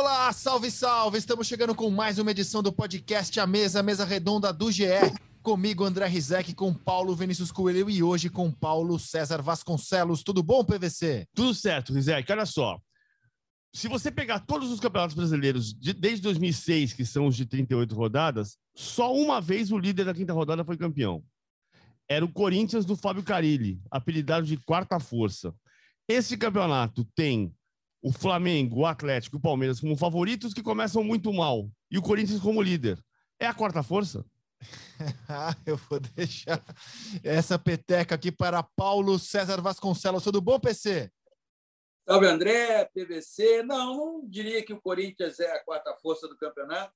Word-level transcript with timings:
Olá, 0.00 0.32
salve, 0.32 0.70
salve! 0.70 1.18
Estamos 1.18 1.48
chegando 1.48 1.74
com 1.74 1.90
mais 1.90 2.20
uma 2.20 2.30
edição 2.30 2.62
do 2.62 2.72
podcast 2.72 3.40
A 3.40 3.44
Mesa, 3.48 3.82
Mesa 3.82 4.04
Redonda 4.04 4.52
do 4.52 4.70
GE. 4.70 4.84
Comigo, 5.42 5.82
André 5.82 6.06
Rizek, 6.06 6.54
com 6.54 6.72
Paulo 6.72 7.16
Vinícius 7.16 7.50
Coelho 7.50 7.90
e 7.90 8.00
hoje 8.00 8.30
com 8.30 8.48
Paulo 8.48 8.96
César 8.96 9.42
Vasconcelos. 9.42 10.22
Tudo 10.22 10.40
bom, 10.40 10.64
PVC? 10.64 11.26
Tudo 11.34 11.52
certo, 11.52 11.92
Rizek. 11.92 12.30
Olha 12.30 12.46
só. 12.46 12.78
Se 13.74 13.88
você 13.88 14.08
pegar 14.12 14.38
todos 14.38 14.70
os 14.70 14.78
campeonatos 14.78 15.16
brasileiros 15.16 15.74
de, 15.74 15.92
desde 15.92 16.22
2006, 16.22 16.92
que 16.92 17.04
são 17.04 17.26
os 17.26 17.34
de 17.34 17.44
38 17.44 17.92
rodadas, 17.92 18.56
só 18.76 19.12
uma 19.12 19.40
vez 19.40 19.72
o 19.72 19.78
líder 19.78 20.04
da 20.04 20.14
quinta 20.14 20.32
rodada 20.32 20.64
foi 20.64 20.76
campeão. 20.76 21.24
Era 22.08 22.24
o 22.24 22.32
Corinthians 22.32 22.84
do 22.84 22.94
Fábio 22.94 23.24
Carilli, 23.24 23.80
apelidado 23.90 24.46
de 24.46 24.58
quarta 24.58 25.00
força. 25.00 25.52
Esse 26.08 26.36
campeonato 26.36 27.04
tem 27.16 27.52
o 28.02 28.12
Flamengo, 28.12 28.80
o 28.80 28.86
Atlético 28.86 29.36
e 29.36 29.38
o 29.38 29.42
Palmeiras 29.42 29.80
como 29.80 29.96
favoritos 29.96 30.54
que 30.54 30.62
começam 30.62 31.02
muito 31.02 31.32
mal 31.32 31.70
e 31.90 31.98
o 31.98 32.02
Corinthians 32.02 32.40
como 32.40 32.62
líder. 32.62 33.02
É 33.38 33.46
a 33.46 33.54
quarta 33.54 33.82
força? 33.82 34.24
Eu 35.66 35.76
vou 35.76 36.00
deixar 36.00 36.62
essa 37.22 37.58
peteca 37.58 38.14
aqui 38.14 38.32
para 38.32 38.62
Paulo 38.62 39.18
César 39.18 39.60
Vasconcelos. 39.60 40.24
Tudo 40.24 40.40
bom, 40.40 40.58
PC? 40.58 41.10
Salve, 42.08 42.26
André, 42.26 42.84
PVC. 42.86 43.62
Não, 43.62 43.96
não 43.96 44.28
diria 44.28 44.64
que 44.64 44.72
o 44.72 44.80
Corinthians 44.80 45.38
é 45.40 45.52
a 45.52 45.64
quarta 45.64 45.94
força 46.02 46.26
do 46.26 46.36
campeonato, 46.36 46.92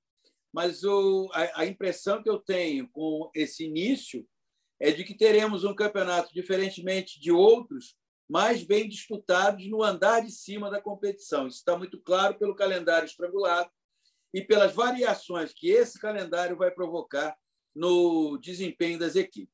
mas 0.52 0.82
o, 0.84 1.30
a, 1.32 1.62
a 1.62 1.66
impressão 1.66 2.22
que 2.22 2.30
eu 2.30 2.38
tenho 2.38 2.88
com 2.88 3.30
esse 3.34 3.64
início 3.64 4.26
é 4.80 4.90
de 4.90 5.04
que 5.04 5.14
teremos 5.14 5.64
um 5.64 5.74
campeonato, 5.74 6.34
diferentemente 6.34 7.20
de 7.20 7.30
outros, 7.30 7.96
mais 8.32 8.64
bem 8.64 8.88
disputados 8.88 9.68
no 9.68 9.82
andar 9.82 10.20
de 10.20 10.32
cima 10.32 10.70
da 10.70 10.80
competição. 10.80 11.46
Isso 11.46 11.58
está 11.58 11.76
muito 11.76 12.00
claro 12.00 12.38
pelo 12.38 12.54
calendário 12.54 13.04
estrangulado 13.04 13.70
e 14.32 14.40
pelas 14.40 14.72
variações 14.72 15.52
que 15.52 15.68
esse 15.68 16.00
calendário 16.00 16.56
vai 16.56 16.70
provocar 16.70 17.36
no 17.76 18.38
desempenho 18.38 18.98
das 18.98 19.16
equipes. 19.16 19.52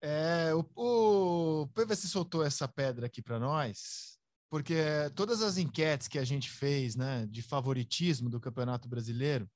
É, 0.00 0.54
o, 0.54 0.64
o 0.76 1.66
PVC 1.74 2.06
soltou 2.06 2.44
essa 2.44 2.68
pedra 2.68 3.06
aqui 3.06 3.20
para 3.20 3.40
nós, 3.40 4.16
porque 4.48 4.76
todas 5.16 5.42
as 5.42 5.58
enquetes 5.58 6.06
que 6.06 6.20
a 6.20 6.24
gente 6.24 6.48
fez 6.48 6.94
né, 6.94 7.26
de 7.28 7.42
favoritismo 7.42 8.30
do 8.30 8.38
Campeonato 8.38 8.88
Brasileiro, 8.88 9.50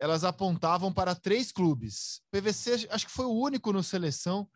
elas 0.00 0.24
apontavam 0.24 0.92
para 0.92 1.14
três 1.14 1.52
clubes. 1.52 2.20
PVC, 2.32 2.88
acho 2.90 3.06
que 3.06 3.12
foi 3.12 3.26
o 3.26 3.38
único 3.38 3.72
no 3.72 3.84
seleção 3.84 4.50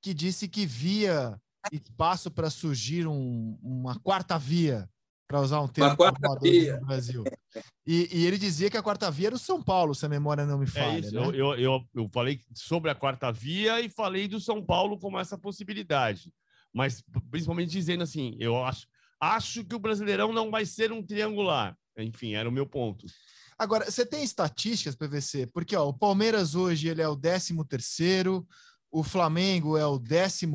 que 0.00 0.14
disse 0.14 0.48
que 0.48 0.64
via 0.64 1.38
espaço 1.72 2.30
para 2.30 2.50
surgir 2.50 3.06
um, 3.06 3.58
uma 3.62 3.98
quarta 4.00 4.38
via, 4.38 4.88
para 5.26 5.40
usar 5.40 5.60
um 5.60 5.68
termo 5.68 5.96
no 5.96 6.86
Brasil. 6.86 7.24
E, 7.86 8.08
e, 8.12 8.26
ele 8.26 8.36
dizia 8.36 8.68
que 8.68 8.76
a 8.76 8.82
quarta 8.82 9.10
via 9.10 9.28
era 9.28 9.36
o 9.36 9.38
São 9.38 9.62
Paulo, 9.62 9.94
se 9.94 10.04
a 10.04 10.08
memória 10.08 10.44
não 10.44 10.58
me 10.58 10.64
é 10.64 10.68
falha. 10.68 10.96
É 10.96 11.00
isso. 11.00 11.14
Né? 11.14 11.22
Eu, 11.28 11.54
eu, 11.54 11.84
eu, 11.94 12.08
falei 12.12 12.40
sobre 12.54 12.90
a 12.90 12.94
quarta 12.94 13.30
via 13.30 13.80
e 13.80 13.88
falei 13.88 14.26
do 14.26 14.40
São 14.40 14.64
Paulo 14.64 14.98
como 14.98 15.18
essa 15.18 15.38
possibilidade. 15.38 16.32
Mas 16.72 17.02
principalmente 17.30 17.70
dizendo 17.70 18.02
assim, 18.02 18.36
eu 18.38 18.62
acho, 18.64 18.86
acho 19.20 19.64
que 19.64 19.74
o 19.74 19.80
Brasileirão 19.80 20.32
não 20.32 20.50
vai 20.50 20.66
ser 20.66 20.92
um 20.92 21.02
triangular. 21.02 21.76
Enfim, 21.96 22.34
era 22.34 22.48
o 22.48 22.52
meu 22.52 22.66
ponto. 22.66 23.06
Agora, 23.58 23.90
você 23.90 24.06
tem 24.06 24.24
estatísticas, 24.24 24.96
PVC? 24.96 25.46
Porque 25.48 25.76
ó, 25.76 25.86
o 25.86 25.92
Palmeiras 25.92 26.54
hoje 26.54 26.88
ele 26.88 27.02
é 27.02 27.08
o 27.08 27.16
13 27.16 27.54
terceiro, 27.68 28.46
o 28.90 29.02
Flamengo 29.02 29.76
é 29.76 29.86
o 29.86 29.98
14 29.98 30.46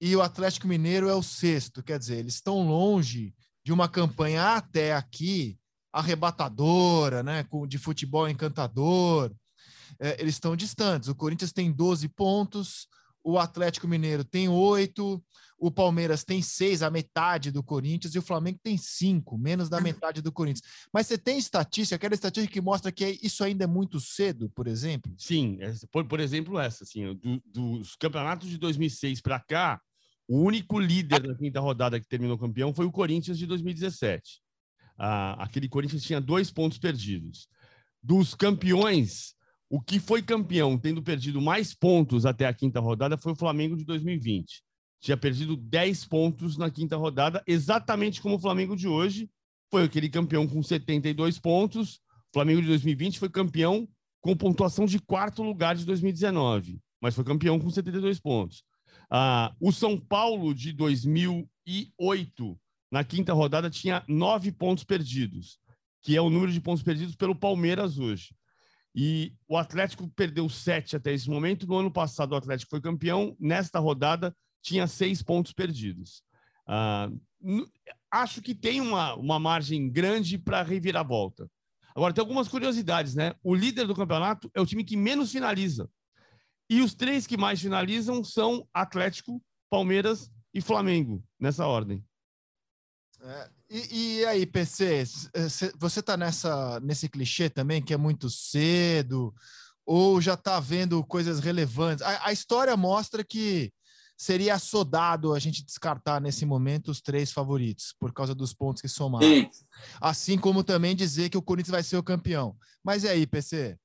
e 0.00 0.14
o 0.14 0.22
Atlético 0.22 0.66
Mineiro 0.66 1.08
é 1.08 1.14
o 1.14 1.22
sexto. 1.22 1.82
Quer 1.82 1.98
dizer, 1.98 2.18
eles 2.18 2.34
estão 2.34 2.66
longe 2.66 3.34
de 3.64 3.72
uma 3.72 3.88
campanha 3.88 4.56
até 4.56 4.94
aqui 4.94 5.58
arrebatadora, 5.92 7.22
né, 7.22 7.46
de 7.66 7.78
futebol 7.78 8.28
encantador. 8.28 9.34
É, 9.98 10.20
eles 10.20 10.34
estão 10.34 10.54
distantes. 10.54 11.08
O 11.08 11.14
Corinthians 11.14 11.52
tem 11.52 11.72
12 11.72 12.08
pontos, 12.08 12.86
o 13.24 13.38
Atlético 13.38 13.88
Mineiro 13.88 14.24
tem 14.24 14.48
8, 14.48 15.22
o 15.58 15.70
Palmeiras 15.70 16.22
tem 16.22 16.42
6, 16.42 16.82
a 16.82 16.90
metade 16.90 17.50
do 17.50 17.62
Corinthians, 17.62 18.14
e 18.14 18.18
o 18.18 18.22
Flamengo 18.22 18.58
tem 18.62 18.76
5, 18.76 19.38
menos 19.38 19.68
da 19.68 19.80
metade 19.80 20.20
do 20.20 20.30
Corinthians. 20.30 20.66
Mas 20.92 21.06
você 21.06 21.16
tem 21.16 21.38
estatística, 21.38 21.96
aquela 21.96 22.14
estatística 22.14 22.52
que 22.52 22.60
mostra 22.60 22.92
que 22.92 23.18
isso 23.22 23.42
ainda 23.42 23.64
é 23.64 23.66
muito 23.66 23.98
cedo, 23.98 24.50
por 24.50 24.66
exemplo? 24.66 25.12
Sim, 25.16 25.58
por, 25.90 26.06
por 26.06 26.20
exemplo, 26.20 26.58
essa, 26.58 26.84
assim, 26.84 27.14
do, 27.14 27.42
dos 27.46 27.96
campeonatos 27.96 28.48
de 28.48 28.58
2006 28.58 29.20
para 29.20 29.40
cá, 29.40 29.80
o 30.28 30.40
único 30.40 30.78
líder 30.78 31.22
da 31.22 31.34
quinta 31.34 31.60
rodada 31.60 32.00
que 32.00 32.08
terminou 32.08 32.38
campeão 32.38 32.74
foi 32.74 32.84
o 32.84 32.92
Corinthians 32.92 33.38
de 33.38 33.46
2017. 33.46 34.40
Ah, 34.98 35.42
aquele 35.42 35.68
Corinthians 35.68 36.02
tinha 36.02 36.20
dois 36.20 36.50
pontos 36.50 36.78
perdidos. 36.78 37.48
Dos 38.02 38.34
campeões, 38.34 39.34
o 39.70 39.80
que 39.80 39.98
foi 39.98 40.22
campeão, 40.22 40.78
tendo 40.78 41.02
perdido 41.02 41.40
mais 41.40 41.74
pontos 41.74 42.26
até 42.26 42.46
a 42.46 42.54
quinta 42.54 42.80
rodada, 42.80 43.16
foi 43.16 43.32
o 43.32 43.36
Flamengo 43.36 43.76
de 43.76 43.84
2020. 43.84 44.65
Tinha 45.00 45.16
perdido 45.16 45.56
10 45.56 46.04
pontos 46.06 46.56
na 46.56 46.70
quinta 46.70 46.96
rodada, 46.96 47.42
exatamente 47.46 48.20
como 48.20 48.36
o 48.36 48.38
Flamengo 48.38 48.76
de 48.76 48.88
hoje. 48.88 49.30
Foi 49.70 49.84
aquele 49.84 50.08
campeão 50.08 50.46
com 50.46 50.62
72 50.62 51.38
pontos. 51.38 51.96
O 51.96 52.34
Flamengo 52.34 52.62
de 52.62 52.68
2020 52.68 53.18
foi 53.18 53.28
campeão 53.28 53.88
com 54.20 54.36
pontuação 54.36 54.86
de 54.86 54.98
quarto 54.98 55.42
lugar 55.42 55.76
de 55.76 55.84
2019, 55.84 56.80
mas 57.00 57.14
foi 57.14 57.24
campeão 57.24 57.58
com 57.58 57.70
72 57.70 58.18
pontos. 58.18 58.64
Ah, 59.10 59.54
o 59.60 59.70
São 59.70 59.98
Paulo 59.98 60.52
de 60.52 60.72
2008, 60.72 62.60
na 62.90 63.04
quinta 63.04 63.32
rodada, 63.32 63.70
tinha 63.70 64.02
nove 64.08 64.50
pontos 64.50 64.82
perdidos, 64.82 65.58
que 66.02 66.16
é 66.16 66.20
o 66.20 66.30
número 66.30 66.50
de 66.50 66.60
pontos 66.60 66.82
perdidos 66.82 67.14
pelo 67.14 67.36
Palmeiras 67.36 67.98
hoje. 67.98 68.34
E 68.94 69.34
o 69.46 69.58
Atlético 69.58 70.08
perdeu 70.16 70.48
sete 70.48 70.96
até 70.96 71.12
esse 71.12 71.28
momento. 71.28 71.66
No 71.66 71.76
ano 71.76 71.90
passado, 71.90 72.32
o 72.32 72.36
Atlético 72.36 72.70
foi 72.70 72.80
campeão. 72.80 73.36
Nesta 73.38 73.78
rodada, 73.78 74.34
tinha 74.66 74.86
seis 74.88 75.22
pontos 75.22 75.52
perdidos. 75.52 76.24
Ah, 76.66 77.08
acho 78.10 78.42
que 78.42 78.52
tem 78.52 78.80
uma, 78.80 79.14
uma 79.14 79.38
margem 79.38 79.88
grande 79.88 80.36
para 80.36 80.62
reviravolta. 80.62 81.48
Agora, 81.94 82.12
tem 82.12 82.20
algumas 82.20 82.48
curiosidades, 82.48 83.14
né? 83.14 83.34
O 83.44 83.54
líder 83.54 83.86
do 83.86 83.94
campeonato 83.94 84.50
é 84.52 84.60
o 84.60 84.66
time 84.66 84.82
que 84.82 84.96
menos 84.96 85.30
finaliza. 85.30 85.88
E 86.68 86.82
os 86.82 86.94
três 86.94 87.28
que 87.28 87.36
mais 87.36 87.60
finalizam 87.60 88.24
são 88.24 88.68
Atlético, 88.74 89.40
Palmeiras 89.70 90.30
e 90.52 90.60
Flamengo, 90.60 91.22
nessa 91.38 91.64
ordem. 91.64 92.04
É, 93.20 93.50
e, 93.70 94.18
e, 94.18 94.24
aí, 94.26 94.44
PC, 94.44 95.04
você 95.78 96.00
está 96.00 96.16
nessa, 96.16 96.80
nesse 96.80 97.08
clichê 97.08 97.48
também, 97.48 97.80
que 97.80 97.94
é 97.94 97.96
muito 97.96 98.28
cedo, 98.28 99.32
ou 99.86 100.20
já 100.20 100.34
está 100.34 100.58
vendo 100.58 101.04
coisas 101.04 101.38
relevantes? 101.38 102.04
A, 102.04 102.26
a, 102.26 102.32
história 102.32 102.76
mostra 102.76 103.24
que 103.24 103.72
seria 104.16 104.54
assodado 104.54 105.34
a 105.34 105.38
gente 105.38 105.64
descartar 105.64 106.20
nesse 106.20 106.46
momento 106.46 106.90
os 106.90 107.00
três 107.00 107.30
favoritos, 107.30 107.94
por 107.98 108.12
causa 108.12 108.34
dos 108.34 108.54
pontos 108.54 108.80
que 108.80 108.88
somaram. 108.88 109.26
Sim. 109.26 109.50
Assim 110.00 110.38
como 110.38 110.64
também 110.64 110.96
dizer 110.96 111.28
que 111.28 111.36
o 111.36 111.42
Corinthians 111.42 111.72
vai 111.72 111.82
ser 111.82 111.96
o 111.96 112.02
campeão. 112.02 112.56
Mas 112.82 113.04
e 113.04 113.08
aí, 113.08 113.26
PC? 113.26 113.78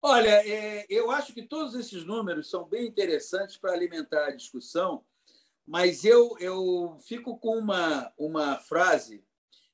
Olha, 0.00 0.42
é, 0.46 0.86
eu 0.88 1.10
acho 1.10 1.32
que 1.32 1.42
todos 1.42 1.74
esses 1.74 2.04
números 2.04 2.48
são 2.48 2.64
bem 2.64 2.86
interessantes 2.86 3.56
para 3.56 3.72
alimentar 3.72 4.26
a 4.26 4.34
discussão, 4.34 5.04
mas 5.66 6.04
eu, 6.04 6.36
eu 6.38 6.96
fico 7.06 7.36
com 7.38 7.58
uma, 7.58 8.12
uma 8.16 8.56
frase 8.56 9.24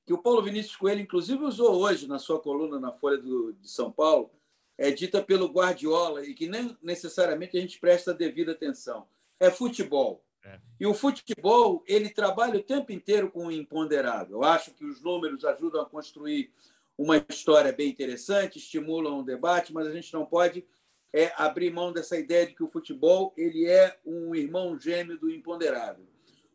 que 0.06 0.12
o 0.12 0.18
Paulo 0.18 0.42
Vinícius 0.42 0.74
Coelho, 0.74 1.02
inclusive, 1.02 1.44
usou 1.44 1.76
hoje 1.76 2.08
na 2.08 2.18
sua 2.18 2.40
coluna 2.40 2.80
na 2.80 2.92
Folha 2.92 3.18
do, 3.18 3.52
de 3.52 3.68
São 3.68 3.92
Paulo, 3.92 4.30
é 4.76 4.90
dita 4.90 5.22
pelo 5.22 5.46
Guardiola 5.46 6.24
e 6.24 6.34
que 6.34 6.48
nem 6.48 6.76
necessariamente 6.82 7.56
a 7.56 7.60
gente 7.60 7.78
presta 7.78 8.12
devida 8.12 8.52
atenção. 8.52 9.06
É 9.42 9.50
futebol. 9.50 10.24
É. 10.44 10.60
E 10.78 10.86
o 10.86 10.94
futebol 10.94 11.82
ele 11.86 12.08
trabalha 12.10 12.60
o 12.60 12.62
tempo 12.62 12.92
inteiro 12.92 13.28
com 13.28 13.46
o 13.46 13.52
imponderável. 13.52 14.36
Eu 14.36 14.44
acho 14.44 14.72
que 14.72 14.84
os 14.84 15.02
números 15.02 15.44
ajudam 15.44 15.80
a 15.80 15.86
construir 15.88 16.52
uma 16.96 17.16
história 17.28 17.72
bem 17.72 17.88
interessante, 17.88 18.58
estimulam 18.58 19.18
um 19.18 19.24
debate, 19.24 19.72
mas 19.72 19.88
a 19.88 19.92
gente 19.92 20.12
não 20.12 20.24
pode 20.24 20.64
é, 21.12 21.32
abrir 21.36 21.72
mão 21.72 21.92
dessa 21.92 22.16
ideia 22.16 22.46
de 22.46 22.54
que 22.54 22.62
o 22.62 22.68
futebol 22.68 23.34
ele 23.36 23.66
é 23.66 23.98
um 24.06 24.32
irmão 24.32 24.78
gêmeo 24.78 25.18
do 25.18 25.28
imponderável. 25.28 26.06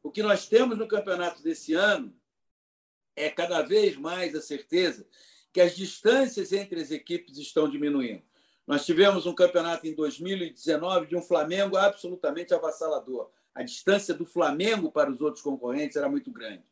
O 0.02 0.10
que 0.10 0.24
nós 0.24 0.48
temos 0.48 0.78
no 0.78 0.88
campeonato 0.88 1.44
desse 1.44 1.74
ano 1.74 2.16
é 3.18 3.30
cada 3.30 3.62
vez 3.64 3.98
mais 3.98 4.34
a 4.34 4.42
certeza 4.42 5.06
que 5.52 5.60
as 5.60 5.76
distâncias 5.76 6.54
entre 6.54 6.80
as 6.80 6.92
equipes 6.92 7.38
estão 7.38 7.70
diminuindo. 7.70 8.24
Nós 8.68 8.86
tivemos 8.86 9.26
um 9.26 9.34
campeonato 9.34 9.88
em 9.88 9.96
2019 9.96 11.08
de 11.08 11.16
um 11.16 11.22
Flamengo 11.22 11.78
absolutamente 11.78 12.54
avassalador. 12.54 13.30
A 13.56 13.64
distância 13.64 14.14
do 14.14 14.26
Flamengo 14.26 14.92
para 14.92 15.10
os 15.10 15.22
outros 15.22 15.42
concorrentes 15.42 15.96
era 15.96 16.10
muito 16.10 16.30
grande. 16.30 16.64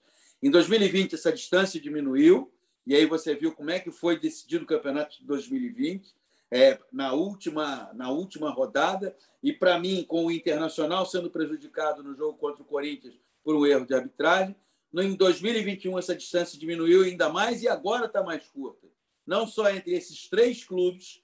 Em 0.44 0.52
2020, 0.52 1.16
essa 1.16 1.32
distância 1.32 1.80
diminuiu 1.80 2.52
e 2.86 2.94
aí 2.94 3.06
você 3.06 3.34
viu 3.34 3.52
como 3.52 3.72
é 3.72 3.80
que 3.80 3.92
foi 3.92 4.20
decidido 4.20 4.64
o 4.64 4.68
campeonato 4.68 5.18
de 5.18 5.26
2020, 5.26 6.14
é, 6.52 6.78
na, 6.92 7.14
última, 7.14 7.90
na 7.94 8.12
última 8.12 8.52
rodada. 8.52 9.16
E, 9.42 9.52
para 9.52 9.80
mim, 9.80 10.06
com 10.08 10.26
o 10.26 10.32
Internacional 10.32 11.06
sendo 11.06 11.32
prejudicado 11.32 12.04
no 12.04 12.14
jogo 12.14 12.38
contra 12.38 12.62
o 12.62 12.66
Corinthians 12.66 13.16
por 13.44 13.56
um 13.56 13.66
erro 13.66 13.86
de 13.86 13.94
arbitragem, 13.94 14.56
Em 14.94 15.16
2021, 15.16 15.98
essa 15.98 16.16
distância 16.16 16.60
diminuiu 16.60 17.04
ainda 17.04 17.28
mais 17.30 17.64
e 17.64 17.68
agora 17.68 18.06
está 18.06 18.24
mais 18.24 18.48
curta. 18.48 18.88
Não 19.26 19.48
só 19.48 19.70
entre 19.70 19.94
esses 19.94 20.30
três 20.30 20.64
clubes, 20.64 21.22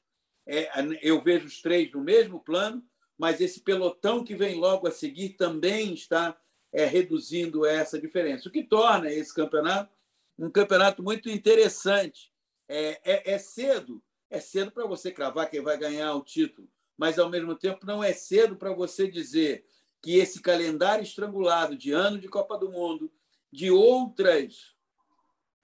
é, 0.52 0.70
eu 1.02 1.22
vejo 1.22 1.48
os 1.48 1.62
três 1.62 1.92
no 1.92 2.02
mesmo 2.02 2.40
plano, 2.40 2.84
mas 3.18 3.40
esse 3.40 3.62
pelotão 3.62 4.24
que 4.24 4.36
vem 4.36 4.56
logo 4.56 4.88
a 4.88 4.92
seguir 4.92 5.30
também 5.30 5.94
está 5.94 6.38
é, 6.74 6.86
reduzindo 6.86 7.66
essa 7.66 8.00
diferença, 8.00 8.50
o 8.50 8.52
que 8.52 8.64
torna 8.64 9.12
esse 9.12 9.34
campeonato 9.34 9.92
um 10.38 10.50
campeonato 10.50 11.04
muito 11.04 11.30
interessante. 11.30 12.32
É, 12.68 13.00
é, 13.04 13.34
é 13.34 13.38
cedo, 13.38 14.02
é 14.30 14.40
cedo 14.40 14.72
para 14.72 14.88
você 14.88 15.12
cravar 15.12 15.50
quem 15.50 15.62
vai 15.62 15.78
ganhar 15.78 16.16
o 16.16 16.24
título, 16.24 16.68
mas 16.98 17.20
ao 17.20 17.30
mesmo 17.30 17.54
tempo 17.54 17.86
não 17.86 18.04
é 18.04 18.12
cedo 18.12 18.56
para 18.56 18.74
você 18.74 19.08
dizer 19.08 19.66
que 20.02 20.18
esse 20.18 20.42
calendário 20.42 21.04
estrangulado 21.04 21.78
de 21.78 21.92
ano 21.92 22.18
de 22.18 22.28
Copa 22.28 22.58
do 22.58 22.72
Mundo, 22.72 23.12
de 23.52 23.70
outras 23.70 24.76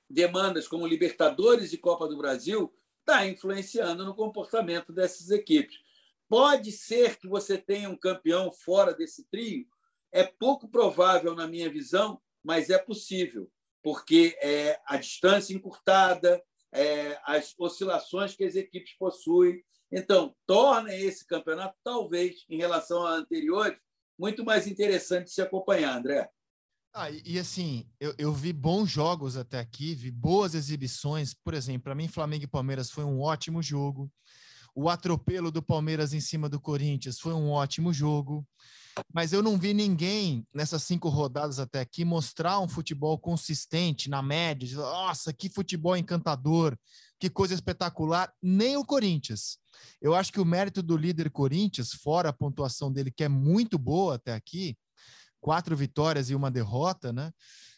demandas 0.09 0.67
como 0.67 0.85
Libertadores 0.85 1.73
e 1.73 1.77
Copa 1.77 2.07
do 2.07 2.17
Brasil, 2.17 2.71
está 3.07 3.25
influenciando 3.25 4.03
no 4.03 4.13
comportamento 4.13 4.91
dessas 4.91 5.31
equipes. 5.31 5.79
Pode 6.27 6.73
ser 6.73 7.17
que 7.17 7.25
você 7.25 7.57
tenha 7.57 7.89
um 7.89 7.95
campeão 7.95 8.51
fora 8.51 8.93
desse 8.93 9.23
trio? 9.29 9.65
É 10.11 10.25
pouco 10.25 10.67
provável, 10.67 11.33
na 11.33 11.47
minha 11.47 11.69
visão, 11.69 12.21
mas 12.43 12.69
é 12.69 12.77
possível, 12.77 13.49
porque 13.81 14.37
é 14.41 14.77
a 14.85 14.97
distância 14.97 15.53
encurtada, 15.53 16.43
é, 16.73 17.17
as 17.23 17.55
oscilações 17.57 18.35
que 18.35 18.43
as 18.43 18.55
equipes 18.55 18.93
possuem. 18.97 19.63
Então, 19.89 20.35
torna 20.45 20.93
esse 20.93 21.25
campeonato, 21.25 21.77
talvez, 21.81 22.43
em 22.49 22.57
relação 22.57 23.05
a 23.05 23.11
anteriores, 23.11 23.79
muito 24.19 24.43
mais 24.43 24.67
interessante 24.67 25.25
de 25.25 25.31
se 25.31 25.41
acompanhar, 25.41 25.97
André. 25.97 26.29
Ah, 26.93 27.11
e, 27.11 27.21
e 27.25 27.39
assim, 27.39 27.85
eu, 27.99 28.13
eu, 28.17 28.33
vi 28.33 28.51
bons 28.51 28.89
jogos 28.89 29.37
até 29.37 29.59
aqui, 29.59 29.93
vi 29.93 30.09
boas 30.09 30.55
exibições. 30.55 31.33
Por 31.33 31.53
exemplo, 31.53 31.83
para 31.83 31.95
mim, 31.95 32.07
Flamengo 32.07 32.45
e 32.45 32.47
Palmeiras 32.47 32.89
foi 32.89 33.03
um 33.03 33.21
ótimo 33.21 33.61
jogo. 33.61 34.11
O 34.73 34.89
atropelo 34.89 35.51
do 35.51 35.61
Palmeiras 35.61 36.13
em 36.13 36.19
cima 36.19 36.47
do 36.47 36.59
Corinthians 36.59 37.19
foi 37.19 37.33
um 37.33 37.49
ótimo 37.49 37.91
jogo. 37.91 38.45
Mas 39.13 39.33
eu 39.33 39.43
não 39.43 39.57
vi 39.57 39.73
ninguém 39.73 40.45
nessas 40.53 40.83
cinco 40.83 41.09
rodadas 41.09 41.59
até 41.59 41.79
aqui 41.79 42.03
mostrar 42.03 42.59
um 42.59 42.67
futebol 42.67 43.17
consistente 43.17 44.09
na 44.09 44.21
média. 44.21 44.75
Nossa, 44.75 45.33
que 45.33 45.49
futebol 45.49 45.95
encantador, 45.95 46.77
que 47.19 47.29
coisa 47.29 47.53
espetacular. 47.53 48.31
Nem 48.41 48.77
o 48.77 48.85
Corinthians. 48.85 49.57
Eu 50.01 50.15
acho 50.15 50.31
que 50.31 50.39
o 50.39 50.45
mérito 50.45 50.81
do 50.81 50.97
líder 50.97 51.29
Corinthians, 51.29 51.93
fora 51.93 52.29
a 52.29 52.33
pontuação 52.33 52.91
dele, 52.91 53.11
que 53.11 53.23
é 53.23 53.29
muito 53.29 53.77
boa 53.77 54.15
até 54.15 54.33
aqui, 54.33 54.77
quatro 55.47 55.77
vitórias 55.77 56.29
e 56.29 56.35
uma 56.35 56.51
derrota, 56.51 57.13
né? 57.13 57.31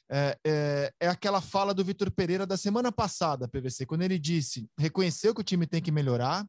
É, 0.09 0.35
é, 0.43 0.93
é, 1.01 1.07
aquela 1.07 1.39
fala 1.39 1.71
do 1.71 1.85
Vitor 1.85 2.09
Pereira 2.09 2.43
da 2.43 2.57
semana 2.57 2.91
passada, 2.91 3.47
PVC, 3.47 3.85
quando 3.85 4.01
ele 4.01 4.17
disse, 4.17 4.67
reconheceu 4.75 5.35
que 5.35 5.41
o 5.41 5.43
time 5.43 5.67
tem 5.67 5.79
que 5.79 5.91
melhorar 5.91 6.47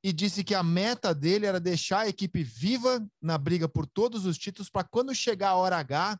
e 0.00 0.12
disse 0.12 0.44
que 0.44 0.54
a 0.54 0.62
meta 0.62 1.12
dele 1.12 1.44
era 1.44 1.58
deixar 1.58 2.02
a 2.02 2.08
equipe 2.08 2.44
viva 2.44 3.04
na 3.20 3.36
briga 3.36 3.68
por 3.68 3.84
todos 3.84 4.26
os 4.26 4.38
títulos 4.38 4.70
para 4.70 4.84
quando 4.84 5.12
chegar 5.12 5.48
a 5.48 5.56
hora 5.56 5.76
H 5.76 6.16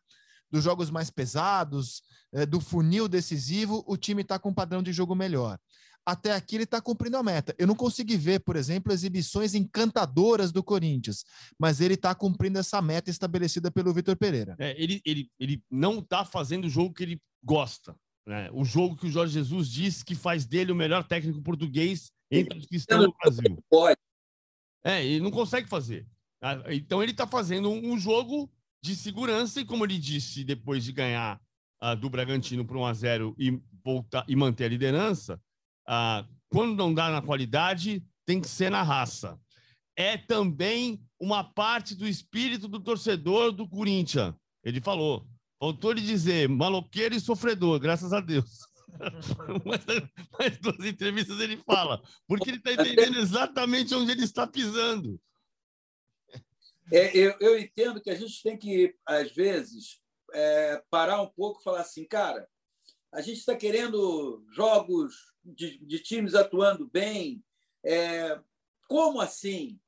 dos 0.51 0.61
jogos 0.61 0.91
mais 0.91 1.09
pesados, 1.09 2.03
é, 2.33 2.45
do 2.45 2.59
funil 2.59 3.07
decisivo, 3.07 3.85
o 3.87 3.95
time 3.95 4.21
está 4.21 4.37
com 4.37 4.49
um 4.49 4.53
padrão 4.53 4.83
de 4.83 4.91
jogo 4.91 5.15
melhor 5.15 5.57
até 6.05 6.33
aqui 6.33 6.55
ele 6.55 6.63
está 6.65 6.79
cumprindo 6.79 7.17
a 7.17 7.23
meta. 7.23 7.55
Eu 7.57 7.65
não 7.65 7.75
consegui 7.75 8.15
ver, 8.15 8.41
por 8.41 8.55
exemplo, 8.55 8.93
exibições 8.93 9.55
encantadoras 9.55 10.51
do 10.51 10.63
Corinthians, 10.63 11.25
mas 11.57 11.81
ele 11.81 11.95
está 11.95 12.13
cumprindo 12.13 12.59
essa 12.59 12.81
meta 12.81 13.09
estabelecida 13.09 13.71
pelo 13.71 13.93
Vitor 13.93 14.15
Pereira. 14.15 14.55
É, 14.59 14.79
ele, 14.81 15.01
ele, 15.05 15.31
ele 15.39 15.63
não 15.69 15.99
está 15.99 16.23
fazendo 16.23 16.65
o 16.65 16.69
jogo 16.69 16.93
que 16.93 17.03
ele 17.03 17.21
gosta. 17.43 17.95
Né? 18.25 18.49
O 18.53 18.63
jogo 18.63 18.95
que 18.95 19.07
o 19.07 19.11
Jorge 19.11 19.33
Jesus 19.33 19.67
disse 19.67 20.05
que 20.05 20.15
faz 20.15 20.45
dele 20.45 20.71
o 20.71 20.75
melhor 20.75 21.03
técnico 21.03 21.41
português 21.41 22.11
entre 22.29 22.57
os 22.57 22.65
que 22.65 22.75
estão 22.75 23.01
no 23.01 23.13
Brasil. 23.21 23.63
Pode. 23.69 23.97
É, 24.83 25.03
ele 25.03 25.23
não 25.23 25.31
consegue 25.31 25.67
fazer. 25.67 26.05
Ah, 26.41 26.61
então 26.69 27.01
ele 27.01 27.11
está 27.11 27.25
fazendo 27.25 27.69
um 27.69 27.97
jogo 27.97 28.51
de 28.83 28.95
segurança 28.95 29.59
e, 29.59 29.65
como 29.65 29.83
ele 29.83 29.97
disse, 29.97 30.43
depois 30.43 30.83
de 30.83 30.91
ganhar 30.91 31.41
uh, 31.81 31.95
do 31.95 32.09
Bragantino 32.09 32.63
por 32.63 32.77
1 32.77 32.85
a 32.85 32.93
0 32.93 33.35
e 33.37 33.59
voltar 33.83 34.23
e 34.27 34.35
manter 34.35 34.65
a 34.65 34.69
liderança, 34.69 35.41
ah, 35.87 36.25
quando 36.49 36.75
não 36.75 36.93
dá 36.93 37.09
na 37.09 37.21
qualidade, 37.21 38.03
tem 38.25 38.41
que 38.41 38.47
ser 38.47 38.69
na 38.69 38.81
raça. 38.81 39.39
É 39.95 40.17
também 40.17 41.01
uma 41.19 41.43
parte 41.43 41.95
do 41.95 42.07
espírito 42.07 42.67
do 42.67 42.79
torcedor 42.79 43.51
do 43.51 43.67
Corinthians. 43.67 44.33
Ele 44.63 44.81
falou. 44.81 45.25
Faltou 45.59 45.91
ele 45.91 46.01
dizer 46.01 46.49
maloqueiro 46.49 47.15
e 47.15 47.19
sofredor, 47.19 47.79
graças 47.79 48.11
a 48.11 48.19
Deus. 48.19 48.59
mas, 49.65 49.85
mas 50.37 50.59
nas 50.59 50.85
entrevistas 50.85 51.39
ele 51.39 51.57
fala, 51.57 52.01
porque 52.27 52.49
ele 52.49 52.57
está 52.57 52.73
entendendo 52.73 53.17
exatamente 53.17 53.95
onde 53.95 54.11
ele 54.11 54.23
está 54.23 54.45
pisando. 54.45 55.19
É, 56.91 57.17
eu, 57.17 57.35
eu, 57.39 57.57
entendo 57.57 58.01
que 58.01 58.09
a 58.09 58.15
gente 58.15 58.43
tem 58.43 58.57
que, 58.57 58.95
às 59.07 59.31
vezes, 59.31 59.99
é, 60.33 60.83
parar 60.89 61.21
um 61.21 61.29
pouco 61.29 61.59
e 61.59 61.63
falar 61.63 61.81
assim, 61.81 62.05
cara, 62.05 62.47
a 63.15 63.21
gente 63.21 63.37
está 63.37 63.55
querendo 63.55 64.45
jogos 64.51 65.33
de, 65.41 65.77
de, 65.77 65.99
times 65.99 66.35
atuando 66.35 66.85
bem. 66.85 67.41
É, 67.83 68.37
como 68.89 69.21
assim? 69.21 69.79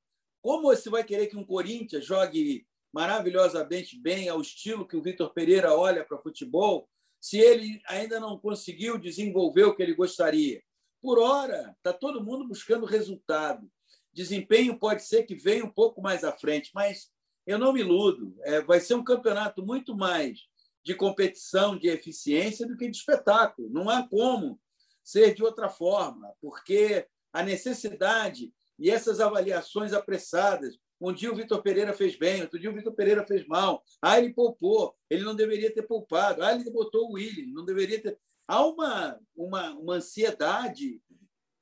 Como 0.41 0.69
você 0.69 0.89
vai 0.89 1.03
querer 1.03 1.27
que 1.27 1.35
um 1.35 1.44
Corinthians 1.44 2.06
jogue 2.06 2.65
maravilhosamente 2.94 4.00
bem 4.00 4.29
ao 4.29 4.39
estilo 4.39 4.88
que 4.88 4.95
o 4.95 5.01
Vitor 5.01 5.33
Pereira 5.33 5.75
olha 5.75 6.06
para 6.06 6.21
futebol, 6.21 6.89
se 7.19 7.38
ele 7.38 7.81
ainda 7.88 8.18
não 8.18 8.39
conseguiu 8.39 8.97
desenvolver 8.97 9.65
o 9.65 9.75
que 9.75 9.83
ele 9.83 9.94
gostaria? 9.94 10.63
Por 11.01 11.19
hora, 11.19 11.75
está 11.77 11.91
todo 11.91 12.23
mundo 12.23 12.47
buscando 12.47 12.85
resultado. 12.85 13.69
Desempenho 14.13 14.80
pode 14.80 15.03
ser 15.03 15.23
que 15.23 15.35
venha 15.35 15.65
um 15.65 15.69
pouco 15.69 16.01
mais 16.01 16.23
à 16.23 16.31
frente, 16.31 16.71
mas 16.73 17.12
eu 17.45 17.59
não 17.59 17.73
me 17.73 17.81
iludo. 17.81 18.38
É, 18.44 18.62
vai 18.62 18.80
ser 18.80 18.95
um 18.95 19.03
campeonato 19.03 19.65
muito 19.65 19.94
mais 19.97 20.47
de 20.87 20.95
competição, 20.95 21.77
de 21.77 21.89
eficiência, 21.89 22.65
do 22.65 22.77
que 22.77 22.89
de 22.89 22.95
espetáculo. 22.95 23.69
Não 23.69 23.89
há 23.89 24.07
como 24.07 24.57
ser 25.03 25.35
de 25.35 25.43
outra 25.43 25.67
forma, 25.67 26.33
porque 26.39 27.05
a 27.33 27.43
necessidade 27.43 28.53
e 28.79 28.89
essas 28.89 29.19
avaliações 29.19 29.91
apressadas. 29.91 30.79
Um 30.99 31.11
dia 31.11 31.29
o 31.29 31.35
Vitor 31.35 31.61
Pereira 31.61 31.94
fez 31.94 32.15
bem, 32.17 32.41
outro 32.41 32.57
dia 32.57 32.69
o 32.69 32.73
Vitor 32.73 32.95
Pereira 32.95 33.27
fez 33.27 33.45
mal. 33.45 33.83
Ah, 34.01 34.17
ele 34.17 34.33
poupou, 34.33 34.95
ele 35.09 35.25
não 35.25 35.35
deveria 35.35 35.73
ter 35.73 35.81
poupado. 35.81 36.41
Ah, 36.41 36.53
ele 36.53 36.71
botou 36.71 37.09
o 37.09 37.15
William, 37.15 37.51
não 37.53 37.65
deveria 37.65 38.01
ter. 38.01 38.17
Há 38.47 38.65
uma, 38.65 39.19
uma, 39.35 39.71
uma 39.73 39.95
ansiedade 39.95 41.01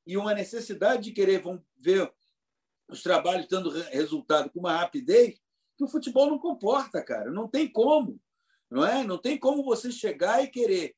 e 0.06 0.18
uma 0.18 0.36
necessidade 0.36 1.02
de 1.02 1.14
querer 1.14 1.42
ver 1.80 2.14
os 2.88 3.02
trabalhos 3.02 3.48
dando 3.48 3.72
resultado 3.72 4.52
com 4.52 4.60
uma 4.60 4.78
rapidez 4.78 5.42
que 5.76 5.84
o 5.84 5.88
futebol 5.88 6.28
não 6.28 6.38
comporta, 6.38 7.04
cara. 7.04 7.32
Não 7.32 7.48
tem 7.48 7.68
como 7.68 8.22
não 8.70 8.86
é? 8.86 9.04
Não 9.04 9.18
tem 9.18 9.38
como 9.38 9.64
você 9.64 9.92
chegar 9.92 10.44
e 10.44 10.48
querer 10.48 10.96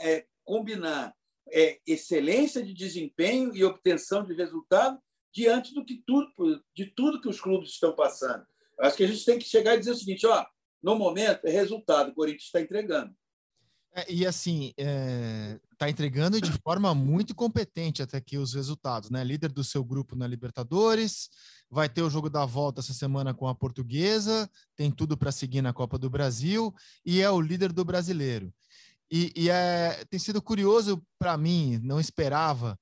é, 0.00 0.26
combinar 0.44 1.14
é, 1.52 1.80
excelência 1.86 2.62
de 2.62 2.74
desempenho 2.74 3.54
e 3.54 3.64
obtenção 3.64 4.24
de 4.24 4.34
resultado 4.34 4.98
diante 5.32 5.74
do 5.74 5.84
que 5.84 6.02
tudo, 6.06 6.64
de 6.74 6.86
tudo 6.86 7.20
que 7.20 7.28
os 7.28 7.40
clubes 7.40 7.70
estão 7.70 7.94
passando. 7.94 8.44
Acho 8.80 8.96
que 8.96 9.04
a 9.04 9.06
gente 9.06 9.24
tem 9.24 9.38
que 9.38 9.44
chegar 9.44 9.74
e 9.74 9.78
dizer 9.78 9.92
o 9.92 9.96
seguinte: 9.96 10.26
ó, 10.26 10.44
no 10.82 10.96
momento 10.96 11.46
é 11.46 11.50
resultado, 11.50 12.10
o 12.10 12.14
Corinthians 12.14 12.44
está 12.44 12.60
entregando. 12.60 13.14
É, 13.94 14.12
e 14.12 14.26
assim, 14.26 14.74
está 14.76 14.82
é, 14.82 15.60
tá 15.78 15.88
entregando 15.88 16.38
de 16.38 16.52
forma 16.62 16.94
muito 16.94 17.34
competente 17.34 18.02
até 18.02 18.18
aqui 18.18 18.36
os 18.36 18.52
resultados, 18.52 19.08
né? 19.08 19.24
Líder 19.24 19.50
do 19.50 19.64
seu 19.64 19.82
grupo 19.82 20.14
na 20.14 20.26
Libertadores, 20.26 21.30
vai 21.70 21.88
ter 21.88 22.02
o 22.02 22.10
jogo 22.10 22.30
da 22.30 22.44
volta 22.44 22.80
essa 22.80 22.94
semana 22.94 23.34
com 23.34 23.48
a 23.48 23.54
Portuguesa, 23.54 24.48
tem 24.76 24.90
tudo 24.90 25.16
para 25.16 25.32
seguir 25.32 25.62
na 25.62 25.72
Copa 25.72 25.98
do 25.98 26.08
Brasil 26.08 26.74
e 27.04 27.20
é 27.20 27.30
o 27.30 27.40
líder 27.40 27.72
do 27.72 27.84
brasileiro. 27.84 28.52
E, 29.10 29.32
e 29.36 29.50
é, 29.50 30.04
tem 30.10 30.18
sido 30.18 30.42
curioso 30.42 31.02
para 31.18 31.36
mim, 31.36 31.78
não 31.82 32.00
esperava 32.00 32.78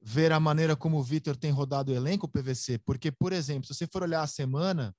ver 0.00 0.32
a 0.32 0.40
maneira 0.40 0.76
como 0.76 0.98
o 0.98 1.02
Vitor 1.02 1.36
tem 1.36 1.50
rodado 1.50 1.92
o 1.92 1.94
elenco 1.94 2.28
PVC, 2.28 2.78
porque, 2.78 3.10
por 3.10 3.32
exemplo, 3.32 3.66
se 3.66 3.74
você 3.74 3.86
for 3.86 4.02
olhar 4.02 4.22
a 4.22 4.26
semana, 4.26 4.94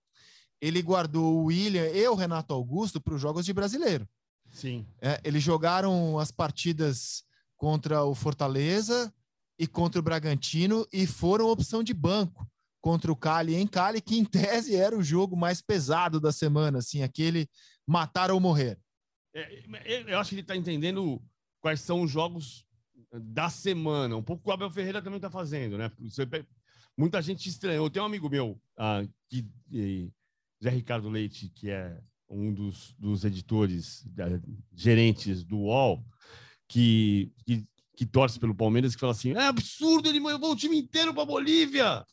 ele 0.62 0.82
guardou 0.82 1.38
o 1.38 1.46
William 1.46 1.88
e 1.88 2.08
o 2.08 2.16
Renato 2.16 2.54
Augusto 2.54 3.00
para 3.00 3.14
os 3.14 3.22
jogos 3.22 3.46
de 3.46 3.54
brasileiro. 3.54 4.08
Sim. 4.52 4.86
É, 5.02 5.20
eles 5.24 5.44
jogaram 5.44 6.20
as 6.20 6.32
partidas 6.32 7.24
contra 7.56 8.04
o 8.04 8.14
Fortaleza 8.14 9.14
e 9.58 9.68
contra 9.68 10.00
o 10.00 10.04
Bragantino 10.04 10.86
e 10.92 11.06
foram 11.06 11.50
opção 11.50 11.84
de 11.84 11.94
banco 11.94 12.48
contra 12.82 13.12
o 13.12 13.16
Cali 13.16 13.56
em 13.56 13.68
Cali, 13.68 14.02
que 14.02 14.18
em 14.18 14.26
tese 14.26 14.76
era 14.76 14.98
o 14.98 15.04
jogo 15.04 15.36
mais 15.36 15.62
pesado 15.62 16.20
da 16.20 16.32
semana, 16.32 16.80
assim, 16.80 17.04
aquele 17.04 17.48
matar 17.86 18.32
ou 18.32 18.40
morrer. 18.40 18.80
É, 19.34 19.64
eu 20.08 20.20
acho 20.20 20.30
que 20.30 20.36
ele 20.36 20.42
está 20.42 20.56
entendendo 20.56 21.22
quais 21.62 21.82
são 21.82 22.02
os 22.02 22.12
jogos 22.12 22.66
da 23.12 23.50
semana, 23.50 24.16
um 24.16 24.24
pouco 24.24 24.50
o 24.50 24.54
Abel 24.54 24.70
Ferreira 24.70 25.02
também 25.02 25.18
está 25.18 25.30
fazendo, 25.30 25.78
né? 25.78 25.92
Muita 26.98 27.22
gente 27.22 27.48
estranhou. 27.48 27.90
Tem 27.90 28.02
um 28.02 28.06
amigo 28.06 28.30
meu, 28.30 28.62
ah, 28.78 29.04
que, 29.30 29.48
Zé 30.64 30.70
Ricardo 30.70 31.10
Leite, 31.10 31.50
que 31.50 31.70
é 31.70 31.98
um 32.30 32.54
dos, 32.54 32.94
dos 33.00 33.24
editores, 33.24 34.06
gerentes 34.74 35.44
do 35.44 35.58
UOL, 35.60 36.06
que, 36.68 37.32
que, 37.46 37.66
que, 37.96 38.06
torce 38.06 38.40
pelo 38.40 38.54
Palmeiras, 38.54 38.94
que 38.94 39.00
fala 39.00 39.14
assim: 39.14 39.32
é 39.32 39.48
absurdo, 39.48 40.10
ele 40.10 40.20
levou 40.20 40.52
o 40.52 40.56
time 40.56 40.78
inteiro 40.78 41.14
para 41.14 41.26
Bolívia. 41.26 42.06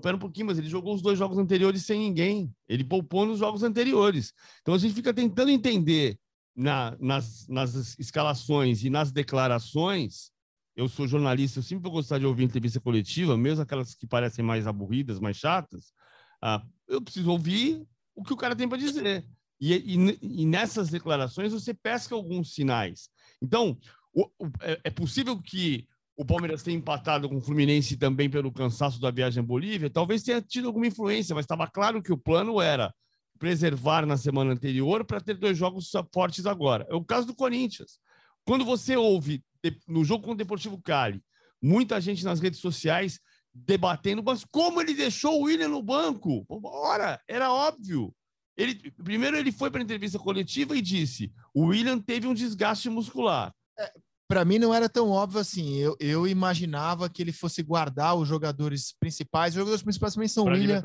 Pera 0.00 0.16
um 0.16 0.18
pouquinho, 0.18 0.46
mas 0.46 0.58
ele 0.58 0.68
jogou 0.68 0.94
os 0.94 1.02
dois 1.02 1.18
jogos 1.18 1.36
anteriores 1.36 1.84
sem 1.84 2.00
ninguém. 2.00 2.50
Ele 2.66 2.82
poupou 2.82 3.26
nos 3.26 3.38
jogos 3.38 3.62
anteriores. 3.62 4.32
Então 4.62 4.72
a 4.72 4.78
gente 4.78 4.94
fica 4.94 5.12
tentando 5.12 5.50
entender 5.50 6.18
na, 6.56 6.96
nas, 6.98 7.46
nas 7.46 7.98
escalações 7.98 8.82
e 8.82 8.88
nas 8.88 9.12
declarações. 9.12 10.30
Eu 10.74 10.88
sou 10.88 11.06
jornalista, 11.06 11.58
eu 11.58 11.62
sempre 11.62 11.82
vou 11.82 11.92
gostar 11.92 12.18
de 12.18 12.24
ouvir 12.24 12.44
entrevista 12.44 12.80
coletiva, 12.80 13.36
mesmo 13.36 13.62
aquelas 13.62 13.94
que 13.94 14.06
parecem 14.06 14.44
mais 14.44 14.66
aburridas, 14.66 15.20
mais 15.20 15.36
chatas. 15.36 15.92
Ah, 16.40 16.62
eu 16.86 17.02
preciso 17.02 17.30
ouvir 17.30 17.86
o 18.14 18.24
que 18.24 18.32
o 18.32 18.36
cara 18.36 18.56
tem 18.56 18.68
para 18.68 18.78
dizer. 18.78 19.26
E, 19.60 19.74
e, 19.74 20.18
e, 20.22 20.46
nessas 20.46 20.88
declarações 20.88 21.52
você 21.52 21.74
pesca 21.74 22.14
alguns 22.14 22.54
sinais. 22.54 23.10
Então, 23.42 23.76
o, 24.14 24.22
o, 24.38 24.46
é, 24.60 24.80
é, 24.84 24.90
possível 24.90 25.40
que 25.42 25.86
o 26.18 26.24
Palmeiras 26.24 26.64
tenha 26.64 26.76
empatado 26.76 27.28
com 27.28 27.36
o 27.36 27.40
Fluminense 27.40 27.96
também 27.96 28.28
pelo 28.28 28.50
cansaço 28.50 29.00
da 29.00 29.08
viagem 29.08 29.40
à 29.40 29.46
Bolívia? 29.46 29.88
Talvez 29.88 30.24
tenha 30.24 30.42
tido 30.42 30.66
alguma 30.66 30.88
influência, 30.88 31.32
mas 31.32 31.44
estava 31.44 31.68
claro 31.68 32.02
que 32.02 32.12
o 32.12 32.18
plano 32.18 32.60
era 32.60 32.92
preservar 33.38 34.04
na 34.04 34.16
semana 34.16 34.52
anterior 34.52 35.04
para 35.04 35.20
ter 35.20 35.34
dois 35.34 35.56
jogos 35.56 35.92
fortes 36.12 36.44
agora. 36.44 36.84
É 36.90 36.94
o 36.96 37.04
caso 37.04 37.28
do 37.28 37.36
Corinthians. 37.36 38.00
Quando 38.44 38.64
você 38.64 38.96
ouve 38.96 39.44
no 39.86 40.04
jogo 40.04 40.24
com 40.24 40.32
o 40.32 40.36
Deportivo 40.36 40.82
Cali, 40.82 41.22
muita 41.62 42.00
gente 42.00 42.24
nas 42.24 42.40
redes 42.40 42.58
sociais 42.58 43.20
debatendo, 43.54 44.20
mas 44.20 44.44
como 44.44 44.80
ele 44.80 44.94
deixou 44.94 45.40
o 45.40 45.44
William 45.44 45.68
no 45.68 45.82
banco? 45.82 46.44
Ora, 46.64 47.20
era 47.28 47.52
óbvio. 47.52 48.12
Ele, 48.56 48.90
primeiro, 49.04 49.36
ele 49.36 49.52
foi 49.52 49.70
para 49.70 49.80
a 49.80 49.84
entrevista 49.84 50.18
coletiva 50.18 50.76
e 50.76 50.82
disse: 50.82 51.32
o 51.54 51.66
William 51.66 52.00
teve 52.00 52.26
um 52.26 52.34
desgaste 52.34 52.90
muscular. 52.90 53.54
É, 53.78 53.92
para 54.28 54.44
mim 54.44 54.58
não 54.58 54.74
era 54.74 54.88
tão 54.88 55.10
óbvio 55.10 55.40
assim. 55.40 55.76
Eu, 55.78 55.96
eu 55.98 56.26
imaginava 56.26 57.08
que 57.08 57.22
ele 57.22 57.32
fosse 57.32 57.62
guardar 57.62 58.14
os 58.14 58.28
jogadores 58.28 58.92
principais. 58.92 59.54
Os 59.54 59.58
jogadores 59.58 59.82
principais 59.82 60.14
também 60.14 60.28
são 60.28 60.44
pra 60.44 60.52
William 60.52 60.82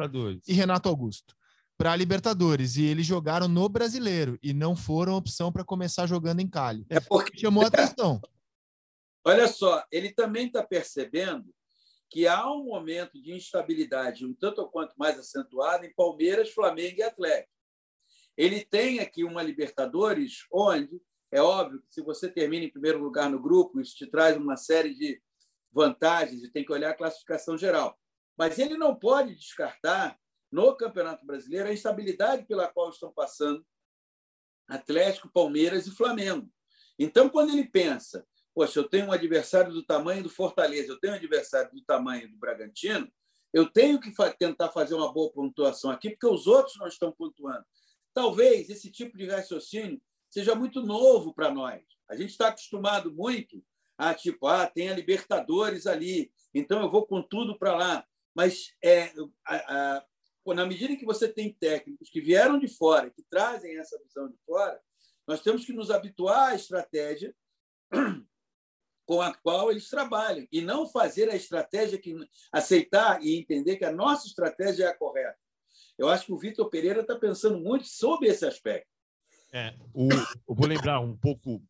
e 0.47 0.53
Renato 0.53 0.87
Augusto 0.87 1.35
para 1.77 1.91
a 1.91 1.95
Libertadores 1.95 2.77
e 2.77 2.85
eles 2.85 3.05
jogaram 3.05 3.47
no 3.47 3.67
Brasileiro 3.67 4.39
e 4.41 4.53
não 4.53 4.75
foram 4.75 5.15
opção 5.15 5.51
para 5.51 5.65
começar 5.65 6.05
jogando 6.07 6.39
em 6.39 6.47
Cali. 6.47 6.85
É 6.89 6.99
porque 6.99 7.37
chamou 7.37 7.63
a 7.63 7.67
atenção. 7.67 8.21
Olha 9.25 9.47
só, 9.47 9.83
ele 9.91 10.11
também 10.13 10.47
está 10.47 10.63
percebendo 10.63 11.53
que 12.09 12.27
há 12.27 12.49
um 12.49 12.65
momento 12.65 13.21
de 13.21 13.33
instabilidade 13.33 14.25
um 14.25 14.33
tanto 14.33 14.65
quanto 14.69 14.93
mais 14.97 15.17
acentuado 15.17 15.85
em 15.85 15.93
Palmeiras, 15.93 16.51
Flamengo 16.51 16.99
e 16.99 17.03
Atlético. 17.03 17.51
Ele 18.37 18.63
tem 18.63 18.99
aqui 18.99 19.23
uma 19.23 19.41
Libertadores 19.41 20.45
onde 20.51 21.01
é 21.33 21.41
óbvio 21.41 21.81
que 21.81 21.91
se 21.91 22.01
você 22.01 22.29
termina 22.29 22.63
em 22.63 22.71
primeiro 22.71 22.99
lugar 22.99 23.27
no 23.27 23.41
grupo, 23.41 23.81
isso 23.81 23.95
te 23.95 24.05
traz 24.05 24.37
uma 24.37 24.55
série 24.55 24.93
de 24.93 25.19
vantagens 25.71 26.43
e 26.43 26.51
tem 26.51 26.63
que 26.63 26.71
olhar 26.71 26.91
a 26.91 26.95
classificação 26.95 27.57
geral. 27.57 27.99
Mas 28.37 28.59
ele 28.59 28.77
não 28.77 28.95
pode 28.95 29.33
descartar 29.33 30.15
no 30.51 30.75
Campeonato 30.75 31.25
Brasileiro 31.25 31.69
a 31.69 31.73
instabilidade 31.73 32.45
pela 32.45 32.67
qual 32.67 32.91
estão 32.91 33.11
passando 33.11 33.65
Atlético, 34.67 35.27
Palmeiras 35.33 35.87
e 35.87 35.95
Flamengo. 35.95 36.47
Então, 36.99 37.27
quando 37.27 37.49
ele 37.49 37.65
pensa, 37.65 38.23
poxa, 38.53 38.79
eu 38.79 38.87
tenho 38.87 39.07
um 39.07 39.11
adversário 39.11 39.73
do 39.73 39.83
tamanho 39.83 40.21
do 40.21 40.29
Fortaleza, 40.29 40.91
eu 40.91 40.99
tenho 40.99 41.13
um 41.13 41.17
adversário 41.17 41.71
do 41.73 41.83
tamanho 41.83 42.29
do 42.29 42.37
Bragantino, 42.37 43.11
eu 43.51 43.67
tenho 43.67 43.99
que 43.99 44.13
tentar 44.37 44.69
fazer 44.69 44.93
uma 44.93 45.11
boa 45.11 45.31
pontuação 45.31 45.89
aqui, 45.89 46.11
porque 46.11 46.27
os 46.27 46.45
outros 46.45 46.77
não 46.77 46.87
estão 46.87 47.11
pontuando. 47.11 47.65
Talvez 48.13 48.69
esse 48.69 48.91
tipo 48.91 49.17
de 49.17 49.25
raciocínio 49.25 49.99
seja 50.33 50.55
muito 50.55 50.81
novo 50.81 51.31
para 51.31 51.53
nós. 51.53 51.83
A 52.09 52.15
gente 52.15 52.31
está 52.31 52.47
acostumado 52.47 53.13
muito 53.13 53.63
a, 53.95 54.15
tipo, 54.15 54.47
ah, 54.47 54.65
tem 54.65 54.89
a 54.89 54.95
Libertadores 54.95 55.85
ali, 55.85 56.33
então 56.51 56.81
eu 56.81 56.89
vou 56.89 57.05
com 57.05 57.21
tudo 57.21 57.57
para 57.57 57.75
lá. 57.75 58.07
Mas 58.33 58.73
é, 58.83 59.13
a, 59.45 59.99
a, 59.99 60.05
na 60.55 60.65
medida 60.65 60.95
que 60.95 61.05
você 61.05 61.27
tem 61.27 61.53
técnicos 61.53 62.09
que 62.09 62.19
vieram 62.19 62.57
de 62.57 62.67
fora, 62.67 63.11
que 63.11 63.21
trazem 63.29 63.77
essa 63.77 64.01
visão 64.03 64.27
de 64.27 64.35
fora, 64.43 64.81
nós 65.27 65.43
temos 65.43 65.65
que 65.65 65.71
nos 65.71 65.91
habituar 65.91 66.49
à 66.49 66.55
estratégia 66.55 67.33
com 69.05 69.21
a 69.21 69.35
qual 69.35 69.69
eles 69.69 69.87
trabalham 69.87 70.47
e 70.51 70.61
não 70.61 70.89
fazer 70.89 71.29
a 71.29 71.35
estratégia 71.35 71.99
que 71.99 72.15
aceitar 72.51 73.23
e 73.23 73.37
entender 73.37 73.77
que 73.77 73.85
a 73.85 73.91
nossa 73.91 74.25
estratégia 74.25 74.85
é 74.85 74.87
a 74.87 74.97
correta. 74.97 75.37
Eu 75.95 76.09
acho 76.09 76.25
que 76.25 76.33
o 76.33 76.39
Vitor 76.39 76.67
Pereira 76.71 77.01
está 77.01 77.15
pensando 77.15 77.59
muito 77.59 77.85
sobre 77.85 78.29
esse 78.29 78.43
aspecto. 78.43 78.92
É, 79.53 79.75
o, 79.93 80.09
eu 80.11 80.55
vou 80.55 80.67
lembrar 80.67 80.99
um 80.99 81.15
pouco 81.15 81.61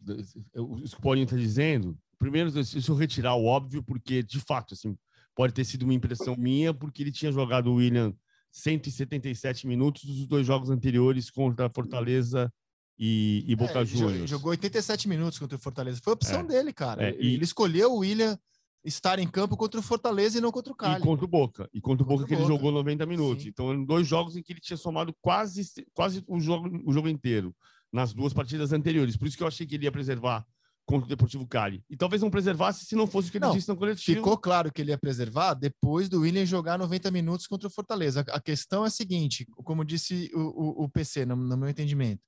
o 0.56 0.78
que 0.78 0.96
o 0.96 1.02
Paulinho 1.02 1.25
está 1.25 1.36
dizendo. 1.36 1.98
Primeiro, 2.18 2.50
deixa 2.50 2.80
eu 2.90 2.96
retirar 2.96 3.36
o 3.36 3.46
óbvio, 3.46 3.84
porque, 3.84 4.24
de 4.24 4.40
fato, 4.40 4.74
assim, 4.74 4.98
pode 5.36 5.54
ter 5.54 5.66
sido 5.66 5.84
uma 5.84 5.94
impressão 5.94 6.38
minha, 6.38 6.74
porque 6.74 7.04
ele 7.04 7.12
tinha 7.12 7.32
jogado 7.32 7.68
o 7.68 7.75
William 7.75 8.16
177 8.54 9.68
minutos 9.68 10.06
dos 10.06 10.25
dois 10.28 10.48
jogos 10.48 10.70
anteriores 10.70 11.30
contra 11.30 11.70
Fortaleza 11.70 12.52
e, 12.98 13.44
e 13.46 13.56
Boca 13.56 13.82
é, 13.82 13.86
Juniors. 13.86 14.30
Jogou 14.30 14.52
87 14.52 15.10
minutos 15.10 15.38
contra 15.38 15.58
o 15.58 15.60
Fortaleza. 15.60 16.00
Foi 16.02 16.12
a 16.12 16.16
opção 16.16 16.40
é, 16.40 16.44
dele, 16.44 16.72
cara. 16.72 17.10
É, 17.10 17.16
e... 17.20 17.34
Ele 17.34 17.44
escolheu 17.44 17.92
o 17.92 17.98
William 17.98 18.40
estar 18.84 19.20
em 19.20 19.28
campo 19.28 19.56
contra 19.56 19.80
o 19.80 19.84
Fortaleza 19.84 20.38
e 20.38 20.42
não 20.42 20.52
contra 20.52 20.74
o 20.74 20.75
Cali. 20.75 21.02
E 21.02 21.06
contra 21.06 21.25
o 21.25 21.28
Boca. 21.28 21.70
E 21.74 21.82
contra 21.82 22.04
o 22.04 22.08
Boca 22.08 22.25
que 22.25 22.34
ele 22.34 22.46
jogou 22.46 22.72
90 22.72 23.06
minutos. 23.06 23.44
Sim. 23.44 23.50
Então, 23.50 23.70
eram 23.70 23.84
dois 23.84 24.08
jogos 24.08 24.36
em 24.36 24.44
que 24.44 24.54
ele 24.54 24.60
tinha 24.60 24.78
somado 24.78 25.16
quase, 25.22 25.63
quase 25.94 26.24
o, 26.28 26.40
jogo, 26.40 26.70
o 26.86 26.92
jogo 26.92 27.08
inteiro 27.08 27.56
nas 27.92 28.13
duas 28.13 28.34
partidas 28.34 28.74
anteriores. 28.74 29.16
Por 29.16 29.28
isso 29.28 29.38
que 29.38 29.44
eu 29.44 29.48
achei 29.48 29.66
que 29.66 29.75
ele 29.75 29.86
ia 29.86 29.92
preservar 29.92 30.46
contra 30.86 31.06
o 31.06 31.10
Deportivo 31.10 31.48
Cali. 31.48 31.84
E 31.90 31.96
talvez 31.96 32.22
não 32.22 32.30
preservasse 32.30 32.86
se 32.86 32.96
não 32.96 33.08
fosse 33.08 33.30
o 33.30 33.32
que 33.32 33.38
ele 33.38 33.46
não, 33.46 33.54
disse 33.54 33.70
no 33.70 33.78
coletivo. 33.78 34.18
Ficou 34.18 34.38
claro 34.38 34.72
que 34.72 34.82
ele 34.82 34.92
ia 34.92 34.98
preservar 34.98 35.54
depois 35.54 36.10
do 36.10 36.22
William 36.22 36.46
jogar 36.46 36.78
90 36.78 37.10
minutos 37.12 37.48
contra 37.48 37.68
o 37.68 37.72
Fortaleza. 37.72 38.25
A 38.30 38.42
questão 38.42 38.84
é 38.84 38.88
a 38.88 38.92
seguinte, 38.92 39.48
como 39.63 39.86
disse 39.86 40.30
o, 40.34 40.40
o, 40.40 40.84
o 40.84 40.90
PC, 40.90 41.25
no, 41.25 41.36
no 41.36 41.56
meu 41.56 41.70
entendimento, 41.70 42.22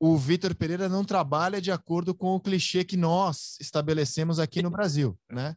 o 0.00 0.16
Vitor 0.16 0.54
Pereira 0.54 0.88
não 0.88 1.04
trabalha 1.04 1.60
de 1.60 1.70
acordo 1.70 2.14
com 2.14 2.34
o 2.34 2.40
clichê 2.40 2.82
que 2.82 2.96
nós 2.96 3.58
estabelecemos 3.60 4.38
aqui 4.38 4.62
no 4.62 4.70
Brasil, 4.70 5.16
né? 5.30 5.54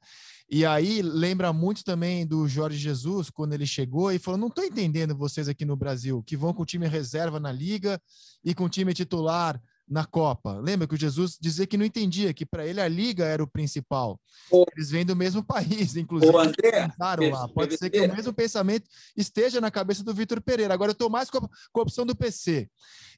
E 0.50 0.65
aí 0.65 1.01
lembra 1.01 1.53
muito 1.53 1.81
também 1.81 2.27
do 2.27 2.45
Jorge 2.45 2.77
Jesus, 2.77 3.29
quando 3.29 3.53
ele 3.53 3.65
chegou 3.65 4.12
e 4.12 4.19
falou: 4.19 4.38
Não 4.38 4.50
estou 4.50 4.65
entendendo 4.65 5.15
vocês 5.15 5.47
aqui 5.47 5.63
no 5.63 5.77
Brasil, 5.77 6.21
que 6.21 6.35
vão 6.35 6.53
com 6.53 6.63
o 6.63 6.65
time 6.65 6.85
reserva 6.88 7.39
na 7.39 7.53
liga 7.53 8.00
e 8.43 8.53
com 8.53 8.65
o 8.65 8.69
time 8.69 8.93
titular 8.93 9.59
na 9.93 10.05
Copa. 10.05 10.59
Lembra 10.59 10.88
que 10.88 10.95
o 10.95 10.97
Jesus 10.97 11.38
dizia 11.39 11.67
que 11.67 11.77
não 11.77 11.85
entendia, 11.85 12.33
que 12.33 12.45
para 12.45 12.65
ele 12.65 12.81
a 12.81 12.88
liga 12.88 13.25
era 13.25 13.43
o 13.43 13.47
principal. 13.47 14.19
Eles 14.75 14.89
vêm 14.89 15.05
do 15.05 15.15
mesmo 15.15 15.43
país, 15.45 15.95
inclusive. 15.95 16.35
André, 16.35 16.91
lá. 17.29 17.47
Pode 17.47 17.77
ser 17.77 17.91
que 17.91 18.01
o 18.01 18.13
mesmo 18.13 18.33
pensamento 18.33 18.89
esteja 19.15 19.62
na 19.62 19.69
cabeça 19.69 20.03
do 20.03 20.13
Vitor 20.13 20.41
Pereira. 20.41 20.73
Agora 20.73 20.89
eu 20.89 20.93
estou 20.93 21.09
mais 21.09 21.29
com 21.29 21.38
a, 21.38 21.41
com 21.71 21.79
a 21.79 21.83
opção 21.83 22.05
do 22.05 22.15
PC. 22.15 22.67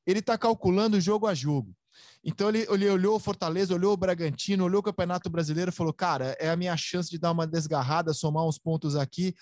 Ele 0.06 0.20
está 0.20 0.38
calculando 0.38 1.00
jogo 1.00 1.26
a 1.26 1.34
jogo. 1.34 1.74
Então 2.22 2.50
ele, 2.50 2.68
ele 2.70 2.90
olhou 2.90 3.16
o 3.16 3.20
Fortaleza, 3.20 3.74
olhou 3.74 3.94
o 3.94 3.98
Bragantino, 3.98 4.66
olhou 4.66 4.82
o 4.82 4.84
Campeonato 4.84 5.30
Brasileiro 5.30 5.70
e 5.70 5.74
falou: 5.74 5.94
cara, 5.94 6.36
é 6.40 6.50
a 6.50 6.58
minha 6.58 6.76
chance 6.76 7.10
de 7.10 7.18
dar 7.18 7.32
uma 7.32 7.48
desgarrada, 7.48 8.14
somar 8.14 8.46
uns 8.46 8.58
pontos 8.58 8.98
aqui 8.98 9.34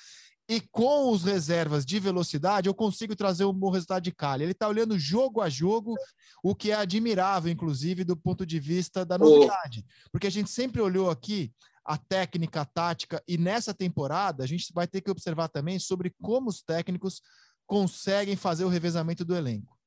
e 0.47 0.59
com 0.59 1.09
os 1.11 1.23
reservas 1.23 1.85
de 1.85 1.99
velocidade 1.99 2.67
eu 2.67 2.73
consigo 2.73 3.15
trazer 3.15 3.45
um 3.45 3.53
bom 3.53 3.69
resultado 3.69 4.03
de 4.03 4.11
Cali. 4.11 4.43
Ele 4.43 4.51
está 4.51 4.67
olhando 4.67 4.99
jogo 4.99 5.41
a 5.41 5.49
jogo, 5.49 5.95
o 6.43 6.53
que 6.53 6.71
é 6.71 6.75
admirável, 6.75 7.51
inclusive, 7.51 8.03
do 8.03 8.17
ponto 8.17 8.45
de 8.45 8.59
vista 8.59 9.05
da 9.05 9.17
novidade. 9.17 9.85
Porque 10.11 10.27
a 10.27 10.31
gente 10.31 10.49
sempre 10.49 10.81
olhou 10.81 11.09
aqui 11.09 11.53
a 11.85 11.97
técnica, 11.97 12.61
a 12.61 12.65
tática, 12.65 13.21
e 13.27 13.37
nessa 13.37 13.73
temporada 13.73 14.43
a 14.43 14.47
gente 14.47 14.71
vai 14.73 14.87
ter 14.87 15.01
que 15.01 15.11
observar 15.11 15.49
também 15.49 15.79
sobre 15.79 16.13
como 16.21 16.49
os 16.49 16.61
técnicos 16.61 17.21
conseguem 17.65 18.35
fazer 18.35 18.65
o 18.65 18.69
revezamento 18.69 19.25
do 19.25 19.35
elenco. 19.35 19.77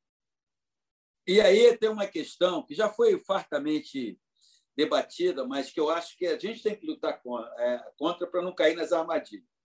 E 1.27 1.41
aí 1.41 1.77
tem 1.77 1.91
uma 1.91 2.07
questão 2.07 2.65
que 2.65 2.75
já 2.75 2.89
foi 2.89 3.19
fartamente 3.25 4.19
debatida, 4.77 5.47
mas 5.47 5.71
que 5.71 5.81
eu 5.81 5.91
acho 5.91 6.17
que 6.17 6.27
a 6.27 6.39
gente 6.39 6.63
tem 6.63 6.77
que 6.77 6.87
lutar 6.87 7.21
é, 7.59 7.85
contra 7.99 8.27
para 8.27 8.43
não 8.43 8.55
cair 8.55 8.77
nas 8.77 8.93
armadilhas 8.93 9.56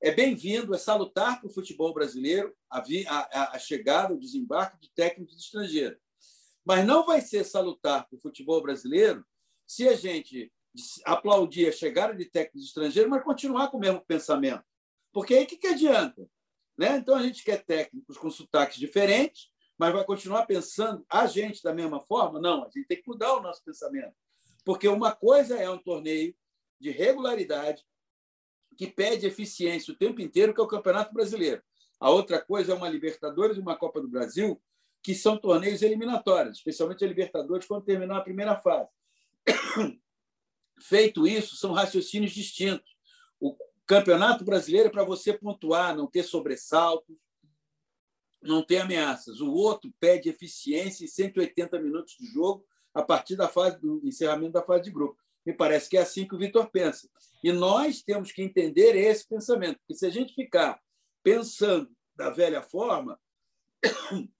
é 0.00 0.10
bem-vindo, 0.10 0.74
é 0.74 0.78
salutar 0.78 1.40
para 1.40 1.48
o 1.48 1.52
futebol 1.52 1.92
brasileiro 1.94 2.54
a, 2.70 2.82
a, 3.08 3.56
a 3.56 3.58
chegada, 3.58 4.14
o 4.14 4.18
desembarque 4.18 4.78
de 4.80 4.90
técnicos 4.92 5.36
estrangeiros. 5.36 5.98
Mas 6.64 6.86
não 6.86 7.04
vai 7.04 7.20
ser 7.20 7.44
salutar 7.44 8.06
para 8.08 8.16
o 8.16 8.20
futebol 8.20 8.62
brasileiro 8.62 9.24
se 9.66 9.88
a 9.88 9.94
gente 9.94 10.52
aplaudir 11.04 11.68
a 11.68 11.72
chegada 11.72 12.14
de 12.14 12.24
técnicos 12.24 12.64
estrangeiros, 12.64 13.10
mas 13.10 13.22
continuar 13.22 13.68
com 13.68 13.76
o 13.76 13.80
mesmo 13.80 14.00
pensamento. 14.00 14.64
Porque 15.12 15.34
aí 15.34 15.44
o 15.44 15.46
que, 15.46 15.56
que 15.56 15.68
adianta? 15.68 16.28
Né? 16.76 16.96
Então 16.96 17.14
a 17.14 17.22
gente 17.22 17.44
quer 17.44 17.64
técnicos 17.64 18.18
com 18.18 18.30
sotaques 18.30 18.78
diferentes, 18.78 19.48
mas 19.78 19.92
vai 19.92 20.04
continuar 20.04 20.46
pensando 20.46 21.04
a 21.08 21.26
gente 21.26 21.62
da 21.62 21.72
mesma 21.72 22.00
forma? 22.00 22.40
Não, 22.40 22.64
a 22.64 22.66
gente 22.66 22.86
tem 22.86 23.00
que 23.00 23.08
mudar 23.08 23.34
o 23.34 23.42
nosso 23.42 23.62
pensamento. 23.64 24.14
Porque 24.64 24.88
uma 24.88 25.14
coisa 25.14 25.56
é 25.56 25.68
um 25.68 25.78
torneio 25.78 26.34
de 26.80 26.90
regularidade, 26.90 27.84
que 28.74 28.86
pede 28.86 29.26
eficiência 29.26 29.92
o 29.92 29.96
tempo 29.96 30.20
inteiro, 30.20 30.52
que 30.52 30.60
é 30.60 30.64
o 30.64 30.68
Campeonato 30.68 31.12
Brasileiro. 31.14 31.62
A 31.98 32.10
outra 32.10 32.40
coisa 32.40 32.72
é 32.72 32.74
uma 32.74 32.88
Libertadores 32.88 33.56
e 33.56 33.60
uma 33.60 33.76
Copa 33.76 34.00
do 34.00 34.08
Brasil 34.08 34.60
que 35.02 35.14
são 35.14 35.36
torneios 35.36 35.82
eliminatórios, 35.82 36.56
especialmente 36.56 37.04
a 37.04 37.08
Libertadores, 37.08 37.66
quando 37.66 37.84
terminar 37.84 38.18
a 38.18 38.22
primeira 38.22 38.56
fase. 38.56 38.88
Feito 40.80 41.26
isso, 41.26 41.56
são 41.56 41.72
raciocínios 41.72 42.32
distintos. 42.32 42.96
O 43.38 43.54
Campeonato 43.86 44.44
Brasileiro 44.44 44.88
é 44.88 44.90
para 44.90 45.04
você 45.04 45.32
pontuar, 45.34 45.94
não 45.94 46.06
ter 46.06 46.22
sobressaltos, 46.22 47.16
não 48.42 48.62
ter 48.62 48.78
ameaças. 48.78 49.40
O 49.40 49.52
outro 49.52 49.92
pede 50.00 50.28
eficiência 50.28 51.04
em 51.04 51.08
180 51.08 51.78
minutos 51.80 52.16
de 52.18 52.26
jogo 52.26 52.66
a 52.92 53.02
partir 53.02 53.36
da 53.36 53.48
fase 53.48 53.78
do 53.80 54.00
encerramento 54.04 54.52
da 54.52 54.62
fase 54.62 54.84
de 54.84 54.90
grupo. 54.90 55.23
Me 55.46 55.52
parece 55.52 55.90
que 55.90 55.96
é 55.96 56.00
assim 56.00 56.26
que 56.26 56.34
o 56.34 56.38
Vitor 56.38 56.70
pensa. 56.70 57.08
E 57.42 57.52
nós 57.52 58.02
temos 58.02 58.32
que 58.32 58.42
entender 58.42 58.96
esse 58.96 59.28
pensamento, 59.28 59.78
porque 59.78 59.94
se 59.94 60.06
a 60.06 60.10
gente 60.10 60.34
ficar 60.34 60.80
pensando 61.22 61.90
da 62.16 62.30
velha 62.30 62.62
forma, 62.62 63.18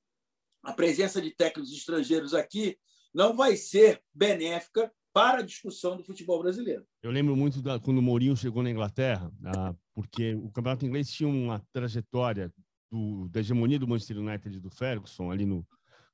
a 0.62 0.72
presença 0.72 1.20
de 1.20 1.30
técnicos 1.30 1.72
estrangeiros 1.72 2.32
aqui 2.32 2.78
não 3.12 3.36
vai 3.36 3.56
ser 3.56 4.02
benéfica 4.12 4.92
para 5.12 5.38
a 5.38 5.42
discussão 5.42 5.96
do 5.96 6.02
futebol 6.02 6.42
brasileiro. 6.42 6.84
Eu 7.02 7.12
lembro 7.12 7.36
muito 7.36 7.62
da, 7.62 7.78
quando 7.78 7.98
o 7.98 8.02
Mourinho 8.02 8.36
chegou 8.36 8.62
na 8.62 8.70
Inglaterra, 8.70 9.30
ah, 9.44 9.74
porque 9.94 10.34
o 10.34 10.50
campeonato 10.50 10.84
inglês 10.84 11.08
tinha 11.08 11.28
uma 11.28 11.64
trajetória 11.72 12.52
do, 12.90 13.28
da 13.28 13.40
hegemonia 13.40 13.78
do 13.78 13.86
Manchester 13.86 14.18
United 14.18 14.56
e 14.56 14.60
do 14.60 14.70
Ferguson 14.70 15.30
ali 15.30 15.46
no 15.46 15.64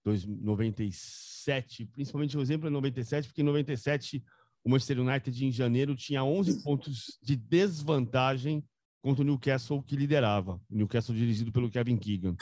97, 0.04 1.86
principalmente 1.86 2.36
o 2.36 2.40
exemplo 2.40 2.66
é 2.66 2.70
97, 2.70 3.28
porque 3.28 3.42
em 3.42 3.44
97 3.44 4.22
o 4.64 4.70
Manchester 4.70 5.00
United 5.00 5.44
em 5.44 5.52
janeiro 5.52 5.94
tinha 5.96 6.22
11 6.22 6.62
pontos 6.62 7.18
de 7.22 7.36
desvantagem 7.36 8.64
contra 9.02 9.22
o 9.22 9.24
Newcastle 9.24 9.82
que 9.82 9.96
liderava, 9.96 10.60
o 10.70 10.76
Newcastle 10.76 11.14
dirigido 11.14 11.50
pelo 11.50 11.70
Kevin 11.70 11.96
Keegan. 11.96 12.36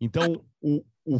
Então, 0.00 0.44
o, 0.60 0.84
o, 1.04 1.16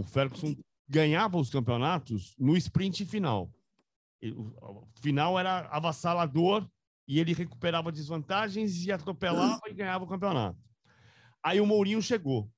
o 0.00 0.04
Ferguson 0.04 0.54
ganhava 0.88 1.38
os 1.38 1.50
campeonatos 1.50 2.34
no 2.38 2.56
sprint 2.56 3.04
final. 3.04 3.50
O 4.22 4.86
final 5.00 5.38
era 5.38 5.68
avassalador 5.68 6.68
e 7.06 7.18
ele 7.18 7.32
recuperava 7.32 7.90
desvantagens 7.90 8.84
e 8.84 8.92
atropelava 8.92 9.62
e 9.68 9.74
ganhava 9.74 10.04
o 10.04 10.08
campeonato. 10.08 10.58
Aí 11.42 11.60
o 11.60 11.66
Mourinho 11.66 12.02
chegou. 12.02 12.50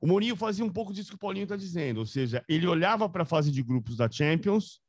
O 0.00 0.06
Mourinho 0.06 0.36
fazia 0.36 0.64
um 0.64 0.72
pouco 0.72 0.92
disso 0.92 1.10
que 1.10 1.16
o 1.16 1.18
Paulinho 1.18 1.44
está 1.44 1.56
dizendo, 1.56 1.98
ou 1.98 2.06
seja, 2.06 2.44
ele 2.48 2.66
olhava 2.66 3.08
para 3.08 3.22
a 3.22 3.26
fase 3.26 3.50
de 3.50 3.62
grupos 3.62 3.96
da 3.96 4.10
Champions 4.10 4.80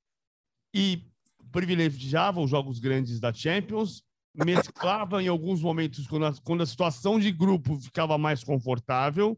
e 0.73 1.01
privilegiava 1.51 2.39
os 2.39 2.49
jogos 2.49 2.79
grandes 2.79 3.19
da 3.19 3.33
Champions, 3.33 4.03
mesclava 4.33 5.21
em 5.21 5.27
alguns 5.27 5.61
momentos 5.61 6.05
quando 6.07 6.25
a, 6.25 6.33
quando 6.43 6.61
a 6.61 6.65
situação 6.65 7.19
de 7.19 7.31
grupo 7.31 7.79
ficava 7.79 8.17
mais 8.17 8.43
confortável 8.43 9.37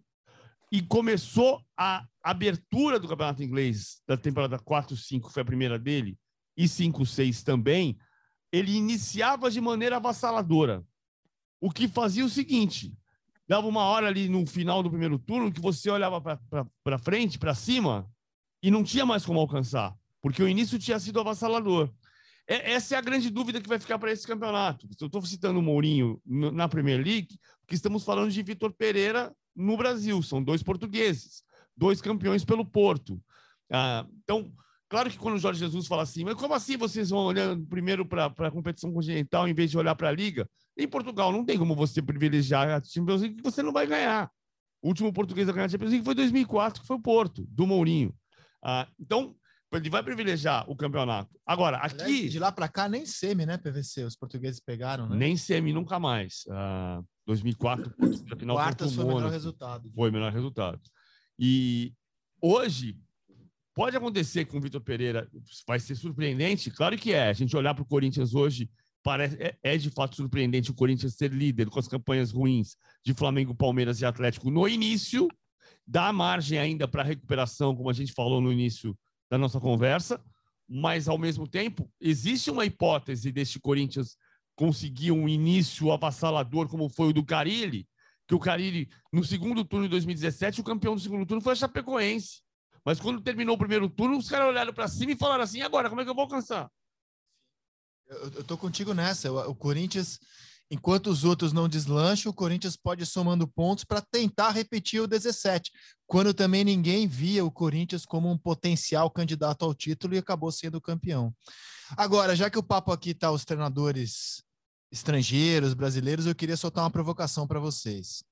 e 0.72 0.82
começou 0.82 1.64
a 1.78 2.06
abertura 2.22 3.00
do 3.00 3.08
campeonato 3.08 3.42
inglês 3.42 4.02
da 4.08 4.18
temporada 4.18 4.60
4-5, 4.60 5.32
foi 5.32 5.42
a 5.42 5.46
primeira 5.46 5.80
dele, 5.80 6.18
e 6.56 6.66
5-6 6.66 7.44
também, 7.44 7.98
ele 8.52 8.76
iniciava 8.76 9.50
de 9.50 9.62
maneira 9.62 9.96
avassaladora. 9.96 10.84
O 11.62 11.72
que 11.72 11.88
fazia 11.88 12.26
o 12.26 12.30
seguinte: 12.30 12.94
dava 13.48 13.68
uma 13.68 13.84
hora 13.84 14.08
ali 14.08 14.28
no 14.28 14.46
final 14.46 14.84
do 14.84 14.90
primeiro 14.90 15.18
turno 15.18 15.52
que 15.52 15.62
você 15.62 15.90
olhava 15.90 16.22
para 16.84 16.98
frente, 16.98 17.40
para 17.40 17.56
cima, 17.56 18.10
e 18.62 18.70
não 18.70 18.84
tinha 18.84 19.06
mais 19.06 19.26
como 19.26 19.40
alcançar, 19.40 19.96
porque 20.22 20.44
o 20.44 20.48
início 20.48 20.78
tinha 20.78 21.00
sido 21.00 21.20
avassalador. 21.20 21.90
É, 22.50 22.72
essa 22.72 22.96
é 22.96 22.98
a 22.98 23.02
grande 23.02 23.30
dúvida 23.30 23.62
que 23.62 23.70
vai 23.70 23.78
ficar 23.78 24.00
para 24.00 24.12
esse 24.12 24.26
campeonato. 24.26 24.88
Eu 25.00 25.06
estou 25.06 25.22
citando 25.22 25.60
o 25.60 25.62
Mourinho 25.62 26.20
na 26.26 26.68
Premier 26.68 26.98
League, 26.98 27.40
porque 27.62 27.76
estamos 27.76 28.04
falando 28.04 28.32
de 28.32 28.42
Vitor 28.42 28.74
Pereira 28.74 29.32
no 29.56 29.78
Brasil. 29.78 30.20
São 30.24 30.44
dois 30.44 30.64
portugueses, 30.64 31.44
dois 31.78 32.02
campeões 32.02 32.44
pelo 32.44 32.66
Porto. 32.66 33.22
Ah, 33.72 34.04
então, 34.24 34.52
claro 34.90 35.12
que 35.12 35.18
quando 35.20 35.36
o 35.36 35.38
Jorge 35.38 35.60
Jesus 35.60 35.86
fala 35.86 36.02
assim, 36.02 36.24
mas 36.24 36.34
como 36.34 36.56
assim 36.56 36.76
vocês 36.76 37.12
vão 37.12 37.20
olhando 37.20 37.64
primeiro 37.68 38.04
para 38.04 38.26
a 38.26 38.52
competição 38.52 38.92
continental 38.92 39.48
em 39.48 39.54
vez 39.54 39.70
de 39.70 39.78
olhar 39.78 39.94
para 39.94 40.10
a 40.10 40.12
Liga? 40.12 40.50
Em 40.76 40.88
Portugal 40.88 41.32
não 41.32 41.46
tem 41.46 41.56
como 41.56 41.76
você 41.76 42.02
privilegiar 42.02 42.68
a 42.68 42.84
Champions 42.84 43.22
League 43.22 43.36
que 43.36 43.44
você 43.44 43.62
não 43.62 43.72
vai 43.72 43.86
ganhar. 43.86 44.32
O 44.82 44.88
último 44.88 45.14
português 45.14 45.48
a 45.48 45.52
ganhar 45.52 45.66
a 45.66 45.70
Champions 45.70 45.92
League 45.92 46.06
foi 46.06 46.16
2004, 46.16 46.82
que 46.82 46.88
foi 46.88 46.96
o 46.96 47.02
Porto, 47.02 47.46
do 47.48 47.68
Mourinho. 47.68 48.12
Ah, 48.64 48.88
então, 49.00 49.36
ele 49.72 49.90
vai 49.90 50.02
privilegiar 50.02 50.70
o 50.70 50.76
campeonato. 50.76 51.30
Agora, 51.46 51.78
aqui. 51.78 52.28
De 52.28 52.40
lá 52.40 52.52
para 52.52 52.68
cá, 52.68 52.90
nem 52.90 53.06
semi, 53.06 53.46
né, 53.46 53.58
PVC? 53.58 54.04
Os 54.04 54.16
portugueses 54.16 54.60
pegaram, 54.60 55.08
né? 55.08 55.16
Nem 55.16 55.38
semi, 55.38 55.72
nunca 55.72 56.00
mais. 56.00 56.44
Ah, 56.50 57.02
2004, 57.28 57.94
a 58.32 58.36
final 58.36 58.56
Quartas 58.56 58.96
foi 58.96 59.04
o 59.04 59.08
menor 59.08 59.30
resultado. 59.30 59.92
Foi 59.94 60.10
o 60.10 60.14
menor 60.14 60.32
resultado. 60.32 60.82
E 61.38 61.94
hoje, 62.42 62.98
pode 63.76 63.96
acontecer 63.96 64.46
com 64.46 64.58
o 64.58 64.62
Vitor 64.62 64.82
Pereira, 64.82 65.30
vai 65.68 65.80
ser 65.80 65.96
surpreendente? 65.96 66.72
Claro 66.72 66.98
que 66.98 67.14
é. 67.14 67.30
A 67.30 67.34
gente 67.34 67.56
olhar 67.56 67.76
para 67.76 67.84
o 67.84 67.88
Corinthians 67.88 68.34
hoje 68.34 68.70
parece, 69.04 69.36
é, 69.40 69.56
é, 69.62 69.78
de 69.78 69.90
fato 69.92 70.16
surpreendente 70.16 70.72
o 70.72 70.74
Corinthians 70.74 71.16
ser 71.16 71.32
líder 71.32 71.70
com 71.70 71.80
as 71.80 71.88
campanhas 71.88 72.32
ruins 72.32 72.76
de 73.06 73.14
Flamengo, 73.14 73.56
Palmeiras 73.56 74.02
e 74.02 74.06
Atlético 74.06 74.50
no 74.50 74.68
início, 74.68 75.28
dá 75.88 76.12
margem 76.12 76.58
ainda 76.58 76.88
para 76.88 77.04
recuperação, 77.04 77.76
como 77.76 77.90
a 77.90 77.94
gente 77.94 78.12
falou 78.14 78.42
no 78.42 78.52
início 78.52 78.98
da 79.30 79.38
nossa 79.38 79.60
conversa, 79.60 80.24
mas 80.68 81.08
ao 81.08 81.18
mesmo 81.18 81.48
tempo 81.48 81.92
existe 82.00 82.50
uma 82.50 82.66
hipótese 82.66 83.32
deste 83.32 83.60
Corinthians 83.60 84.18
conseguir 84.56 85.12
um 85.12 85.28
início 85.28 85.92
avassalador 85.92 86.68
como 86.68 86.90
foi 86.90 87.10
o 87.10 87.14
do 87.14 87.26
Carilli, 87.26 87.88
que 88.28 88.36
o 88.36 88.40
Carilli 88.40 88.90
no 89.12 89.24
segundo 89.24 89.64
turno 89.64 89.86
de 89.86 89.92
2017 89.92 90.62
o 90.62 90.64
campeão 90.64 90.96
do 90.96 91.02
segundo 91.02 91.26
turno 91.26 91.42
foi 91.42 91.54
a 91.54 91.56
Chapecoense. 91.56 92.42
Mas 92.86 93.00
quando 93.00 93.22
terminou 93.22 93.56
o 93.56 93.58
primeiro 93.60 93.90
turno, 93.90 94.18
os 94.18 94.30
caras 94.30 94.48
olharam 94.48 94.74
para 94.74 94.88
cima 94.88 95.12
e 95.12 95.18
falaram 95.18 95.44
assim: 95.44 95.62
agora, 95.62 95.90
como 95.90 96.02
é 96.02 96.04
que 96.04 96.10
eu 96.10 96.16
vou 96.16 96.24
alcançar? 96.24 96.70
Eu, 98.08 98.18
eu 98.32 98.44
tô 98.44 98.58
contigo 98.58 98.94
nessa. 98.94 99.32
O, 99.32 99.52
o 99.52 99.56
Corinthians, 99.56 100.20
enquanto 100.70 101.08
os 101.08 101.24
outros 101.24 101.52
não 101.52 101.68
deslancham, 101.68 102.30
o 102.30 102.36
Corinthians 102.36 102.76
pode 102.76 103.04
ir 103.04 103.06
somando 103.06 103.48
pontos 103.48 103.84
para 103.84 104.02
tentar 104.02 104.52
repetir 104.52 105.02
o 105.02 105.08
17, 105.08 105.72
quando 106.06 106.34
também 106.34 106.64
ninguém 106.64 107.08
via 107.08 107.44
o 107.44 107.52
Corinthians 107.52 108.06
como 108.06 108.30
um 108.30 108.38
potencial 108.38 109.10
candidato 109.10 109.66
ao 109.66 109.74
título 109.74 110.16
e 110.16 110.18
acabou 110.18 110.52
sendo 110.52 110.80
campeão. 110.80 111.34
Agora, 111.98 112.36
já 112.36 112.50
que 112.50 112.60
o 112.60 112.64
papo 112.64 112.92
aqui 112.92 113.14
tá 113.14 113.32
os 113.32 113.44
treinadores 113.44 114.44
estrangeiros, 114.92 115.74
brasileiros, 115.74 116.26
eu 116.26 116.36
queria 116.36 116.58
soltar 116.58 116.84
uma 116.84 116.92
provocação 116.92 117.48
para 117.48 117.60
vocês. 117.60 118.24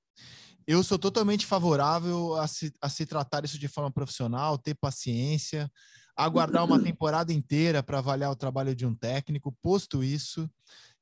Eu 0.65 0.83
sou 0.83 0.99
totalmente 0.99 1.45
favorável 1.45 2.35
a 2.35 2.47
se, 2.47 2.73
a 2.81 2.89
se 2.89 3.05
tratar 3.05 3.45
isso 3.45 3.57
de 3.57 3.67
forma 3.67 3.89
profissional, 3.89 4.57
ter 4.57 4.75
paciência, 4.75 5.71
aguardar 6.15 6.65
uma 6.65 6.77
temporada 6.83 7.31
inteira 7.31 7.81
para 7.81 7.99
avaliar 7.99 8.31
o 8.31 8.35
trabalho 8.35 8.75
de 8.75 8.85
um 8.85 8.93
técnico. 8.93 9.55
Posto 9.61 10.03
isso, 10.03 10.49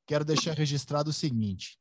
quero 0.05 0.25
deixar 0.25 0.53
registrado 0.53 1.09
o 1.09 1.13
seguinte: 1.13 1.77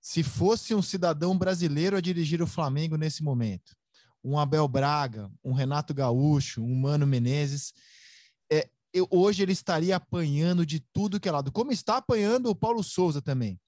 se 0.00 0.22
fosse 0.22 0.74
um 0.74 0.82
cidadão 0.82 1.36
brasileiro 1.36 1.96
a 1.96 2.00
dirigir 2.00 2.42
o 2.42 2.46
Flamengo 2.46 2.96
nesse 2.96 3.22
momento, 3.22 3.74
um 4.22 4.38
Abel 4.38 4.66
Braga, 4.68 5.30
um 5.42 5.52
Renato 5.52 5.94
Gaúcho, 5.94 6.62
um 6.62 6.74
Mano 6.74 7.06
Menezes, 7.06 7.72
é, 8.50 8.68
eu, 8.92 9.06
hoje 9.10 9.42
ele 9.42 9.52
estaria 9.52 9.96
apanhando 9.96 10.64
de 10.64 10.80
tudo 10.92 11.20
que 11.20 11.28
é 11.28 11.32
lado, 11.32 11.52
como 11.52 11.72
está 11.72 11.98
apanhando 11.98 12.50
o 12.50 12.54
Paulo 12.54 12.82
Souza 12.82 13.20
também. 13.20 13.60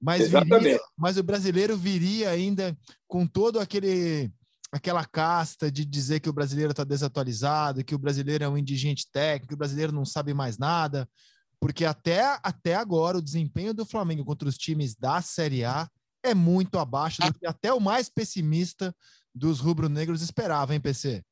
Mas, 0.00 0.30
viria, 0.30 0.78
mas 0.96 1.16
o 1.16 1.22
brasileiro 1.22 1.76
viria 1.76 2.30
ainda 2.30 2.76
com 3.06 3.26
todo 3.26 3.58
aquele 3.58 4.30
aquela 4.70 5.04
casta 5.04 5.72
de 5.72 5.84
dizer 5.84 6.20
que 6.20 6.28
o 6.28 6.32
brasileiro 6.32 6.72
está 6.72 6.84
desatualizado, 6.84 7.82
que 7.82 7.94
o 7.94 7.98
brasileiro 7.98 8.44
é 8.44 8.48
um 8.48 8.58
indigente 8.58 9.06
técnico, 9.10 9.48
que 9.48 9.54
o 9.54 9.58
brasileiro 9.58 9.92
não 9.92 10.04
sabe 10.04 10.34
mais 10.34 10.58
nada, 10.58 11.08
porque 11.60 11.84
até, 11.84 12.38
até 12.42 12.74
agora 12.74 13.18
o 13.18 13.22
desempenho 13.22 13.74
do 13.74 13.84
Flamengo 13.84 14.24
contra 14.24 14.48
os 14.48 14.56
times 14.56 14.94
da 14.94 15.20
Série 15.20 15.64
A 15.64 15.88
é 16.22 16.34
muito 16.34 16.78
abaixo 16.78 17.22
do 17.22 17.32
que 17.38 17.46
até 17.46 17.72
o 17.72 17.80
mais 17.80 18.08
pessimista 18.08 18.94
dos 19.34 19.60
rubro-negros 19.60 20.22
esperava, 20.22 20.74
hein, 20.74 20.80
PC? 20.80 21.24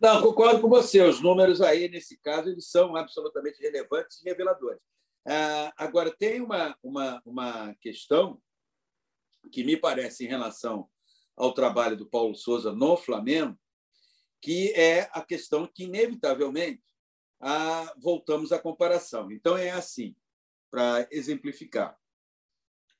Não, 0.00 0.22
concordo 0.22 0.60
com 0.60 0.68
você. 0.68 1.02
Os 1.02 1.20
números 1.20 1.60
aí, 1.60 1.88
nesse 1.88 2.16
caso, 2.18 2.48
eles 2.48 2.70
são 2.70 2.96
absolutamente 2.96 3.60
relevantes 3.60 4.20
e 4.20 4.28
reveladores. 4.28 4.80
Ah, 5.26 5.72
agora, 5.76 6.14
tem 6.16 6.40
uma, 6.40 6.76
uma, 6.82 7.20
uma 7.24 7.74
questão 7.80 8.40
que 9.52 9.64
me 9.64 9.76
parece 9.76 10.24
em 10.24 10.28
relação 10.28 10.88
ao 11.36 11.52
trabalho 11.52 11.96
do 11.96 12.08
Paulo 12.08 12.34
Souza 12.34 12.72
no 12.72 12.96
Flamengo, 12.96 13.58
que 14.40 14.72
é 14.72 15.08
a 15.12 15.22
questão 15.22 15.66
que, 15.66 15.84
inevitavelmente, 15.84 16.82
a, 17.40 17.94
voltamos 17.98 18.52
à 18.52 18.58
comparação. 18.58 19.30
Então, 19.30 19.56
é 19.56 19.70
assim, 19.70 20.14
para 20.70 21.06
exemplificar. 21.10 21.98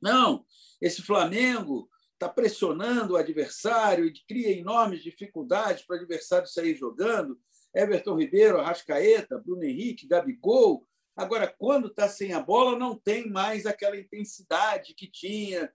Não, 0.00 0.44
esse 0.80 1.02
Flamengo 1.02 1.88
está 2.14 2.28
pressionando 2.28 3.14
o 3.14 3.16
adversário 3.16 4.04
e 4.04 4.12
cria 4.26 4.50
enormes 4.50 5.02
dificuldades 5.02 5.84
para 5.84 5.96
o 5.96 5.98
adversário 5.98 6.48
sair 6.48 6.74
jogando. 6.74 7.40
Everton 7.74 8.16
Ribeiro, 8.16 8.58
Arrascaeta, 8.58 9.38
Bruno 9.38 9.64
Henrique, 9.64 10.06
Gabigol. 10.06 10.86
Agora, 11.16 11.46
quando 11.46 11.88
está 11.88 12.08
sem 12.08 12.32
a 12.32 12.40
bola, 12.40 12.78
não 12.78 12.96
tem 12.96 13.28
mais 13.28 13.66
aquela 13.66 13.96
intensidade 13.96 14.94
que 14.94 15.08
tinha. 15.08 15.72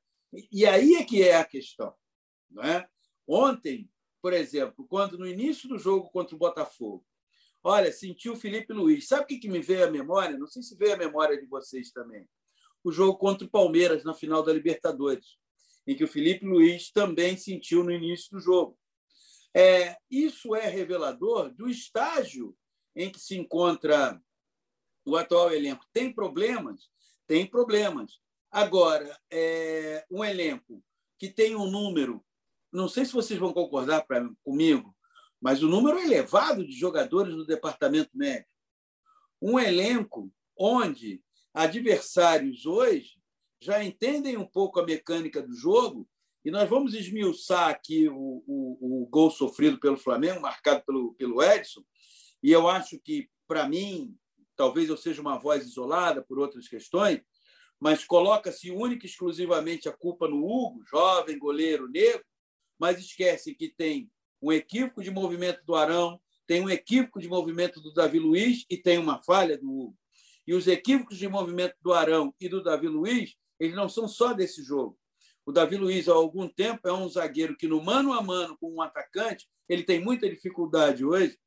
E 0.51 0.65
aí 0.65 0.95
é 0.95 1.03
que 1.03 1.21
é 1.21 1.35
a 1.35 1.45
questão. 1.45 1.93
Não 2.49 2.63
é? 2.63 2.87
Ontem, 3.27 3.89
por 4.21 4.33
exemplo, 4.33 4.85
quando 4.87 5.17
no 5.17 5.27
início 5.27 5.67
do 5.69 5.77
jogo 5.77 6.09
contra 6.09 6.35
o 6.35 6.39
Botafogo, 6.39 7.05
olha, 7.63 7.91
sentiu 7.91 8.33
o 8.33 8.37
Felipe 8.37 8.73
Luiz. 8.73 9.07
Sabe 9.07 9.23
o 9.23 9.27
que, 9.27 9.39
que 9.39 9.49
me 9.49 9.61
veio 9.61 9.85
à 9.85 9.91
memória? 9.91 10.37
Não 10.37 10.47
sei 10.47 10.61
se 10.61 10.75
veio 10.75 10.93
à 10.93 10.97
memória 10.97 11.39
de 11.39 11.45
vocês 11.47 11.91
também. 11.91 12.27
O 12.83 12.91
jogo 12.91 13.17
contra 13.17 13.47
o 13.47 13.49
Palmeiras 13.49 14.03
na 14.03 14.13
final 14.13 14.43
da 14.43 14.51
Libertadores, 14.51 15.37
em 15.87 15.95
que 15.95 16.03
o 16.03 16.07
Felipe 16.07 16.45
Luiz 16.45 16.91
também 16.91 17.37
sentiu 17.37 17.83
no 17.83 17.91
início 17.91 18.29
do 18.31 18.39
jogo. 18.39 18.77
É, 19.55 19.97
isso 20.09 20.55
é 20.55 20.67
revelador 20.67 21.53
do 21.53 21.69
estágio 21.69 22.55
em 22.95 23.09
que 23.09 23.19
se 23.19 23.37
encontra 23.37 24.21
o 25.05 25.15
atual 25.15 25.51
elenco. 25.51 25.85
Tem 25.93 26.13
problemas? 26.13 26.89
Tem 27.27 27.45
problemas. 27.45 28.19
Agora, 28.51 29.17
é, 29.31 30.05
um 30.11 30.23
elenco 30.23 30.83
que 31.17 31.29
tem 31.29 31.55
um 31.55 31.69
número, 31.69 32.23
não 32.71 32.87
sei 32.87 33.05
se 33.05 33.13
vocês 33.13 33.39
vão 33.39 33.53
concordar 33.53 34.05
pra, 34.05 34.27
comigo, 34.43 34.95
mas 35.43 35.61
o 35.61 35.67
número 35.67 35.99
elevado 35.99 36.65
de 36.65 36.71
jogadores 36.71 37.35
no 37.35 37.45
departamento 37.45 38.11
médico. 38.13 38.49
Um 39.41 39.59
elenco 39.59 40.31
onde 40.57 41.21
adversários 41.53 42.65
hoje 42.65 43.21
já 43.61 43.83
entendem 43.83 44.37
um 44.37 44.45
pouco 44.45 44.79
a 44.79 44.85
mecânica 44.85 45.41
do 45.41 45.53
jogo 45.53 46.07
e 46.45 46.49
nós 46.49 46.69
vamos 46.69 46.93
esmiuçar 46.93 47.67
aqui 47.67 48.07
o, 48.07 48.41
o, 48.47 49.03
o 49.03 49.07
gol 49.07 49.29
sofrido 49.29 49.77
pelo 49.81 49.97
Flamengo, 49.97 50.39
marcado 50.39 50.81
pelo, 50.85 51.13
pelo 51.15 51.43
Edson, 51.43 51.83
e 52.41 52.49
eu 52.49 52.69
acho 52.69 52.97
que, 52.99 53.29
para 53.45 53.67
mim, 53.67 54.15
talvez 54.55 54.87
eu 54.87 54.95
seja 54.95 55.21
uma 55.21 55.37
voz 55.37 55.65
isolada 55.65 56.21
por 56.21 56.39
outras 56.39 56.69
questões, 56.69 57.21
mas 57.77 58.05
coloca-se 58.05 58.71
única 58.71 59.05
e 59.05 59.09
exclusivamente 59.09 59.89
a 59.89 59.93
culpa 59.93 60.25
no 60.25 60.45
Hugo, 60.45 60.85
jovem 60.85 61.37
goleiro 61.37 61.89
negro, 61.89 62.23
mas 62.79 62.97
esquece 62.97 63.53
que 63.53 63.67
tem 63.67 64.09
um 64.43 64.51
equívoco 64.51 65.01
de 65.01 65.09
movimento 65.09 65.63
do 65.63 65.73
Arão, 65.73 66.19
tem 66.45 66.61
um 66.61 66.69
equívoco 66.69 67.19
de 67.19 67.29
movimento 67.29 67.79
do 67.79 67.93
Davi 67.93 68.19
Luiz 68.19 68.65
e 68.69 68.75
tem 68.75 68.97
uma 68.97 69.23
falha 69.23 69.57
do 69.57 69.71
Hugo. 69.71 69.97
E 70.45 70.53
os 70.53 70.67
equívocos 70.67 71.17
de 71.17 71.29
movimento 71.29 71.75
do 71.81 71.93
Arão 71.93 72.35
e 72.37 72.49
do 72.49 72.61
Davi 72.61 72.89
Luiz, 72.89 73.35
eles 73.57 73.73
não 73.73 73.87
são 73.87 74.05
só 74.05 74.33
desse 74.33 74.61
jogo. 74.61 74.99
O 75.45 75.53
Davi 75.53 75.77
Luiz, 75.77 76.09
há 76.09 76.13
algum 76.13 76.49
tempo, 76.49 76.85
é 76.85 76.91
um 76.91 77.07
zagueiro 77.07 77.55
que, 77.55 77.67
no 77.67 77.81
mano 77.81 78.11
a 78.11 78.21
mano 78.21 78.57
com 78.57 78.69
um 78.69 78.81
atacante, 78.81 79.47
ele 79.69 79.83
tem 79.83 80.03
muita 80.03 80.29
dificuldade 80.29 81.05
hoje 81.05 81.39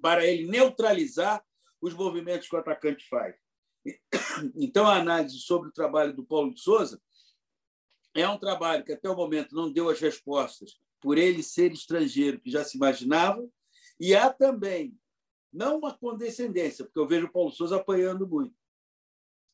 para 0.00 0.26
ele 0.26 0.46
neutralizar 0.46 1.42
os 1.80 1.94
movimentos 1.94 2.46
que 2.46 2.54
o 2.54 2.58
atacante 2.58 3.08
faz. 3.08 3.34
Então, 4.54 4.86
a 4.86 4.96
análise 4.96 5.38
sobre 5.38 5.68
o 5.68 5.72
trabalho 5.72 6.14
do 6.14 6.24
Paulo 6.24 6.52
de 6.52 6.60
Souza 6.60 7.00
é 8.14 8.28
um 8.28 8.38
trabalho 8.38 8.84
que, 8.84 8.92
até 8.92 9.08
o 9.08 9.16
momento, 9.16 9.54
não 9.54 9.72
deu 9.72 9.88
as 9.88 10.00
respostas 10.00 10.78
por 11.02 11.18
ele 11.18 11.42
ser 11.42 11.72
estrangeiro, 11.72 12.40
que 12.40 12.50
já 12.50 12.64
se 12.64 12.76
imaginava, 12.76 13.46
e 13.98 14.14
há 14.14 14.32
também, 14.32 14.96
não 15.52 15.78
uma 15.78 15.92
condescendência, 15.92 16.84
porque 16.84 16.98
eu 16.98 17.06
vejo 17.06 17.26
o 17.26 17.32
Paulo 17.32 17.50
Souza 17.50 17.76
apanhando 17.76 18.26
muito, 18.26 18.54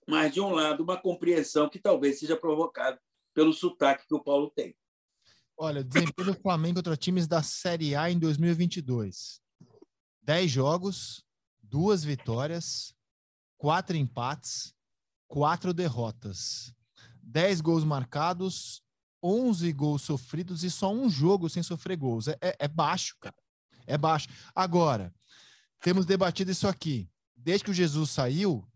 mas, 0.07 0.33
de 0.33 0.41
um 0.41 0.51
lado, 0.51 0.83
uma 0.83 0.97
compreensão 0.97 1.69
que 1.69 1.79
talvez 1.79 2.19
seja 2.19 2.37
provocada 2.37 3.01
pelo 3.35 3.53
sotaque 3.53 4.07
que 4.07 4.15
o 4.15 4.23
Paulo 4.23 4.51
tem. 4.51 4.77
Olha, 5.57 5.83
desempenho 5.83 6.33
do 6.33 6.41
Flamengo 6.41 6.77
contra 6.77 6.97
times 6.97 7.27
da 7.27 7.43
Série 7.43 7.95
A 7.95 8.11
em 8.11 8.19
2022. 8.19 9.43
10 10.23 10.51
jogos, 10.51 11.25
duas 11.61 12.05
vitórias, 12.05 12.95
quatro 13.57 13.97
empates, 13.97 14.75
quatro 15.27 15.75
derrotas. 15.75 16.73
10 17.23 17.61
gols 17.61 17.85
marcados, 17.85 18.83
11 19.23 19.73
gols 19.73 20.03
sofridos 20.03 20.63
e 20.65 20.71
só 20.71 20.93
um 20.93 21.09
jogo 21.09 21.49
sem 21.49 21.63
sofrer 21.63 21.97
gols. 21.97 22.29
É, 22.29 22.37
é, 22.41 22.57
é 22.61 22.69
baixo, 22.69 23.17
cara. 23.21 23.37
É 23.87 23.97
baixo. 23.97 24.29
Agora, 24.55 25.13
temos 25.81 26.07
debatido 26.07 26.51
isso 26.51 26.69
aqui. 26.69 27.09
Desde 27.37 27.65
que 27.65 27.71
o 27.71 27.75
Jesus 27.75 28.11
saiu, 28.11 28.67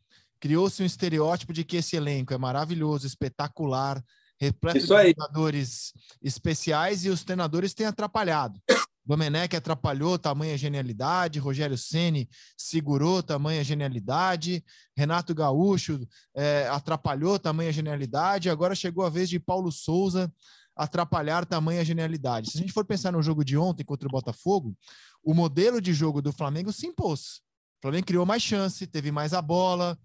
criou-se 0.40 0.82
um 0.82 0.86
estereótipo 0.86 1.52
de 1.52 1.64
que 1.64 1.76
esse 1.76 1.96
elenco 1.96 2.32
é 2.32 2.38
maravilhoso, 2.38 3.06
espetacular, 3.06 4.02
repleto 4.38 4.78
Isso 4.78 4.96
de 4.96 5.08
jogadores 5.08 5.92
especiais 6.20 7.04
e 7.04 7.08
os 7.08 7.22
treinadores 7.22 7.74
têm 7.74 7.86
atrapalhado. 7.86 8.60
Domenech 9.04 9.56
atrapalhou 9.56 10.18
tamanha 10.18 10.56
genialidade, 10.56 11.40
Rogério 11.40 11.76
Ceni 11.76 12.28
segurou 12.56 13.22
tamanha 13.22 13.64
genialidade, 13.64 14.64
Renato 14.96 15.34
Gaúcho 15.34 16.06
é, 16.34 16.68
atrapalhou 16.68 17.38
tamanha 17.38 17.72
genialidade, 17.72 18.48
agora 18.48 18.74
chegou 18.74 19.04
a 19.04 19.10
vez 19.10 19.28
de 19.28 19.40
Paulo 19.40 19.72
Souza 19.72 20.32
atrapalhar 20.76 21.44
tamanha 21.44 21.84
genialidade. 21.84 22.50
Se 22.50 22.58
a 22.58 22.60
gente 22.60 22.72
for 22.72 22.84
pensar 22.84 23.12
no 23.12 23.22
jogo 23.22 23.44
de 23.44 23.56
ontem 23.56 23.84
contra 23.84 24.08
o 24.08 24.10
Botafogo, 24.10 24.76
o 25.22 25.34
modelo 25.34 25.80
de 25.80 25.92
jogo 25.92 26.22
do 26.22 26.32
Flamengo 26.32 26.72
se 26.72 26.86
impôs. 26.86 27.42
O 27.78 27.82
Flamengo 27.82 28.06
criou 28.06 28.24
mais 28.24 28.42
chance, 28.42 28.86
teve 28.86 29.10
mais 29.10 29.34
a 29.34 29.42
bola, 29.42 29.98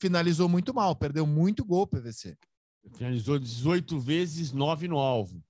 finalizou 0.00 0.48
muito 0.48 0.72
mal, 0.72 0.94
perdeu 0.94 1.26
muito 1.26 1.64
gol 1.64 1.86
PVC. 1.86 2.36
Finalizou 2.96 3.38
18 3.38 3.98
vezes, 3.98 4.52
9 4.52 4.88
no 4.88 4.98
alvo. 4.98 5.42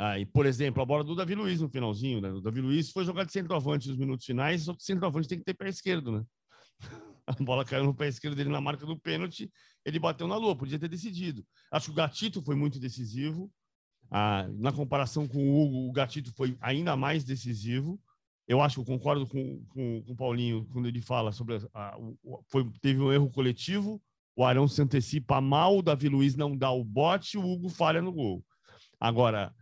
Ah, 0.00 0.16
e, 0.16 0.24
por 0.24 0.46
exemplo, 0.46 0.80
a 0.80 0.86
bola 0.86 1.02
do 1.02 1.16
Davi 1.16 1.34
Luiz 1.34 1.60
no 1.60 1.68
finalzinho, 1.68 2.20
né? 2.20 2.30
O 2.30 2.40
Davi 2.40 2.60
Luiz 2.60 2.92
foi 2.92 3.04
jogar 3.04 3.24
de 3.24 3.32
centroavante 3.32 3.88
nos 3.88 3.96
minutos 3.96 4.24
finais, 4.24 4.62
só 4.62 4.72
que 4.72 4.84
centroavante 4.84 5.26
tem 5.26 5.38
que 5.38 5.44
ter 5.44 5.54
pé 5.54 5.68
esquerdo, 5.68 6.12
né? 6.12 6.24
A 7.26 7.32
bola 7.42 7.64
caiu 7.64 7.84
no 7.84 7.94
pé 7.94 8.06
esquerdo 8.06 8.36
dele 8.36 8.48
na 8.48 8.60
marca 8.60 8.86
do 8.86 8.96
pênalti, 8.96 9.50
ele 9.84 9.98
bateu 9.98 10.26
na 10.28 10.36
lua, 10.36 10.56
podia 10.56 10.78
ter 10.78 10.88
decidido. 10.88 11.44
Acho 11.70 11.86
que 11.86 11.90
o 11.90 11.94
Gatito 11.94 12.40
foi 12.40 12.54
muito 12.54 12.78
decisivo. 12.78 13.52
Ah, 14.10 14.48
na 14.56 14.72
comparação 14.72 15.26
com 15.26 15.36
o 15.36 15.60
Hugo, 15.60 15.88
o 15.90 15.92
Gatito 15.92 16.32
foi 16.32 16.56
ainda 16.60 16.96
mais 16.96 17.24
decisivo. 17.24 18.00
Eu 18.46 18.62
acho 18.62 18.76
que 18.76 18.80
eu 18.80 18.96
concordo 18.96 19.26
com, 19.26 19.62
com, 19.68 20.02
com 20.04 20.12
o 20.12 20.16
Paulinho 20.16 20.64
quando 20.72 20.88
ele 20.88 21.02
fala 21.02 21.32
sobre 21.32 21.56
a, 21.56 21.60
a, 21.74 21.98
o, 21.98 22.42
foi, 22.48 22.64
teve 22.80 23.00
um 23.00 23.12
erro 23.12 23.30
coletivo, 23.30 24.00
o 24.34 24.44
Arão 24.44 24.66
se 24.66 24.80
antecipa 24.80 25.40
mal, 25.40 25.76
o 25.76 25.82
Davi 25.82 26.08
Luiz 26.08 26.34
não 26.34 26.56
dá 26.56 26.70
o 26.70 26.82
bote, 26.82 27.36
o 27.36 27.44
Hugo 27.44 27.68
falha 27.68 28.00
no 28.00 28.12
gol. 28.12 28.42
Agora, 28.98 29.54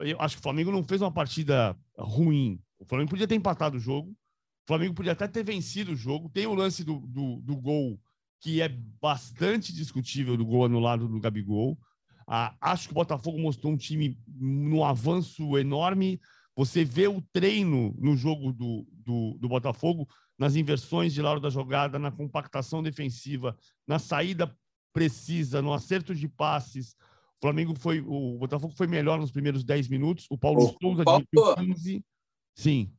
eu 0.00 0.20
acho 0.20 0.36
que 0.36 0.40
o 0.40 0.42
Flamengo 0.42 0.70
não 0.70 0.84
fez 0.84 1.00
uma 1.00 1.12
partida 1.12 1.76
ruim. 1.96 2.60
O 2.78 2.84
Flamengo 2.84 3.10
podia 3.10 3.26
ter 3.26 3.34
empatado 3.34 3.76
o 3.76 3.80
jogo, 3.80 4.10
o 4.10 4.66
Flamengo 4.66 4.94
podia 4.94 5.12
até 5.12 5.26
ter 5.26 5.44
vencido 5.44 5.92
o 5.92 5.96
jogo. 5.96 6.28
Tem 6.28 6.46
o 6.46 6.54
lance 6.54 6.84
do, 6.84 7.00
do, 7.00 7.40
do 7.40 7.56
gol, 7.56 8.00
que 8.40 8.60
é 8.60 8.68
bastante 8.68 9.72
discutível, 9.72 10.36
do 10.36 10.46
gol 10.46 10.64
anulado 10.64 11.08
do 11.08 11.20
Gabigol. 11.20 11.78
Ah, 12.26 12.54
acho 12.60 12.88
que 12.88 12.92
o 12.92 12.94
Botafogo 12.94 13.38
mostrou 13.38 13.72
um 13.72 13.76
time 13.76 14.18
num 14.26 14.84
avanço 14.84 15.56
enorme. 15.56 16.20
Você 16.54 16.84
vê 16.84 17.08
o 17.08 17.22
treino 17.32 17.94
no 17.98 18.16
jogo 18.16 18.52
do, 18.52 18.86
do, 18.92 19.38
do 19.40 19.48
Botafogo, 19.48 20.06
nas 20.38 20.54
inversões 20.54 21.14
de 21.14 21.22
lado 21.22 21.40
da 21.40 21.48
jogada, 21.48 21.98
na 21.98 22.10
compactação 22.10 22.82
defensiva, 22.82 23.56
na 23.86 23.98
saída 23.98 24.54
precisa, 24.92 25.62
no 25.62 25.72
acerto 25.72 26.14
de 26.14 26.28
passes. 26.28 26.94
O 27.38 27.46
Flamengo 27.46 27.74
foi, 27.78 28.00
o 28.00 28.36
Botafogo 28.36 28.74
foi 28.76 28.88
melhor 28.88 29.18
nos 29.18 29.30
primeiros 29.30 29.62
10 29.62 29.88
minutos. 29.88 30.26
O 30.28 30.36
Paulo 30.36 30.64
o 30.64 30.76
Souza 30.82 31.04
Paulo, 31.04 31.24
15. 31.56 32.04
Sim. 32.56 32.92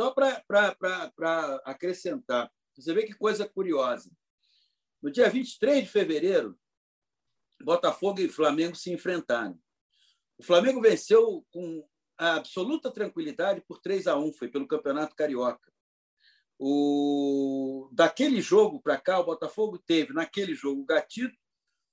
Só 0.00 0.10
para 0.10 1.60
acrescentar, 1.64 2.50
você 2.76 2.92
vê 2.92 3.04
que 3.04 3.14
coisa 3.14 3.48
curiosa. 3.48 4.10
No 5.00 5.12
dia 5.12 5.30
23 5.30 5.84
de 5.84 5.88
fevereiro, 5.88 6.58
Botafogo 7.62 8.20
e 8.20 8.28
Flamengo 8.28 8.74
se 8.74 8.92
enfrentaram. 8.92 9.58
O 10.36 10.42
Flamengo 10.42 10.82
venceu 10.82 11.46
com 11.50 11.86
absoluta 12.18 12.90
tranquilidade 12.90 13.62
por 13.66 13.78
3 13.78 14.08
a 14.08 14.18
1, 14.18 14.32
foi 14.32 14.48
pelo 14.48 14.66
Campeonato 14.66 15.14
Carioca. 15.14 15.72
O, 16.58 17.88
daquele 17.92 18.40
jogo 18.40 18.80
para 18.80 18.98
cá, 18.98 19.20
o 19.20 19.24
Botafogo 19.24 19.78
teve, 19.78 20.12
naquele 20.12 20.54
jogo, 20.54 20.82
o 20.82 20.86
Gatito, 20.86 21.36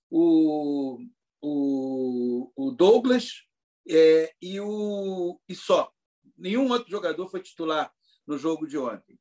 o, 0.10 0.98
o, 1.43 2.49
o 2.56 2.71
Douglas 2.71 3.43
é, 3.88 4.34
e, 4.41 4.62
o, 4.62 5.38
e 5.47 5.53
só. 5.53 5.91
Nenhum 6.38 6.71
outro 6.71 6.89
jogador 6.89 7.27
foi 7.27 7.41
titular 7.41 7.93
no 8.25 8.38
jogo 8.38 8.65
de 8.65 8.77
ontem. 8.77 9.19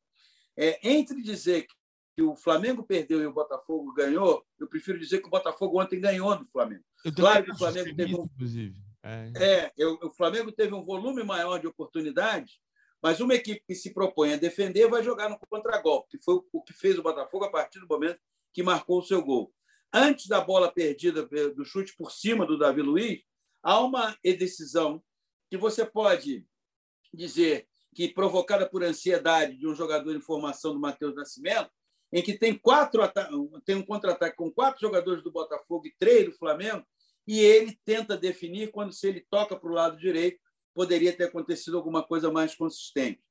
É, 0.57 0.79
entre 0.89 1.21
dizer 1.21 1.67
que 2.15 2.23
o 2.23 2.37
Flamengo 2.37 2.85
perdeu 2.85 3.21
e 3.21 3.27
o 3.27 3.33
Botafogo 3.33 3.93
ganhou, 3.93 4.47
eu 4.61 4.69
prefiro 4.69 5.01
dizer 5.01 5.21
que 5.21 5.27
o 5.27 5.31
Botafogo 5.31 5.83
ontem 5.83 6.01
ganhou 6.01 6.37
do 6.39 6.47
Flamengo. 6.47 6.85
Claro 7.17 7.45
que 7.45 7.51
o 7.51 7.59
Flamengo 7.59 7.97
teve 7.97 8.15
um, 8.15 8.25
inclusive. 8.25 8.77
É, 9.03 9.33
é 9.35 9.73
eu, 9.77 9.99
o 10.01 10.11
Flamengo 10.11 10.53
teve 10.53 10.73
um 10.75 10.85
volume 10.85 11.25
maior 11.25 11.59
de 11.59 11.67
oportunidades, 11.67 12.61
mas 13.03 13.19
uma 13.19 13.35
equipe 13.35 13.65
que 13.67 13.75
se 13.75 13.93
propõe 13.93 14.35
a 14.35 14.37
defender 14.37 14.89
vai 14.89 15.03
jogar 15.03 15.29
no 15.29 15.39
contragolpe, 15.41 16.17
que 16.17 16.25
foi 16.25 16.41
o 16.53 16.63
que 16.63 16.73
fez 16.73 16.97
o 16.97 17.03
Botafogo 17.03 17.47
a 17.47 17.51
partir 17.51 17.81
do 17.81 17.89
momento 17.89 18.21
que 18.53 18.63
marcou 18.63 19.01
o 19.01 19.03
seu 19.03 19.25
gol. 19.25 19.53
Antes 19.93 20.27
da 20.27 20.41
bola 20.41 20.73
perdida 20.73 21.29
do 21.55 21.65
chute 21.67 21.95
por 21.97 22.11
cima 22.11 22.47
do 22.47 22.57
Davi 22.59 22.81
Luiz, 22.81 23.21
há 23.63 23.79
uma 23.79 24.17
decisão 24.25 25.05
que 25.51 25.59
você 25.59 25.85
pode 25.85 26.47
dizer 27.13 27.69
que 27.95 28.09
provocada 28.09 28.67
por 28.67 28.83
ansiedade 28.83 29.55
de 29.59 29.69
um 29.69 29.75
jogador 29.75 30.17
em 30.17 30.21
formação 30.21 30.73
do 30.73 30.81
Matheus 30.81 31.15
Nascimento, 31.15 31.71
em 32.11 32.23
que 32.23 32.39
tem 32.39 32.57
quatro 32.57 33.03
tem 33.67 33.77
um 33.77 33.85
contra-ataque 33.85 34.35
com 34.35 34.51
quatro 34.51 34.81
jogadores 34.81 35.23
do 35.23 35.31
Botafogo 35.31 35.87
e 35.87 35.95
três 35.99 36.25
do 36.25 36.33
Flamengo, 36.33 36.87
e 37.27 37.39
ele 37.41 37.79
tenta 37.85 38.17
definir 38.17 38.71
quando 38.71 38.95
se 38.95 39.07
ele 39.07 39.27
toca 39.29 39.55
para 39.55 39.71
o 39.71 39.75
lado 39.75 39.99
direito, 39.99 40.41
poderia 40.75 41.15
ter 41.15 41.25
acontecido 41.25 41.77
alguma 41.77 42.03
coisa 42.03 42.33
mais 42.33 42.55
consistente. 42.55 43.23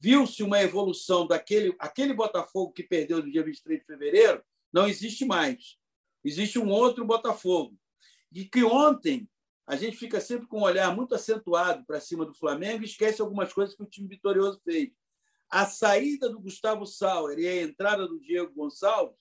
Viu-se 0.00 0.42
uma 0.42 0.60
evolução 0.60 1.28
daquele 1.28 1.74
aquele 1.78 2.12
Botafogo 2.12 2.72
que 2.72 2.82
perdeu 2.82 3.18
no 3.18 3.30
dia 3.30 3.44
23 3.44 3.80
de 3.80 3.86
fevereiro, 3.86 4.42
não 4.72 4.88
existe 4.88 5.24
mais. 5.24 5.78
Existe 6.28 6.58
um 6.58 6.68
outro 6.68 7.04
Botafogo. 7.04 7.76
E 8.32 8.44
que 8.44 8.62
ontem 8.62 9.28
a 9.66 9.76
gente 9.76 9.96
fica 9.96 10.20
sempre 10.20 10.46
com 10.46 10.60
um 10.60 10.62
olhar 10.62 10.94
muito 10.94 11.14
acentuado 11.14 11.84
para 11.84 12.00
cima 12.00 12.24
do 12.24 12.34
Flamengo 12.34 12.82
e 12.82 12.86
esquece 12.86 13.20
algumas 13.20 13.52
coisas 13.52 13.74
que 13.74 13.82
o 13.82 13.86
time 13.86 14.08
vitorioso 14.08 14.60
fez. 14.64 14.90
A 15.50 15.66
saída 15.66 16.28
do 16.28 16.40
Gustavo 16.40 16.86
Sauer 16.86 17.38
e 17.38 17.46
a 17.46 17.62
entrada 17.62 18.06
do 18.06 18.20
Diego 18.20 18.52
Gonçalves, 18.54 19.16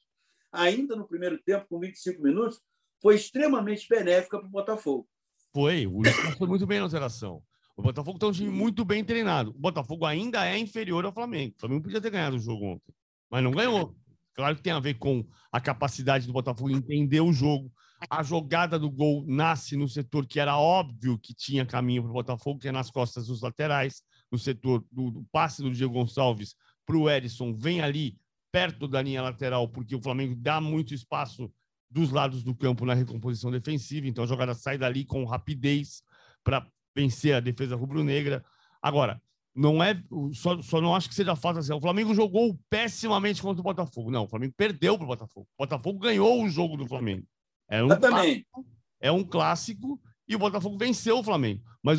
ainda 0.52 0.96
no 0.96 1.08
primeiro 1.08 1.38
tempo, 1.42 1.66
com 1.70 1.80
25 1.80 2.22
minutos, 2.22 2.62
foi 3.02 3.16
extremamente 3.16 3.88
benéfica 3.90 4.38
para 4.38 4.48
o 4.48 4.52
Botafogo. 4.52 5.08
Foi, 5.54 5.88
o 5.88 6.02
foi 6.38 6.48
muito 6.48 6.66
bem 6.66 6.80
na 6.80 6.86
alteração. 6.86 7.42
O 7.76 7.82
Botafogo 7.82 8.18
está 8.18 8.28
um 8.28 8.32
time 8.32 8.50
muito 8.50 8.84
bem 8.84 9.04
treinado. 9.04 9.52
O 9.52 9.60
Botafogo 9.60 10.06
ainda 10.06 10.46
é 10.46 10.58
inferior 10.58 11.06
ao 11.06 11.14
Flamengo. 11.14 11.56
O 11.56 11.60
Flamengo 11.60 11.84
podia 11.84 12.02
ter 12.02 12.10
ganhado 12.10 12.36
o 12.36 12.40
jogo 12.40 12.66
ontem, 12.66 12.94
mas 13.30 13.44
não 13.44 13.52
ganhou. 13.52 13.96
Claro 14.38 14.56
que 14.56 14.62
tem 14.62 14.72
a 14.72 14.80
ver 14.80 14.94
com 14.94 15.26
a 15.52 15.60
capacidade 15.60 16.28
do 16.28 16.34
Botafogo 16.34 16.70
entender 16.70 17.22
o 17.22 17.34
jogo. 17.34 17.74
A 18.08 18.22
jogada 18.22 18.78
do 18.78 18.92
gol 18.92 19.26
nasce 19.28 19.76
no 19.76 19.90
setor 19.90 20.28
que 20.28 20.40
era 20.40 20.56
óbvio 20.56 21.18
que 21.18 21.34
tinha 21.34 21.66
caminho 21.66 22.04
para 22.04 22.12
o 22.12 22.14
Botafogo, 22.14 22.60
que 22.60 22.68
é 22.68 22.72
nas 22.72 22.92
costas 22.92 23.26
dos 23.26 23.42
laterais, 23.42 24.04
no 24.32 24.38
setor 24.38 24.86
do, 24.92 25.10
do 25.10 25.26
passe 25.32 25.64
do 25.64 25.72
Diego 25.72 25.94
Gonçalves 25.94 26.54
para 26.86 26.96
o 26.96 27.10
Erisson, 27.10 27.52
vem 27.52 27.82
ali 27.82 28.16
perto 28.52 28.88
da 28.88 29.02
linha 29.02 29.24
lateral, 29.24 29.68
porque 29.68 29.96
o 29.96 30.02
Flamengo 30.02 30.36
dá 30.38 30.62
muito 30.62 30.94
espaço 30.94 31.52
dos 31.90 32.12
lados 32.12 32.44
do 32.44 32.56
campo 32.56 32.86
na 32.86 32.94
recomposição 32.94 33.50
defensiva, 33.50 34.08
então 34.08 34.24
a 34.24 34.28
jogada 34.28 34.54
sai 34.54 34.78
dali 34.78 35.04
com 35.04 35.26
rapidez 35.26 36.04
para 36.44 36.66
vencer 36.96 37.34
a 37.34 37.40
defesa 37.40 37.76
rubro-negra. 37.76 38.46
Agora, 38.82 39.20
não 39.58 39.84
é 39.84 40.00
só, 40.34 40.62
só 40.62 40.80
não 40.80 40.96
acho 40.96 41.10
que 41.10 41.16
seja 41.16 41.36
fácil 41.36 41.60
assim. 41.60 41.74
O 41.74 41.82
Flamengo 41.82 42.14
jogou 42.14 42.58
pessimamente 42.70 43.42
contra 43.42 43.60
o 43.60 43.64
Botafogo. 43.64 44.12
Não, 44.12 44.26
o 44.26 44.28
Flamengo 44.28 44.54
perdeu 44.56 44.96
para 44.96 45.04
o 45.04 45.08
Botafogo. 45.08 45.48
O 45.58 45.64
Botafogo 45.64 45.98
ganhou 45.98 46.44
o 46.44 46.50
jogo 46.50 46.78
do 46.78 46.88
Flamengo. 46.88 47.26
É 47.68 47.84
um, 47.84 47.90
clássico, 47.90 48.66
é 49.02 49.12
um 49.12 49.24
clássico 49.24 50.00
e 50.28 50.36
o 50.36 50.40
Botafogo 50.40 50.78
venceu 50.78 51.18
o 51.18 51.24
Flamengo. 51.24 51.64
Mas 51.82 51.98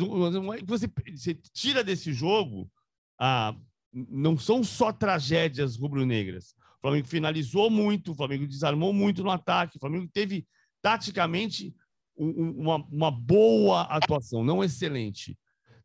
você, 0.65 0.89
você 1.13 1.33
tira 1.53 1.83
desse 1.83 2.13
jogo, 2.13 2.71
ah, 3.19 3.53
não 3.91 4.37
são 4.37 4.63
só 4.63 4.93
tragédias 4.93 5.75
rubro-negras. 5.75 6.55
O 6.77 6.81
Flamengo 6.81 7.07
finalizou 7.07 7.69
muito, 7.69 8.13
o 8.13 8.15
Flamengo 8.15 8.47
desarmou 8.47 8.93
muito 8.93 9.21
no 9.21 9.31
ataque, 9.31 9.75
o 9.75 9.79
Flamengo 9.81 10.09
teve 10.13 10.47
taticamente 10.81 11.75
uma, 12.15 12.77
uma 12.89 13.11
boa 13.11 13.81
atuação, 13.81 14.45
não 14.45 14.63
excelente. 14.63 15.37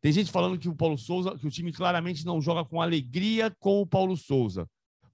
Tem 0.05 0.13
gente 0.13 0.31
falando 0.31 0.59
que 0.59 0.69
o 0.69 0.75
Paulo 0.75 0.99
Souza, 0.99 1.35
que 1.35 1.47
o 1.47 1.49
time 1.49 1.73
claramente 1.73 2.27
não 2.27 2.39
joga 2.39 2.63
com 2.63 2.79
alegria 2.79 3.49
com 3.59 3.81
o 3.81 3.87
Paulo 3.87 4.15
Souza. 4.15 4.69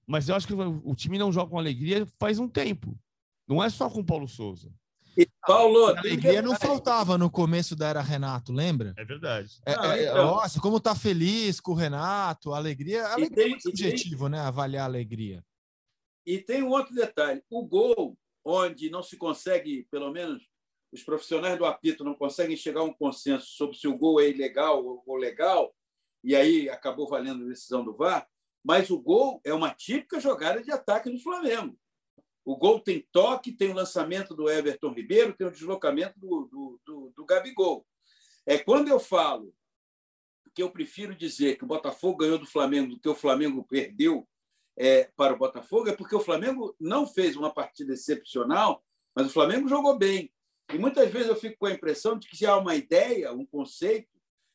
Mas 0.05 0.27
eu 0.27 0.35
acho 0.35 0.45
que 0.45 0.53
o 0.53 0.93
time 0.93 1.17
não 1.17 1.31
joga 1.31 1.49
com 1.49 1.57
alegria 1.57 2.05
faz 2.19 2.39
um 2.39 2.47
tempo. 2.49 2.99
Não 3.47 3.63
é 3.63 3.69
só 3.69 3.89
com 3.89 4.01
o 4.01 4.05
Paulo 4.05 4.27
Souza. 4.27 4.69
E 5.15 5.25
Paulo, 5.47 5.85
a 5.85 5.97
alegria 5.97 6.41
não 6.41 6.57
faltava 6.57 7.17
no 7.17 7.31
começo 7.31 7.73
da 7.73 7.87
era 7.87 8.01
Renato, 8.01 8.51
lembra? 8.51 8.93
É 8.97 9.05
verdade. 9.05 9.61
É, 9.65 9.71
é, 9.71 10.03
então... 10.09 10.25
Nossa, 10.25 10.59
como 10.59 10.77
tá 10.77 10.93
feliz 10.93 11.61
com 11.61 11.71
o 11.71 11.75
Renato, 11.75 12.53
a 12.53 12.57
alegria, 12.57 13.05
a 13.05 13.13
alegria 13.13 13.45
tem, 13.45 13.55
é 13.55 13.59
subjetivo, 13.61 14.25
tem... 14.25 14.31
né? 14.31 14.39
Avaliar 14.41 14.83
a 14.83 14.87
alegria. 14.87 15.41
E 16.25 16.37
tem 16.37 16.63
um 16.63 16.69
outro 16.69 16.93
detalhe: 16.93 17.41
o 17.49 17.65
gol, 17.65 18.17
onde 18.43 18.89
não 18.89 19.01
se 19.01 19.15
consegue, 19.15 19.87
pelo 19.89 20.11
menos 20.11 20.50
os 20.91 21.03
profissionais 21.03 21.57
do 21.57 21.65
apito 21.65 22.03
não 22.03 22.13
conseguem 22.13 22.57
chegar 22.57 22.81
a 22.81 22.85
um 22.85 22.93
consenso 22.93 23.47
sobre 23.47 23.77
se 23.77 23.87
o 23.87 23.97
gol 23.97 24.19
é 24.19 24.29
ilegal 24.29 24.83
ou 25.05 25.15
legal, 25.15 25.73
e 26.23 26.35
aí 26.35 26.69
acabou 26.69 27.07
valendo 27.07 27.45
a 27.45 27.47
decisão 27.47 27.83
do 27.83 27.95
VAR, 27.95 28.27
mas 28.63 28.89
o 28.89 28.99
gol 28.99 29.41
é 29.43 29.53
uma 29.53 29.73
típica 29.73 30.19
jogada 30.19 30.61
de 30.61 30.71
ataque 30.71 31.09
do 31.09 31.19
Flamengo. 31.19 31.77
O 32.43 32.55
gol 32.57 32.79
tem 32.79 33.07
toque, 33.11 33.51
tem 33.51 33.69
o 33.69 33.75
lançamento 33.75 34.35
do 34.35 34.49
Everton 34.49 34.93
Ribeiro, 34.93 35.33
tem 35.33 35.47
o 35.47 35.51
deslocamento 35.51 36.19
do, 36.19 36.47
do, 36.51 36.81
do, 36.85 37.13
do 37.15 37.25
Gabigol. 37.25 37.85
É 38.45 38.57
quando 38.57 38.87
eu 38.87 38.99
falo 38.99 39.53
que 40.53 40.61
eu 40.61 40.69
prefiro 40.69 41.15
dizer 41.15 41.57
que 41.57 41.63
o 41.63 41.67
Botafogo 41.67 42.17
ganhou 42.17 42.37
do 42.37 42.45
Flamengo 42.45 42.95
do 42.95 42.99
que 42.99 43.07
o 43.07 43.15
Flamengo 43.15 43.63
perdeu 43.63 44.27
é, 44.77 45.09
para 45.15 45.33
o 45.33 45.37
Botafogo, 45.37 45.89
é 45.89 45.95
porque 45.95 46.15
o 46.15 46.19
Flamengo 46.19 46.75
não 46.79 47.07
fez 47.07 47.35
uma 47.35 47.53
partida 47.53 47.93
excepcional, 47.93 48.83
mas 49.15 49.27
o 49.27 49.29
Flamengo 49.29 49.67
jogou 49.67 49.97
bem. 49.97 50.31
E 50.73 50.77
muitas 50.77 51.11
vezes 51.11 51.27
eu 51.27 51.35
fico 51.35 51.57
com 51.59 51.65
a 51.65 51.71
impressão 51.71 52.17
de 52.17 52.27
que 52.27 52.45
há 52.45 52.57
uma 52.57 52.75
ideia, 52.75 53.33
um 53.33 53.45
conceito, 53.45 54.09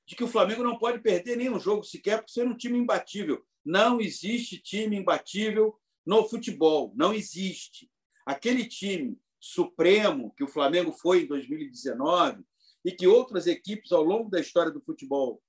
de 0.07 0.14
que 0.14 0.24
o 0.24 0.29
Flamengo 0.29 0.62
não 0.62 0.79
pode 0.79 1.00
perder 1.00 1.37
nenhum 1.37 1.59
jogo 1.59 1.83
sequer 1.83 2.22
por 2.22 2.31
ser 2.31 2.46
um 2.46 2.57
time 2.57 2.79
imbatível. 2.79 3.44
Não 3.64 4.00
existe 4.00 4.59
time 4.59 4.96
imbatível 4.96 5.79
no 6.07 6.29
futebol, 6.29 6.92
não 6.94 7.12
existe. 7.12 7.90
Aquele 8.24 8.66
time 8.66 9.18
supremo 9.40 10.33
que 10.37 10.44
o 10.44 10.48
Flamengo 10.48 10.92
foi 10.92 11.22
em 11.22 11.26
2019 11.26 12.44
e 12.85 12.92
que 12.92 13.07
outras 13.07 13.46
equipes 13.46 13.90
ao 13.90 14.02
longo 14.02 14.31
da 14.31 14.40
história 14.40 14.70
do 14.70 14.81
futebol 14.81 15.42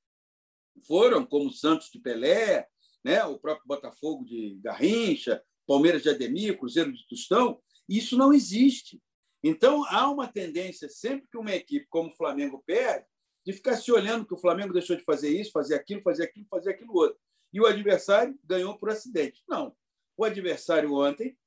foram, 0.88 1.26
como 1.26 1.50
o 1.50 1.54
Santos 1.54 1.90
de 1.92 2.00
Pelé, 2.00 2.68
né? 3.04 3.24
o 3.24 3.38
próprio 3.38 3.68
Botafogo 3.68 4.26
de 4.26 4.60
Garrincha, 4.62 5.44
Palmeiras 5.68 6.02
de 6.02 6.10
Ademir, 6.10 6.58
Cruzeiro 6.58 6.92
de 6.92 7.08
Tostão, 7.08 7.62
isso 7.88 8.18
não 8.18 8.34
existe. 8.34 9.00
Então, 9.44 9.86
há 9.86 10.10
uma 10.10 10.28
tendência, 10.28 10.90
sempre 10.90 11.28
que 11.30 11.38
uma 11.38 11.54
equipe 11.54 11.86
como 11.90 12.10
o 12.10 12.16
Flamengo 12.16 12.64
perde, 12.66 13.06
de 13.46 13.54
ficar 13.54 13.78
se 13.78 13.92
olhando 13.92 14.26
que 14.26 14.34
o 14.34 14.38
Flamengo 14.38 14.74
deixou 14.74 14.96
de 14.96 15.04
fazer 15.04 15.30
isso, 15.30 15.52
fazer 15.52 15.76
aquilo, 15.76 16.02
fazer 16.02 16.24
aquilo, 16.24 16.46
fazer 16.50 16.72
aquilo 16.72 16.94
outro. 16.94 17.18
E 17.54 17.62
o 17.62 17.66
adversário 17.66 18.38
ganhou 18.44 18.78
por 18.78 18.90
acidente. 18.90 19.42
Não. 19.48 19.76
O 20.18 20.26
adversário 20.26 20.94
ontem 20.94 21.38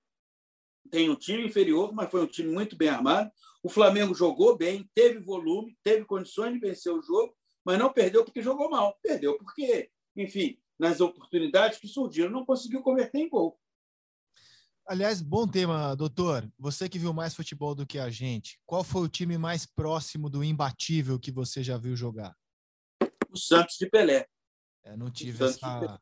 tem 0.90 1.10
um 1.10 1.14
time 1.14 1.44
inferior, 1.44 1.92
mas 1.92 2.10
foi 2.10 2.22
um 2.22 2.26
time 2.26 2.50
muito 2.50 2.74
bem 2.76 2.88
armado. 2.88 3.30
O 3.62 3.68
Flamengo 3.68 4.14
jogou 4.14 4.56
bem, 4.56 4.88
teve 4.94 5.18
volume, 5.18 5.76
teve 5.82 6.04
condições 6.04 6.54
de 6.54 6.58
vencer 6.58 6.92
o 6.92 7.02
jogo, 7.02 7.36
mas 7.64 7.78
não 7.78 7.92
perdeu 7.92 8.24
porque 8.24 8.40
jogou 8.40 8.70
mal. 8.70 8.98
Perdeu 9.02 9.36
porque, 9.36 9.90
enfim, 10.16 10.58
nas 10.78 11.00
oportunidades 11.00 11.78
que 11.78 11.86
surgiram, 11.86 12.30
não 12.30 12.46
conseguiu 12.46 12.80
converter 12.80 13.18
em 13.18 13.28
gol. 13.28 13.58
Aliás, 14.90 15.22
bom 15.22 15.46
tema, 15.46 15.94
doutor. 15.94 16.52
Você 16.58 16.88
que 16.88 16.98
viu 16.98 17.12
mais 17.12 17.32
futebol 17.32 17.76
do 17.76 17.86
que 17.86 17.96
a 17.96 18.10
gente, 18.10 18.58
qual 18.66 18.82
foi 18.82 19.02
o 19.02 19.08
time 19.08 19.38
mais 19.38 19.64
próximo 19.64 20.28
do 20.28 20.42
imbatível 20.42 21.16
que 21.16 21.30
você 21.30 21.62
já 21.62 21.78
viu 21.78 21.94
jogar? 21.94 22.34
O 23.30 23.36
Santos 23.36 23.76
de 23.78 23.88
Pelé. 23.88 24.26
É, 24.82 24.96
não 24.96 25.08
tive 25.08 25.44
essa, 25.44 26.00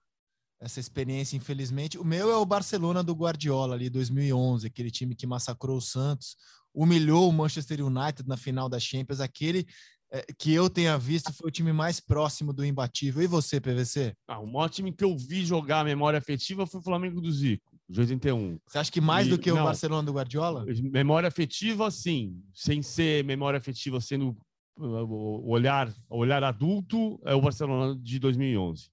essa 0.59 0.81
experiência, 0.81 1.37
infelizmente. 1.37 1.99
O 1.99 2.05
meu 2.05 2.31
é 2.31 2.37
o 2.39 2.47
Barcelona 2.47 3.05
do 3.05 3.13
Guardiola, 3.13 3.75
ali, 3.75 3.91
2011, 3.91 4.67
aquele 4.67 4.91
time 4.91 5.15
que 5.15 5.27
massacrou 5.27 5.77
o 5.77 5.83
Santos, 5.83 6.35
humilhou 6.73 7.29
o 7.29 7.33
Manchester 7.33 7.85
United 7.85 8.27
na 8.27 8.39
final 8.39 8.71
da 8.71 8.81
Champions. 8.81 9.21
Aquele 9.21 9.67
é, 10.11 10.25
que 10.39 10.51
eu 10.55 10.71
tenha 10.71 10.97
visto 10.97 11.31
foi 11.35 11.49
o 11.49 11.53
time 11.53 11.75
mais 11.75 12.01
próximo 12.01 12.55
do 12.55 12.65
imbatível. 12.65 13.23
E 13.23 13.27
você, 13.27 13.61
PVC? 13.61 14.17
Ah, 14.27 14.41
o 14.41 14.47
maior 14.47 14.71
time 14.71 14.91
que 14.91 15.05
eu 15.05 15.15
vi 15.15 15.45
jogar 15.45 15.81
a 15.81 15.85
memória 15.85 16.19
afetiva 16.19 16.67
foi 16.67 16.81
o 16.81 16.85
Flamengo 16.85 17.21
do 17.21 17.31
Zico 17.31 17.78
de 17.89 18.01
81. 18.01 18.59
Você 18.67 18.79
acha 18.79 18.93
que 18.93 19.01
mais 19.01 19.27
e, 19.27 19.31
do 19.31 19.39
que 19.39 19.51
o 19.51 19.57
não, 19.57 19.65
Barcelona 19.65 20.05
do 20.05 20.13
Guardiola? 20.13 20.67
Memória 20.83 21.29
afetiva, 21.29 21.91
sim. 21.91 22.43
Sem 22.53 22.83
ser 22.83 23.25
memória 23.25 23.59
afetiva, 23.59 24.01
sendo 24.01 24.37
uh, 24.77 25.05
o 25.05 25.49
olhar, 25.49 25.93
olhar 26.09 26.45
adulto, 26.45 27.19
é 27.25 27.35
o 27.35 27.41
Barcelona 27.41 27.99
de 28.01 28.19
2011. 28.19 28.91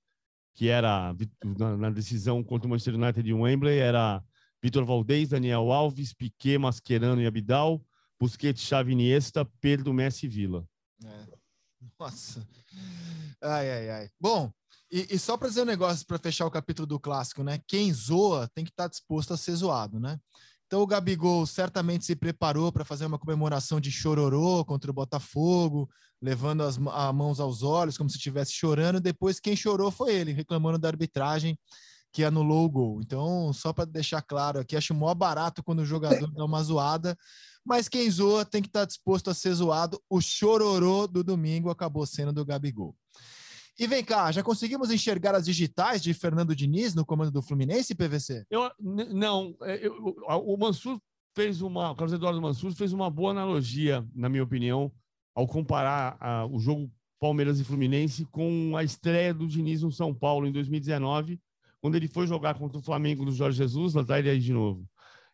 Que 0.53 0.69
era, 0.69 1.13
na, 1.43 1.75
na 1.75 1.89
decisão 1.89 2.41
contra 2.41 2.67
o 2.67 2.69
Manchester 2.69 2.95
United 2.95 3.23
de 3.23 3.33
Wembley, 3.33 3.79
era 3.79 4.23
Vitor 4.63 4.85
Valdez, 4.85 5.29
Daniel 5.29 5.71
Alves, 5.71 6.13
Piquet, 6.13 6.57
Mascherano 6.57 7.21
e 7.21 7.27
Abidal, 7.27 7.83
Busquets, 8.17 8.61
Xavi, 8.61 8.93
Iniesta, 8.93 9.45
Pedro, 9.59 9.93
Messi 9.93 10.27
e 10.27 10.29
Vila. 10.29 10.65
É. 11.03 11.25
Nossa. 11.99 12.47
Ai, 13.41 13.69
ai, 13.69 13.89
ai. 13.89 14.09
Bom, 14.19 14.51
e, 14.91 15.07
e 15.15 15.19
só 15.19 15.37
para 15.37 15.49
dizer 15.49 15.61
um 15.61 15.65
negócio, 15.65 16.05
para 16.05 16.19
fechar 16.19 16.45
o 16.45 16.51
capítulo 16.51 16.85
do 16.85 16.99
clássico, 16.99 17.43
né? 17.43 17.59
Quem 17.67 17.91
zoa 17.93 18.49
tem 18.53 18.63
que 18.63 18.71
estar 18.71 18.85
tá 18.85 18.89
disposto 18.89 19.33
a 19.33 19.37
ser 19.37 19.55
zoado, 19.55 19.99
né? 19.99 20.19
Então 20.67 20.81
o 20.81 20.87
Gabigol 20.87 21.45
certamente 21.45 22.05
se 22.05 22.15
preparou 22.15 22.71
para 22.71 22.83
fazer 22.83 23.05
uma 23.05 23.19
comemoração 23.19 23.79
de 23.79 23.91
chororô 23.91 24.65
contra 24.65 24.89
o 24.89 24.93
Botafogo, 24.93 25.87
levando 26.21 26.63
as 26.63 26.77
a 26.91 27.13
mãos 27.13 27.39
aos 27.39 27.61
olhos, 27.61 27.97
como 27.97 28.09
se 28.09 28.17
estivesse 28.17 28.53
chorando. 28.53 28.99
Depois 28.99 29.39
quem 29.39 29.55
chorou 29.55 29.91
foi 29.91 30.15
ele, 30.15 30.31
reclamando 30.31 30.79
da 30.79 30.87
arbitragem 30.87 31.57
que 32.11 32.23
anulou 32.23 32.65
o 32.65 32.69
gol. 32.69 33.01
Então, 33.01 33.51
só 33.53 33.73
para 33.73 33.85
deixar 33.85 34.21
claro 34.21 34.59
aqui, 34.59 34.75
acho 34.75 34.93
mó 34.93 35.13
barato 35.13 35.61
quando 35.61 35.79
o 35.79 35.85
jogador 35.85 36.31
dá 36.31 36.45
uma 36.45 36.63
zoada, 36.63 37.15
mas 37.63 37.89
quem 37.89 38.09
zoa 38.09 38.45
tem 38.45 38.61
que 38.61 38.69
estar 38.69 38.81
tá 38.81 38.85
disposto 38.85 39.29
a 39.29 39.33
ser 39.33 39.53
zoado. 39.53 40.01
O 40.09 40.21
chororô 40.21 41.07
do 41.07 41.23
domingo 41.23 41.69
acabou 41.69 42.05
sendo 42.05 42.31
do 42.31 42.45
Gabigol. 42.45 42.95
E 43.77 43.87
vem 43.87 44.03
cá, 44.03 44.31
já 44.31 44.41
conseguimos 44.41 44.89
enxergar 44.89 45.35
as 45.35 45.45
digitais 45.45 46.01
de 46.01 46.13
Fernando 46.13 46.55
Diniz 46.55 46.95
no 46.95 47.05
comando 47.05 47.31
do 47.31 47.41
Fluminense, 47.41 47.93
PVC? 47.93 48.45
Eu, 48.49 48.71
não, 48.79 49.55
é, 49.61 49.85
eu, 49.85 49.93
o 50.45 50.57
Mansur 50.57 50.97
fez 51.35 51.61
uma, 51.61 51.91
o 51.91 51.95
Carlos 51.95 52.13
Eduardo 52.13 52.41
Mansur 52.41 52.73
fez 52.73 52.93
uma 52.93 53.09
boa 53.09 53.31
analogia, 53.31 54.05
na 54.15 54.29
minha 54.29 54.43
opinião, 54.43 54.89
ao 55.35 55.45
comparar 55.45 56.15
a, 56.21 56.45
o 56.45 56.57
jogo 56.57 56.89
Palmeiras 57.19 57.59
e 57.59 57.65
Fluminense 57.65 58.25
com 58.25 58.77
a 58.77 58.83
estreia 58.83 59.33
do 59.33 59.47
Diniz 59.47 59.81
no 59.81 59.91
São 59.91 60.13
Paulo 60.13 60.47
em 60.47 60.51
2019, 60.53 61.39
quando 61.81 61.95
ele 61.95 62.07
foi 62.07 62.25
jogar 62.25 62.57
contra 62.57 62.79
o 62.79 62.83
Flamengo 62.83 63.25
do 63.25 63.31
Jorge 63.31 63.57
Jesus, 63.57 63.93
lá 63.93 64.05
tá 64.05 64.17
ele 64.17 64.29
aí 64.29 64.39
de 64.39 64.53
novo. 64.53 64.87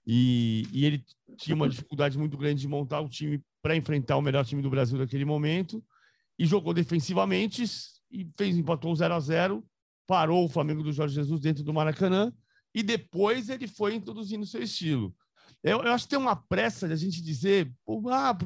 E, 0.05 0.65
e 0.73 0.85
ele 0.85 1.05
tinha 1.37 1.55
uma 1.55 1.69
dificuldade 1.69 2.17
muito 2.17 2.35
grande 2.37 2.61
de 2.61 2.67
montar 2.67 3.01
o 3.01 3.09
time 3.09 3.39
para 3.61 3.75
enfrentar 3.75 4.17
o 4.17 4.21
melhor 4.21 4.43
time 4.43 4.61
do 4.61 4.69
Brasil 4.69 4.97
naquele 4.97 5.25
momento 5.25 5.83
e 6.39 6.45
jogou 6.45 6.73
defensivamente 6.73 7.63
e 8.11 8.29
fez 8.37 8.57
empatou 8.57 8.95
0 8.95 9.13
a 9.13 9.19
0 9.19 9.65
parou 10.07 10.43
o 10.43 10.49
Flamengo 10.49 10.83
do 10.83 10.91
Jorge 10.91 11.15
Jesus 11.15 11.39
dentro 11.39 11.63
do 11.63 11.73
Maracanã 11.73 12.33
e 12.73 12.83
depois 12.83 13.49
ele 13.49 13.67
foi 13.67 13.95
introduzindo 13.95 14.45
seu 14.45 14.61
estilo. 14.61 15.15
Eu, 15.63 15.83
eu 15.83 15.91
acho 15.93 16.05
que 16.05 16.11
tem 16.11 16.19
uma 16.19 16.35
pressa 16.35 16.87
de 16.87 16.93
a 16.93 16.97
gente 16.97 17.21
dizer, 17.21 17.71
ah, 18.09 18.37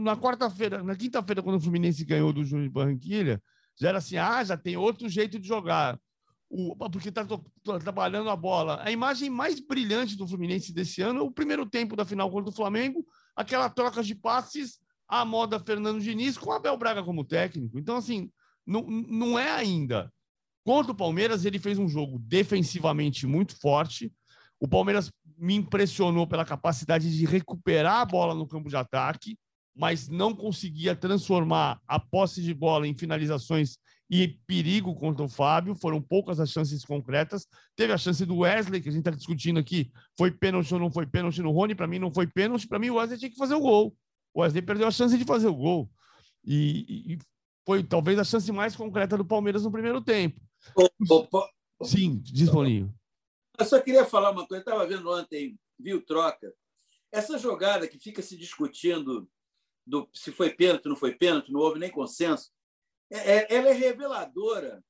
na 0.00 0.16
quarta-feira, 0.16 0.82
na 0.82 0.94
quinta-feira, 0.94 1.42
quando 1.42 1.56
o 1.56 1.60
Fluminense 1.60 2.04
ganhou 2.04 2.32
do 2.32 2.44
Júnior 2.44 2.68
de 2.68 2.72
Barranquilha, 2.72 3.42
já 3.78 3.88
era 3.88 3.98
assim, 3.98 4.16
ah, 4.16 4.42
já 4.44 4.56
tem 4.56 4.76
outro 4.76 5.08
jeito 5.08 5.38
de 5.38 5.48
jogar, 5.48 5.98
o, 6.48 6.76
porque 6.90 7.08
está 7.08 7.26
trabalhando 7.80 8.30
a 8.30 8.36
bola. 8.36 8.80
A 8.82 8.90
imagem 8.90 9.28
mais 9.28 9.60
brilhante 9.60 10.16
do 10.16 10.26
Fluminense 10.28 10.72
desse 10.72 11.02
ano 11.02 11.20
é 11.20 11.22
o 11.22 11.30
primeiro 11.30 11.66
tempo 11.66 11.96
da 11.96 12.04
final 12.04 12.30
contra 12.30 12.50
o 12.50 12.54
Flamengo, 12.54 13.04
aquela 13.34 13.68
troca 13.68 14.02
de 14.02 14.14
passes 14.14 14.78
à 15.08 15.24
moda 15.24 15.58
Fernando 15.58 16.00
Diniz 16.00 16.38
com 16.38 16.52
Abel 16.52 16.76
Braga 16.76 17.02
como 17.02 17.24
técnico. 17.24 17.78
Então, 17.78 17.96
assim, 17.96 18.30
não, 18.68 18.82
não 18.82 19.38
é 19.38 19.50
ainda. 19.50 20.12
Contra 20.64 20.92
o 20.92 20.94
Palmeiras, 20.96 21.46
ele 21.46 21.58
fez 21.58 21.78
um 21.78 21.88
jogo 21.88 22.18
defensivamente 22.18 23.26
muito 23.26 23.58
forte. 23.58 24.12
O 24.60 24.68
Palmeiras 24.68 25.10
me 25.38 25.54
impressionou 25.54 26.26
pela 26.26 26.44
capacidade 26.44 27.16
de 27.16 27.24
recuperar 27.24 28.00
a 28.00 28.04
bola 28.04 28.34
no 28.34 28.46
campo 28.46 28.68
de 28.68 28.76
ataque, 28.76 29.38
mas 29.74 30.08
não 30.08 30.34
conseguia 30.34 30.94
transformar 30.94 31.80
a 31.86 31.98
posse 31.98 32.42
de 32.42 32.52
bola 32.52 32.86
em 32.86 32.96
finalizações 32.96 33.78
e 34.10 34.28
perigo 34.46 34.94
contra 34.94 35.24
o 35.24 35.28
Fábio. 35.28 35.74
Foram 35.74 36.02
poucas 36.02 36.38
as 36.38 36.50
chances 36.50 36.84
concretas. 36.84 37.46
Teve 37.74 37.92
a 37.92 37.98
chance 37.98 38.26
do 38.26 38.38
Wesley, 38.38 38.82
que 38.82 38.88
a 38.88 38.92
gente 38.92 39.00
está 39.00 39.10
discutindo 39.10 39.58
aqui. 39.58 39.90
Foi 40.18 40.30
pênalti 40.30 40.74
ou 40.74 40.80
não 40.80 40.90
foi 40.90 41.06
pênalti 41.06 41.40
no 41.40 41.52
Rony? 41.52 41.74
Para 41.74 41.86
mim, 41.86 41.98
não 41.98 42.12
foi 42.12 42.26
pênalti. 42.26 42.66
Para 42.66 42.78
mim, 42.78 42.90
o 42.90 42.96
Wesley 42.96 43.18
tinha 43.18 43.30
que 43.30 43.36
fazer 43.36 43.54
o 43.54 43.60
gol. 43.60 43.96
O 44.34 44.40
Wesley 44.42 44.60
perdeu 44.60 44.88
a 44.88 44.90
chance 44.90 45.16
de 45.16 45.24
fazer 45.24 45.46
o 45.46 45.54
gol. 45.54 45.90
E, 46.44 47.14
e 47.14 47.18
foi 47.68 47.84
talvez 47.84 48.18
a 48.18 48.24
chance 48.24 48.50
mais 48.50 48.74
concreta 48.74 49.14
do 49.14 49.26
Palmeiras 49.26 49.62
no 49.62 49.70
primeiro 49.70 50.00
tempo. 50.00 50.40
Opa. 50.74 51.50
Sim, 51.82 52.18
diz 52.24 52.48
Paulinho. 52.48 52.90
Eu 53.58 53.66
só 53.66 53.78
queria 53.78 54.06
falar 54.06 54.30
uma 54.30 54.48
coisa. 54.48 54.62
Estava 54.62 54.86
vendo 54.86 55.10
ontem, 55.10 55.60
viu 55.78 56.00
troca. 56.00 56.50
Essa 57.12 57.36
jogada 57.36 57.86
que 57.86 57.98
fica 57.98 58.22
se 58.22 58.38
discutindo 58.38 59.28
do, 59.86 60.08
se 60.14 60.32
foi 60.32 60.48
pênalti, 60.48 60.86
não 60.86 60.96
foi 60.96 61.14
pênalti, 61.14 61.52
não 61.52 61.60
houve 61.60 61.78
nem 61.78 61.90
consenso, 61.90 62.50
é, 63.10 63.36
é, 63.36 63.54
ela 63.54 63.68
é 63.68 63.72
reveladora 63.74 64.82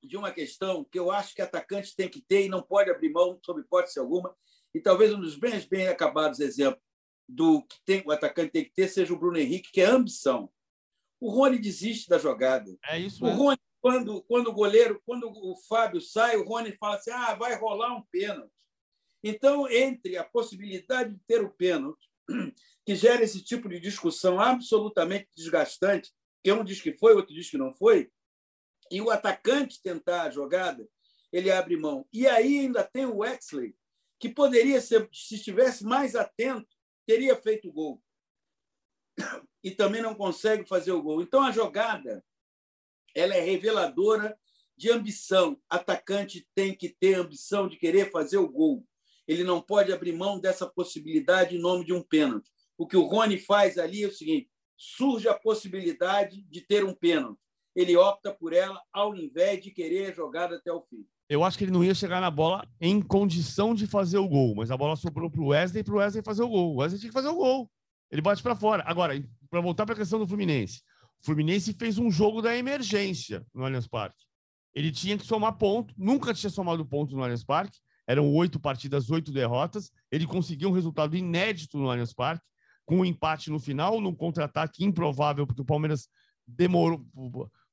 de 0.00 0.16
uma 0.16 0.30
questão 0.30 0.84
que 0.84 1.00
eu 1.00 1.10
acho 1.10 1.34
que 1.34 1.42
atacante 1.42 1.96
tem 1.96 2.08
que 2.08 2.20
ter 2.20 2.46
e 2.46 2.48
não 2.48 2.62
pode 2.62 2.92
abrir 2.92 3.10
mão, 3.10 3.40
sob 3.44 3.60
hipótese 3.60 3.98
alguma. 3.98 4.32
E 4.72 4.80
talvez 4.80 5.12
um 5.12 5.20
dos 5.20 5.34
bem, 5.34 5.66
bem 5.68 5.88
acabados 5.88 6.38
exemplos 6.38 6.80
do 7.28 7.60
que 7.62 7.76
tem, 7.84 8.04
o 8.06 8.12
atacante 8.12 8.52
tem 8.52 8.64
que 8.64 8.72
ter 8.72 8.86
seja 8.86 9.12
o 9.12 9.18
Bruno 9.18 9.36
Henrique, 9.36 9.72
que 9.72 9.80
é 9.80 9.86
ambição. 9.86 10.48
O 11.20 11.30
Rony 11.30 11.58
desiste 11.58 12.08
da 12.08 12.18
jogada. 12.18 12.70
É 12.84 12.98
isso. 12.98 13.24
O 13.24 13.30
Rony 13.30 13.58
quando, 13.80 14.22
quando 14.22 14.48
o 14.48 14.52
goleiro, 14.52 15.00
quando 15.06 15.30
o 15.30 15.56
Fábio 15.68 16.00
sai, 16.00 16.36
o 16.36 16.44
Rony 16.44 16.72
fala 16.72 16.96
assim: 16.96 17.10
ah, 17.10 17.34
vai 17.34 17.56
rolar 17.56 17.94
um 17.94 18.02
pênalti. 18.10 18.52
Então, 19.22 19.68
entre 19.70 20.16
a 20.16 20.24
possibilidade 20.24 21.14
de 21.14 21.20
ter 21.26 21.42
o 21.42 21.50
pênalti, 21.50 22.08
que 22.86 22.94
gera 22.94 23.22
esse 23.22 23.42
tipo 23.42 23.68
de 23.68 23.80
discussão 23.80 24.40
absolutamente 24.40 25.28
desgastante, 25.36 26.12
que 26.42 26.52
um 26.52 26.64
diz 26.64 26.80
que 26.80 26.96
foi, 26.96 27.14
outro 27.14 27.34
diz 27.34 27.50
que 27.50 27.58
não 27.58 27.74
foi, 27.74 28.10
e 28.90 29.00
o 29.00 29.10
atacante 29.10 29.82
tentar 29.82 30.22
a 30.22 30.30
jogada, 30.30 30.88
ele 31.32 31.50
abre 31.50 31.76
mão. 31.76 32.06
E 32.12 32.26
aí 32.26 32.60
ainda 32.60 32.84
tem 32.84 33.06
o 33.06 33.18
Wexley, 33.18 33.74
que 34.20 34.28
poderia 34.28 34.80
ser, 34.80 35.08
se 35.12 35.34
estivesse 35.34 35.84
mais 35.84 36.14
atento, 36.14 36.68
teria 37.06 37.36
feito 37.36 37.68
o 37.68 37.72
gol. 37.72 38.02
E 39.62 39.70
também 39.70 40.00
não 40.00 40.14
consegue 40.14 40.66
fazer 40.66 40.92
o 40.92 41.02
gol. 41.02 41.20
Então 41.20 41.42
a 41.42 41.50
jogada 41.50 42.24
ela 43.14 43.34
é 43.34 43.40
reveladora 43.40 44.38
de 44.76 44.90
ambição. 44.90 45.60
Atacante 45.68 46.46
tem 46.54 46.74
que 46.74 46.88
ter 46.88 47.14
ambição 47.14 47.68
de 47.68 47.76
querer 47.76 48.10
fazer 48.10 48.38
o 48.38 48.48
gol. 48.48 48.84
Ele 49.26 49.44
não 49.44 49.60
pode 49.60 49.92
abrir 49.92 50.12
mão 50.12 50.40
dessa 50.40 50.66
possibilidade 50.66 51.56
em 51.56 51.60
nome 51.60 51.84
de 51.84 51.92
um 51.92 52.02
pênalti. 52.02 52.48
O 52.78 52.86
que 52.86 52.96
o 52.96 53.02
Rony 53.02 53.38
faz 53.38 53.76
ali 53.76 54.04
é 54.04 54.06
o 54.06 54.12
seguinte: 54.12 54.48
surge 54.76 55.28
a 55.28 55.34
possibilidade 55.34 56.42
de 56.42 56.60
ter 56.60 56.84
um 56.84 56.94
pênalti. 56.94 57.38
Ele 57.74 57.96
opta 57.96 58.32
por 58.32 58.52
ela 58.52 58.80
ao 58.92 59.14
invés 59.14 59.62
de 59.62 59.70
querer 59.70 60.10
a 60.10 60.14
jogada 60.14 60.56
até 60.56 60.72
o 60.72 60.82
fim. 60.82 61.04
Eu 61.28 61.44
acho 61.44 61.58
que 61.58 61.64
ele 61.64 61.72
não 61.72 61.84
ia 61.84 61.94
chegar 61.94 62.20
na 62.20 62.30
bola 62.30 62.66
em 62.80 63.02
condição 63.02 63.74
de 63.74 63.86
fazer 63.86 64.16
o 64.16 64.28
gol, 64.28 64.54
mas 64.54 64.70
a 64.70 64.76
bola 64.76 64.96
sobrou 64.96 65.30
para 65.30 65.42
o 65.42 65.48
Wesley 65.48 65.84
para 65.84 65.94
o 65.94 65.98
Wesley 65.98 66.22
fazer 66.22 66.42
o 66.42 66.48
gol. 66.48 66.74
O 66.74 66.76
Wesley 66.76 67.00
tinha 67.00 67.10
que 67.10 67.14
fazer 67.14 67.28
o 67.28 67.34
gol. 67.34 67.70
Ele 68.10 68.22
bate 68.22 68.42
para 68.42 68.54
fora. 68.54 68.82
Agora, 68.86 69.14
para 69.50 69.60
voltar 69.60 69.84
para 69.84 69.94
a 69.94 69.98
questão 69.98 70.18
do 70.18 70.26
Fluminense, 70.26 70.82
o 71.22 71.26
Fluminense 71.26 71.72
fez 71.72 71.98
um 71.98 72.10
jogo 72.10 72.40
da 72.40 72.56
emergência 72.56 73.44
no 73.54 73.64
Allianz 73.64 73.86
Parque. 73.86 74.24
Ele 74.74 74.92
tinha 74.92 75.18
que 75.18 75.26
somar 75.26 75.56
ponto, 75.56 75.92
nunca 75.96 76.32
tinha 76.32 76.50
somado 76.50 76.84
ponto 76.86 77.16
no 77.16 77.22
Allianz 77.22 77.44
Parque. 77.44 77.78
Eram 78.06 78.32
oito 78.34 78.58
partidas, 78.58 79.10
oito 79.10 79.32
derrotas. 79.32 79.90
Ele 80.10 80.26
conseguiu 80.26 80.70
um 80.70 80.72
resultado 80.72 81.16
inédito 81.16 81.78
no 81.78 81.90
Allianz 81.90 82.14
Parque, 82.14 82.44
com 82.86 83.00
um 83.00 83.04
empate 83.04 83.50
no 83.50 83.58
final, 83.58 84.00
num 84.00 84.14
contra-ataque 84.14 84.84
improvável, 84.84 85.46
porque 85.46 85.60
o 85.60 85.64
Palmeiras 85.64 86.08
demorou, 86.46 87.04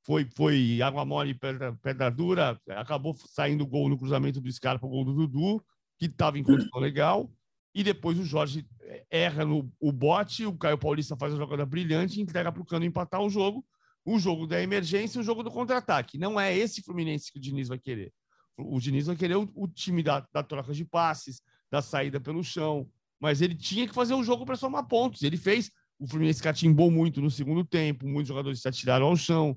foi, 0.04 0.28
foi 0.36 0.82
água 0.82 1.06
mole, 1.06 1.34
pedra, 1.34 1.74
pedra 1.82 2.10
dura, 2.10 2.60
acabou 2.68 3.16
saindo 3.16 3.66
gol 3.66 3.88
no 3.88 3.96
cruzamento 3.96 4.40
do 4.40 4.52
Scarpa, 4.52 4.86
o 4.86 4.90
gol 4.90 5.04
do 5.06 5.14
Dudu, 5.14 5.64
que 5.98 6.04
estava 6.04 6.38
em 6.38 6.42
condição 6.42 6.78
legal 6.78 7.30
e 7.76 7.84
depois 7.84 8.18
o 8.18 8.24
Jorge 8.24 8.66
é, 8.80 9.04
erra 9.10 9.44
no 9.44 9.70
o 9.78 9.92
bote, 9.92 10.46
o 10.46 10.56
Caio 10.56 10.78
Paulista 10.78 11.14
faz 11.14 11.34
a 11.34 11.36
jogada 11.36 11.66
brilhante, 11.66 12.22
entrega 12.22 12.50
para 12.50 12.62
o 12.62 12.64
Cano 12.64 12.86
empatar 12.86 13.20
o 13.20 13.28
jogo, 13.28 13.62
o 14.02 14.18
jogo 14.18 14.46
da 14.46 14.62
emergência 14.62 15.18
e 15.18 15.20
o 15.20 15.22
jogo 15.22 15.42
do 15.42 15.50
contra-ataque. 15.50 16.16
Não 16.16 16.40
é 16.40 16.56
esse 16.56 16.80
Fluminense 16.80 17.30
que 17.30 17.38
o 17.38 17.40
Diniz 17.40 17.68
vai 17.68 17.78
querer. 17.78 18.14
O 18.56 18.80
Diniz 18.80 19.08
vai 19.08 19.14
querer 19.14 19.36
o, 19.36 19.52
o 19.54 19.68
time 19.68 20.02
da, 20.02 20.26
da, 20.32 20.42
troca 20.42 20.72
de 20.72 20.86
passes, 20.86 21.42
da 21.70 21.82
saída 21.82 22.18
pelo 22.18 22.42
chão, 22.42 22.88
mas 23.20 23.42
ele 23.42 23.54
tinha 23.54 23.86
que 23.86 23.94
fazer 23.94 24.14
o 24.14 24.24
jogo 24.24 24.46
para 24.46 24.56
somar 24.56 24.88
pontos. 24.88 25.20
Ele 25.20 25.36
fez. 25.36 25.70
O 25.98 26.08
Fluminense 26.08 26.42
catimbou 26.42 26.90
muito 26.90 27.20
no 27.20 27.30
segundo 27.30 27.62
tempo, 27.62 28.08
muitos 28.08 28.28
jogadores 28.28 28.62
se 28.62 28.68
atiraram 28.68 29.08
ao 29.08 29.16
chão, 29.16 29.54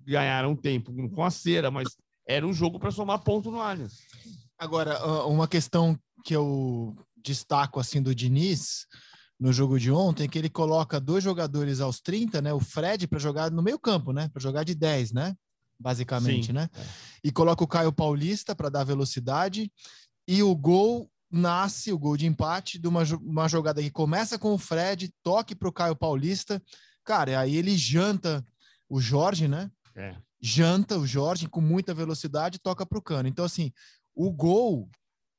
ganharam 0.00 0.56
tempo 0.56 0.90
com 1.10 1.22
a 1.22 1.30
cera, 1.30 1.70
mas 1.70 1.98
era 2.26 2.46
um 2.46 2.52
jogo 2.52 2.78
para 2.78 2.90
somar 2.90 3.22
ponto 3.22 3.50
no 3.50 3.60
Allianz. 3.60 3.98
Agora, 4.58 5.26
uma 5.26 5.46
questão 5.46 5.98
que 6.24 6.34
eu 6.34 6.96
destaco 7.22 7.80
assim 7.80 8.02
do 8.02 8.14
Diniz 8.14 8.86
no 9.42 9.52
jogo 9.52 9.76
de 9.76 9.90
ontem, 9.90 10.28
que 10.28 10.38
ele 10.38 10.48
coloca 10.48 11.00
dois 11.00 11.24
jogadores 11.24 11.80
aos 11.80 12.00
30, 12.00 12.40
né? 12.40 12.52
O 12.52 12.60
Fred 12.60 13.08
para 13.08 13.18
jogar 13.18 13.50
no 13.50 13.60
meio-campo, 13.60 14.12
né? 14.12 14.28
Para 14.28 14.40
jogar 14.40 14.62
de 14.62 14.72
10, 14.72 15.12
né? 15.12 15.36
Basicamente, 15.80 16.46
Sim. 16.46 16.52
né? 16.52 16.70
E 17.24 17.32
coloca 17.32 17.64
o 17.64 17.66
Caio 17.66 17.92
Paulista 17.92 18.54
para 18.54 18.68
dar 18.68 18.84
velocidade 18.84 19.72
e 20.28 20.44
o 20.44 20.54
gol 20.54 21.10
nasce 21.28 21.92
o 21.92 21.98
gol 21.98 22.16
de 22.16 22.24
empate 22.24 22.78
de 22.78 22.86
uma, 22.86 23.02
uma 23.20 23.48
jogada 23.48 23.82
que 23.82 23.90
começa 23.90 24.38
com 24.38 24.54
o 24.54 24.58
Fred, 24.58 25.12
toque 25.24 25.56
para 25.56 25.68
o 25.68 25.72
Caio 25.72 25.96
Paulista. 25.96 26.62
Cara, 27.04 27.40
aí 27.40 27.56
ele 27.56 27.76
janta 27.76 28.46
o 28.88 29.00
Jorge, 29.00 29.48
né? 29.48 29.72
É. 29.96 30.14
Janta 30.40 30.96
o 30.96 31.04
Jorge 31.04 31.48
com 31.48 31.60
muita 31.60 31.92
velocidade 31.92 32.60
toca 32.60 32.86
para 32.86 32.98
o 32.98 33.02
cano. 33.02 33.28
Então, 33.28 33.44
assim, 33.44 33.72
o 34.14 34.30
gol 34.30 34.88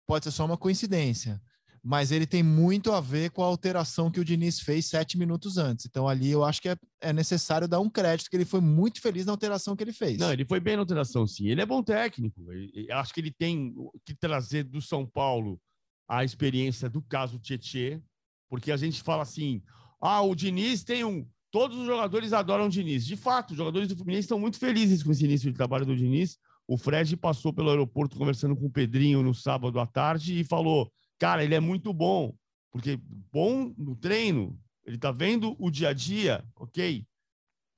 pode 0.05 0.25
ser 0.25 0.31
só 0.31 0.45
uma 0.45 0.57
coincidência 0.57 1.41
mas 1.83 2.11
ele 2.11 2.25
tem 2.25 2.41
muito 2.41 2.93
a 2.93 3.01
ver 3.01 3.31
com 3.31 3.43
a 3.43 3.45
alteração 3.45 4.09
que 4.09 4.19
o 4.19 4.23
Diniz 4.23 4.61
fez 4.61 4.85
sete 4.85 5.17
minutos 5.17 5.57
antes. 5.57 5.85
Então, 5.85 6.07
ali 6.07 6.31
eu 6.31 6.41
acho 6.41 6.61
que 6.61 6.69
é, 6.69 6.77
é, 7.01 7.11
necessário 7.11 7.67
dar 7.67 7.81
um 7.81 7.89
crédito, 7.89 8.29
que 8.29 8.37
ele 8.37 8.45
foi 8.45 8.61
muito 8.61 9.01
feliz 9.01 9.25
na 9.25 9.33
alteração 9.33 9.75
que 9.75 9.83
ele 9.83 9.91
fez. 9.91 10.17
Não, 10.17 10.31
ele 10.31 10.45
foi 10.45 10.61
bem 10.61 10.77
na 10.77 10.81
alteração, 10.81 11.27
sim. 11.27 11.49
Ele 11.49 11.61
é 11.61 11.65
bom 11.65 11.83
técnico. 11.83 12.41
Eu 12.73 12.97
acho 12.97 13.13
que 13.13 13.19
ele 13.19 13.31
tem 13.37 13.75
que 14.05 14.15
trazer 14.15 14.63
do 14.63 14.81
São 14.81 15.05
Paulo 15.05 15.59
a 16.07 16.23
experiência 16.23 16.89
do 16.89 17.01
caso 17.01 17.37
Tietê, 17.37 18.01
porque 18.49 18.71
a 18.71 18.77
gente 18.77 19.03
fala 19.03 19.23
assim: 19.23 19.61
ah, 20.01 20.21
o 20.21 20.33
Diniz 20.33 20.85
tem 20.85 21.03
um. 21.03 21.27
Todos 21.51 21.77
os 21.77 21.85
jogadores 21.85 22.31
adoram 22.31 22.67
o 22.67 22.69
Diniz. 22.69 23.05
De 23.05 23.17
fato, 23.17 23.51
os 23.51 23.57
jogadores 23.57 23.89
do 23.89 23.95
Fluminense 23.95 24.25
estão 24.25 24.39
muito 24.39 24.57
felizes 24.57 25.03
com 25.03 25.11
esse 25.11 25.25
início 25.25 25.51
de 25.51 25.57
trabalho 25.57 25.85
do 25.85 25.97
Diniz. 25.97 26.37
O 26.65 26.77
Fred 26.77 27.17
passou 27.17 27.51
pelo 27.51 27.69
aeroporto 27.69 28.17
conversando 28.17 28.55
com 28.55 28.67
o 28.67 28.71
Pedrinho 28.71 29.21
no 29.21 29.33
sábado 29.33 29.79
à 29.81 29.85
tarde 29.85 30.39
e 30.39 30.43
falou: 30.45 30.89
Cara, 31.23 31.41
ele 31.41 31.55
é 31.55 31.59
muito 31.61 31.93
bom, 31.93 32.35
porque 32.69 32.99
bom 33.31 33.73
no 33.77 33.95
treino, 33.95 34.59
ele 34.83 34.97
tá 34.97 35.09
vendo 35.09 35.55
o 35.57 35.71
dia 35.71 35.87
a 35.87 35.93
dia, 35.93 36.45
ok? 36.53 37.07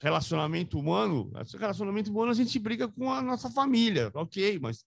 Relacionamento 0.01 0.79
humano, 0.79 1.31
relacionamento 1.53 2.09
humano 2.09 2.31
a 2.31 2.33
gente 2.33 2.57
briga 2.57 2.87
com 2.87 3.13
a 3.13 3.21
nossa 3.21 3.47
família, 3.51 4.09
ok? 4.15 4.57
Mas 4.57 4.83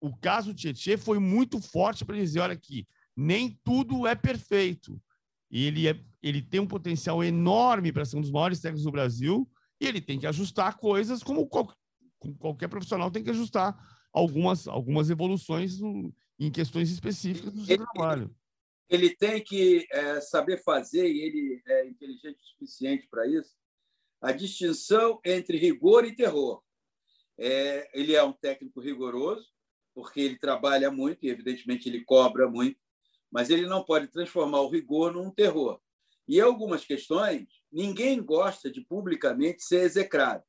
o 0.00 0.16
caso 0.16 0.54
Tietchan 0.54 0.96
foi 0.96 1.18
muito 1.18 1.60
forte 1.60 2.02
para 2.02 2.16
dizer, 2.16 2.40
olha 2.40 2.54
aqui, 2.54 2.88
nem 3.14 3.60
tudo 3.62 4.06
é 4.06 4.14
perfeito. 4.14 4.98
E 5.50 5.66
ele, 5.66 5.86
é, 5.86 6.02
ele 6.22 6.40
tem 6.40 6.60
um 6.60 6.66
potencial 6.66 7.22
enorme 7.22 7.92
para 7.92 8.06
ser 8.06 8.16
um 8.16 8.22
dos 8.22 8.30
maiores 8.30 8.58
técnicos 8.58 8.84
do 8.84 8.90
Brasil 8.90 9.46
E 9.78 9.86
ele 9.86 10.00
tem 10.00 10.18
que 10.18 10.26
ajustar 10.26 10.78
coisas 10.78 11.22
como 11.22 11.46
qualquer 12.38 12.68
profissional 12.68 13.10
tem 13.10 13.22
que 13.22 13.28
ajustar 13.28 13.76
algumas, 14.14 14.66
algumas 14.66 15.10
evoluções 15.10 15.78
em 16.38 16.50
questões 16.50 16.90
específicas 16.90 17.52
do 17.52 17.64
seu 17.64 17.74
ele, 17.74 17.84
trabalho. 17.84 18.34
Ele 18.88 19.14
tem 19.14 19.42
que 19.42 19.86
é, 19.90 20.20
saber 20.20 20.62
fazer, 20.62 21.10
e 21.10 21.20
ele 21.20 21.62
é 21.66 21.86
inteligente 21.86 22.38
o 22.40 22.46
suficiente 22.46 23.06
para 23.10 23.26
isso, 23.26 23.56
a 24.20 24.32
distinção 24.32 25.20
entre 25.24 25.58
rigor 25.58 26.04
e 26.04 26.14
terror. 26.14 26.62
É, 27.38 27.88
ele 27.92 28.14
é 28.14 28.22
um 28.22 28.32
técnico 28.32 28.80
rigoroso, 28.80 29.46
porque 29.94 30.20
ele 30.20 30.38
trabalha 30.38 30.90
muito 30.90 31.24
e, 31.24 31.28
evidentemente, 31.28 31.88
ele 31.88 32.04
cobra 32.04 32.48
muito, 32.48 32.80
mas 33.30 33.50
ele 33.50 33.66
não 33.66 33.84
pode 33.84 34.08
transformar 34.08 34.60
o 34.62 34.70
rigor 34.70 35.12
num 35.12 35.30
terror. 35.30 35.80
E 36.26 36.40
algumas 36.40 36.84
questões, 36.84 37.46
ninguém 37.70 38.22
gosta 38.22 38.70
de 38.70 38.80
publicamente 38.82 39.62
ser 39.62 39.82
execrado. 39.82 40.44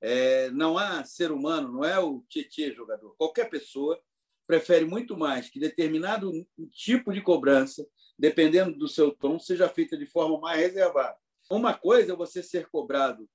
É, 0.00 0.50
não 0.50 0.76
há 0.76 1.02
ser 1.04 1.32
humano, 1.32 1.72
não 1.72 1.84
é 1.84 1.98
o 1.98 2.22
Tietê 2.28 2.72
jogador. 2.72 3.14
Qualquer 3.16 3.48
pessoa 3.48 4.00
prefere 4.46 4.84
muito 4.84 5.16
mais 5.16 5.48
que 5.48 5.58
determinado 5.58 6.32
tipo 6.70 7.12
de 7.12 7.20
cobrança, 7.20 7.86
dependendo 8.18 8.76
do 8.78 8.88
seu 8.88 9.10
tom, 9.12 9.38
seja 9.38 9.68
feita 9.68 9.96
de 9.96 10.06
forma 10.06 10.38
mais 10.38 10.60
reservada. 10.60 11.16
Uma 11.50 11.74
coisa 11.74 12.12
é 12.12 12.16
você 12.16 12.42
ser 12.42 12.68
cobrado 12.68 13.28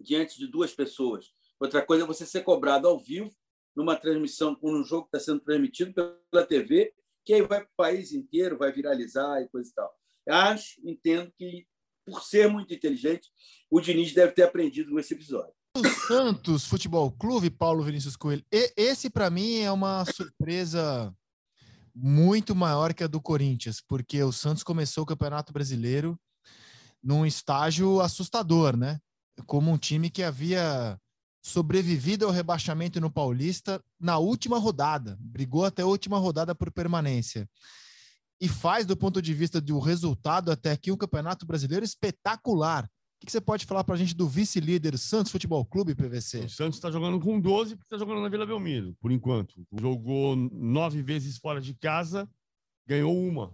diante 0.00 0.38
de 0.38 0.46
duas 0.46 0.72
pessoas, 0.72 1.32
outra 1.58 1.84
coisa 1.84 2.04
é 2.04 2.06
você 2.06 2.24
ser 2.24 2.42
cobrado 2.42 2.88
ao 2.88 2.98
vivo, 2.98 3.30
numa 3.76 3.96
transmissão, 3.96 4.58
num 4.62 4.84
jogo 4.84 5.08
que 5.08 5.16
está 5.16 5.32
sendo 5.32 5.40
transmitido 5.40 5.92
pela 6.30 6.44
TV, 6.44 6.92
que 7.24 7.34
aí 7.34 7.42
vai 7.42 7.60
para 7.60 7.70
o 7.70 7.76
país 7.76 8.12
inteiro, 8.12 8.58
vai 8.58 8.72
viralizar 8.72 9.40
e 9.40 9.48
coisa 9.48 9.70
e 9.70 9.74
tal. 9.74 9.94
Acho, 10.28 10.80
entendo 10.84 11.32
que, 11.36 11.66
por 12.04 12.22
ser 12.22 12.48
muito 12.48 12.74
inteligente, 12.74 13.28
o 13.70 13.80
Diniz 13.80 14.12
deve 14.12 14.32
ter 14.32 14.42
aprendido 14.42 14.92
nesse 14.92 15.14
episódio. 15.14 15.54
Santos 16.06 16.66
Futebol 16.66 17.12
Clube, 17.12 17.50
Paulo 17.50 17.84
Vinícius 17.84 18.16
Coelho, 18.16 18.44
esse 18.50 19.08
para 19.08 19.30
mim 19.30 19.58
é 19.58 19.70
uma 19.70 20.04
surpresa 20.04 21.14
muito 21.94 22.54
maior 22.54 22.92
que 22.92 23.04
a 23.04 23.06
do 23.06 23.20
Corinthians, 23.20 23.80
porque 23.86 24.22
o 24.22 24.32
Santos 24.32 24.64
começou 24.64 25.04
o 25.04 25.06
Campeonato 25.06 25.52
Brasileiro 25.52 26.18
num 27.02 27.24
estágio 27.24 28.00
assustador, 28.00 28.76
né? 28.76 28.98
Como 29.46 29.70
um 29.70 29.78
time 29.78 30.10
que 30.10 30.22
havia 30.22 30.98
sobrevivido 31.42 32.26
ao 32.26 32.32
rebaixamento 32.32 33.00
no 33.00 33.10
Paulista 33.10 33.82
na 33.98 34.18
última 34.18 34.58
rodada, 34.58 35.16
brigou 35.20 35.64
até 35.64 35.82
a 35.82 35.86
última 35.86 36.18
rodada 36.18 36.54
por 36.54 36.70
permanência. 36.70 37.48
E 38.40 38.48
faz, 38.48 38.84
do 38.86 38.96
ponto 38.96 39.22
de 39.22 39.32
vista 39.32 39.60
do 39.60 39.78
resultado 39.78 40.50
até 40.50 40.72
aqui, 40.72 40.90
um 40.90 40.96
campeonato 40.96 41.46
brasileiro 41.46 41.84
espetacular. 41.84 42.90
O 43.22 43.26
que 43.26 43.32
você 43.32 43.40
pode 43.40 43.66
falar 43.66 43.84
para 43.84 43.94
a 43.94 43.98
gente 43.98 44.14
do 44.14 44.26
vice-líder 44.26 44.96
Santos 44.96 45.30
Futebol 45.30 45.62
Clube, 45.64 45.94
PVC? 45.94 46.38
O 46.40 46.48
Santos 46.48 46.78
está 46.78 46.90
jogando 46.90 47.20
com 47.20 47.38
12 47.38 47.76
porque 47.76 47.94
está 47.94 47.98
jogando 47.98 48.22
na 48.22 48.30
Vila 48.30 48.46
Belmiro, 48.46 48.96
por 48.98 49.12
enquanto. 49.12 49.54
Jogou 49.78 50.34
nove 50.34 51.02
vezes 51.02 51.36
fora 51.36 51.60
de 51.60 51.74
casa, 51.74 52.28
ganhou 52.86 53.14
uma 53.14 53.52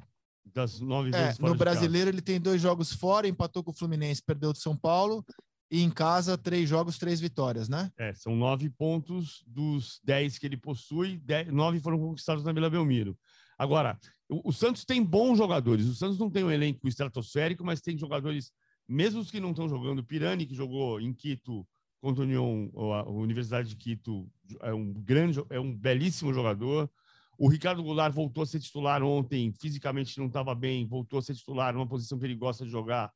das 0.54 0.78
nove 0.80 1.10
é, 1.10 1.20
vezes 1.20 1.38
fora 1.38 1.52
No 1.52 1.58
brasileiro, 1.58 2.08
ele 2.08 2.22
tem 2.22 2.40
dois 2.40 2.62
jogos 2.62 2.92
fora, 2.92 3.26
empatou 3.26 3.64
com 3.64 3.72
o 3.72 3.74
Fluminense, 3.74 4.22
perdeu 4.22 4.52
de 4.52 4.60
São 4.60 4.76
Paulo. 4.76 5.24
E 5.68 5.82
em 5.82 5.90
casa, 5.90 6.38
três 6.38 6.68
jogos, 6.68 6.96
três 6.96 7.18
vitórias, 7.18 7.68
né? 7.68 7.90
É, 7.98 8.14
são 8.14 8.36
nove 8.36 8.70
pontos 8.70 9.42
dos 9.48 10.00
dez 10.04 10.38
que 10.38 10.46
ele 10.46 10.56
possui, 10.56 11.18
dez, 11.18 11.52
nove 11.52 11.80
foram 11.80 11.98
conquistados 11.98 12.44
na 12.44 12.52
Vila 12.52 12.70
Belmiro. 12.70 13.18
Agora, 13.58 13.98
o, 14.28 14.50
o, 14.50 14.52
Santos 14.52 14.84
tem 14.84 15.02
bons 15.02 15.38
jogadores. 15.38 15.86
O 15.86 15.94
Santos 15.94 16.18
não 16.18 16.30
tem 16.30 16.44
um 16.44 16.50
elenco 16.52 16.86
estratosférico, 16.86 17.64
mas 17.64 17.80
tem 17.80 17.98
jogadores, 17.98 18.52
mesmo 18.89 19.20
os 19.20 19.30
que 19.30 19.41
não 19.41 19.51
estão 19.51 19.68
jogando. 19.68 20.05
Pirani, 20.05 20.47
que 20.47 20.55
jogou 20.55 21.01
em 21.01 21.12
Quito 21.12 21.66
contra 22.01 22.22
a, 22.22 22.26
União, 22.26 22.70
a 22.74 23.11
Universidade 23.11 23.68
de 23.68 23.76
Quito, 23.76 24.28
é 24.61 24.72
um 24.72 24.93
grande, 24.93 25.43
é 25.51 25.59
um 25.59 25.74
belíssimo 25.74 26.32
jogador. 26.32 26.91
O 27.39 27.49
Ricardo 27.49 27.82
Goulart 27.82 28.14
voltou 28.14 28.43
a 28.43 28.47
ser 28.47 28.61
titular 28.61 29.03
ontem, 29.03 29.53
fisicamente 29.53 30.18
não 30.18 30.26
estava 30.26 30.55
bem, 30.55 30.87
voltou 30.87 31.18
a 31.18 31.22
ser 31.22 31.34
titular 31.34 31.74
numa 31.74 31.87
posição 31.87 32.18
que 32.18 32.24
ele 32.24 32.34
gosta 32.34 32.64
de 32.64 32.70
jogar 32.70 33.12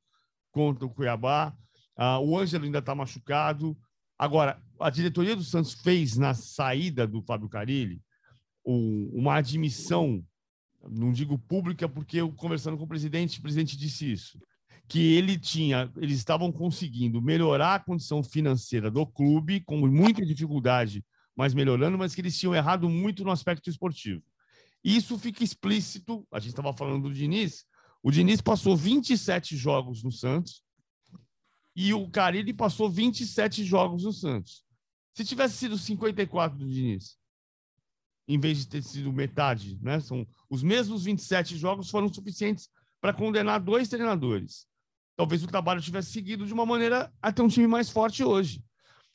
contra 0.50 0.84
o 0.84 0.90
Cuiabá. 0.90 1.56
Uh, 1.96 2.20
o 2.24 2.38
Ângelo 2.38 2.64
ainda 2.64 2.80
está 2.80 2.94
machucado. 2.94 3.76
Agora, 4.18 4.62
a 4.78 4.90
diretoria 4.90 5.34
do 5.34 5.42
Santos 5.42 5.72
fez 5.72 6.16
na 6.16 6.34
saída 6.34 7.06
do 7.06 7.22
Fábio 7.22 7.48
Carilli 7.48 8.02
um, 8.64 9.10
uma 9.14 9.36
admissão, 9.36 10.22
não 10.82 11.12
digo 11.12 11.38
pública, 11.38 11.88
porque 11.88 12.18
eu 12.18 12.32
conversando 12.32 12.76
com 12.76 12.84
o 12.84 12.88
presidente, 12.88 13.38
o 13.38 13.42
presidente 13.42 13.76
disse 13.76 14.12
isso, 14.12 14.38
que 14.90 15.14
ele 15.14 15.38
tinha, 15.38 15.88
eles 15.98 16.18
estavam 16.18 16.50
conseguindo 16.50 17.22
melhorar 17.22 17.76
a 17.76 17.78
condição 17.78 18.24
financeira 18.24 18.90
do 18.90 19.06
clube 19.06 19.60
com 19.60 19.86
muita 19.86 20.26
dificuldade, 20.26 21.04
mas 21.36 21.54
melhorando, 21.54 21.96
mas 21.96 22.12
que 22.12 22.20
eles 22.20 22.36
tinham 22.36 22.56
errado 22.56 22.90
muito 22.90 23.22
no 23.22 23.30
aspecto 23.30 23.70
esportivo. 23.70 24.20
Isso 24.82 25.16
fica 25.16 25.44
explícito, 25.44 26.26
a 26.28 26.40
gente 26.40 26.48
estava 26.48 26.72
falando 26.72 27.04
do 27.04 27.14
Diniz, 27.14 27.64
o 28.02 28.10
Diniz 28.10 28.40
passou 28.40 28.76
27 28.76 29.56
jogos 29.56 30.02
no 30.02 30.10
Santos, 30.10 30.64
e 31.76 31.94
o 31.94 32.10
Carilli 32.10 32.52
passou 32.52 32.90
27 32.90 33.62
jogos 33.62 34.02
no 34.02 34.12
Santos. 34.12 34.64
Se 35.14 35.24
tivesse 35.24 35.56
sido 35.56 35.78
54 35.78 36.58
do 36.58 36.68
Diniz, 36.68 37.16
em 38.26 38.40
vez 38.40 38.58
de 38.58 38.66
ter 38.66 38.82
sido 38.82 39.12
metade, 39.12 39.78
né? 39.80 40.00
São 40.00 40.26
os 40.48 40.64
mesmos 40.64 41.04
27 41.04 41.56
jogos 41.56 41.88
foram 41.88 42.12
suficientes 42.12 42.68
para 43.00 43.14
condenar 43.14 43.60
dois 43.60 43.88
treinadores. 43.88 44.68
Talvez 45.20 45.44
o 45.44 45.46
trabalho 45.46 45.82
tivesse 45.82 46.12
seguido 46.12 46.46
de 46.46 46.52
uma 46.54 46.64
maneira 46.64 47.12
a 47.20 47.30
ter 47.30 47.42
um 47.42 47.48
time 47.48 47.66
mais 47.66 47.90
forte 47.90 48.24
hoje. 48.24 48.64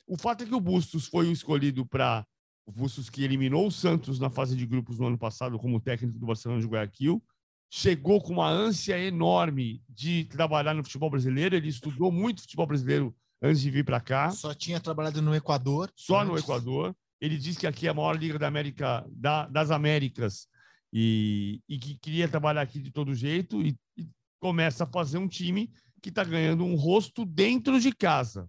O 0.06 0.16
fato 0.16 0.44
é 0.44 0.46
que 0.46 0.54
o 0.54 0.60
Bustos 0.60 1.08
foi 1.08 1.26
o 1.26 1.32
escolhido 1.32 1.84
para 1.84 2.24
o 2.64 2.70
Bustos 2.70 3.10
que 3.10 3.24
eliminou 3.24 3.66
o 3.66 3.72
Santos 3.72 4.20
na 4.20 4.30
fase 4.30 4.54
de 4.54 4.64
grupos 4.64 5.00
no 5.00 5.08
ano 5.08 5.18
passado 5.18 5.58
como 5.58 5.80
técnico 5.80 6.16
do 6.16 6.26
Barcelona 6.26 6.60
de 6.60 6.66
Guayaquil 6.68 7.20
chegou 7.68 8.22
com 8.22 8.34
uma 8.34 8.48
ânsia 8.48 8.96
enorme 8.96 9.82
de 9.88 10.26
trabalhar 10.26 10.74
no 10.74 10.84
futebol 10.84 11.10
brasileiro. 11.10 11.56
Ele 11.56 11.66
estudou 11.66 12.12
muito 12.12 12.42
futebol 12.42 12.68
brasileiro 12.68 13.12
antes 13.42 13.60
de 13.60 13.68
vir 13.68 13.84
para 13.84 13.98
cá. 13.98 14.30
Só 14.30 14.54
tinha 14.54 14.78
trabalhado 14.78 15.20
no 15.20 15.34
Equador. 15.34 15.90
Só 15.96 16.20
antes. 16.20 16.28
no 16.28 16.38
Equador. 16.38 16.94
Ele 17.20 17.36
disse 17.36 17.58
que 17.58 17.66
aqui 17.66 17.88
é 17.88 17.90
a 17.90 17.94
maior 17.94 18.16
liga 18.16 18.38
da 18.38 18.46
América, 18.46 19.04
da, 19.10 19.48
das 19.48 19.72
Américas 19.72 20.46
e, 20.92 21.60
e, 21.68 21.76
que 21.80 21.98
queria 21.98 22.28
trabalhar 22.28 22.60
aqui 22.60 22.78
de 22.78 22.92
todo 22.92 23.12
jeito 23.12 23.60
e, 23.60 23.76
e 23.96 24.06
começa 24.38 24.84
a 24.84 24.86
fazer 24.86 25.18
um 25.18 25.26
time 25.26 25.68
que 26.02 26.08
está 26.08 26.24
ganhando 26.24 26.64
um 26.64 26.74
rosto 26.74 27.24
dentro 27.24 27.80
de 27.80 27.92
casa. 27.94 28.48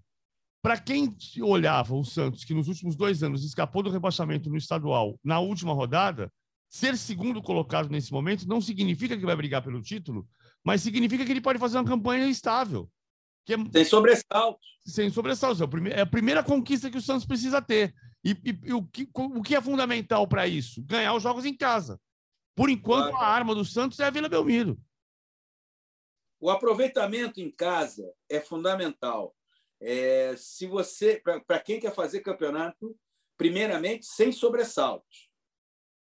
Para 0.61 0.79
quem 0.79 1.15
olhava 1.41 1.95
o 1.95 2.03
Santos, 2.03 2.43
que 2.43 2.53
nos 2.53 2.67
últimos 2.67 2.95
dois 2.95 3.23
anos 3.23 3.43
escapou 3.43 3.81
do 3.83 3.89
rebaixamento 3.89 4.49
no 4.49 4.57
estadual 4.57 5.19
na 5.23 5.39
última 5.39 5.73
rodada, 5.73 6.31
Ser 6.69 6.97
segundo 6.97 7.41
colocado 7.41 7.89
nesse 7.89 8.11
momento 8.11 8.47
não 8.47 8.59
significa 8.59 9.17
que 9.17 9.25
vai 9.25 9.35
brigar 9.35 9.63
pelo 9.63 9.81
título, 9.81 10.27
mas 10.63 10.81
significa 10.81 11.25
que 11.25 11.31
ele 11.31 11.41
pode 11.41 11.59
fazer 11.59 11.77
uma 11.77 11.85
campanha 11.85 12.27
estável. 12.27 12.89
Que 13.45 13.53
é... 13.53 13.57
Sem 13.71 13.85
sobressalto. 13.85 14.59
Sem 14.85 15.09
sobressalto. 15.09 15.63
É, 15.63 15.99
é 15.99 16.01
a 16.01 16.05
primeira 16.05 16.43
conquista 16.43 16.89
que 16.89 16.97
o 16.97 17.01
Santos 17.01 17.25
precisa 17.25 17.61
ter. 17.61 17.93
E, 18.23 18.31
e, 18.31 18.59
e 18.65 18.73
o, 18.73 18.83
que, 18.83 19.07
o 19.13 19.41
que 19.41 19.55
é 19.55 19.61
fundamental 19.61 20.27
para 20.27 20.45
isso? 20.45 20.83
Ganhar 20.83 21.13
os 21.13 21.23
jogos 21.23 21.45
em 21.45 21.55
casa. 21.55 21.97
Por 22.53 22.69
enquanto, 22.69 23.11
claro. 23.11 23.25
a 23.25 23.29
arma 23.29 23.55
do 23.55 23.63
Santos 23.63 23.99
é 23.99 24.05
a 24.05 24.09
Vila 24.09 24.27
Belmiro. 24.27 24.77
O 26.39 26.49
aproveitamento 26.49 27.39
em 27.39 27.51
casa 27.51 28.13
é 28.29 28.39
fundamental. 28.39 29.35
É, 29.79 30.35
se 30.37 30.67
você, 30.67 31.21
para 31.45 31.59
quem 31.59 31.79
quer 31.79 31.93
fazer 31.93 32.21
campeonato, 32.21 32.97
primeiramente 33.37 34.05
sem 34.05 34.31
sobressaltos. 34.31 35.29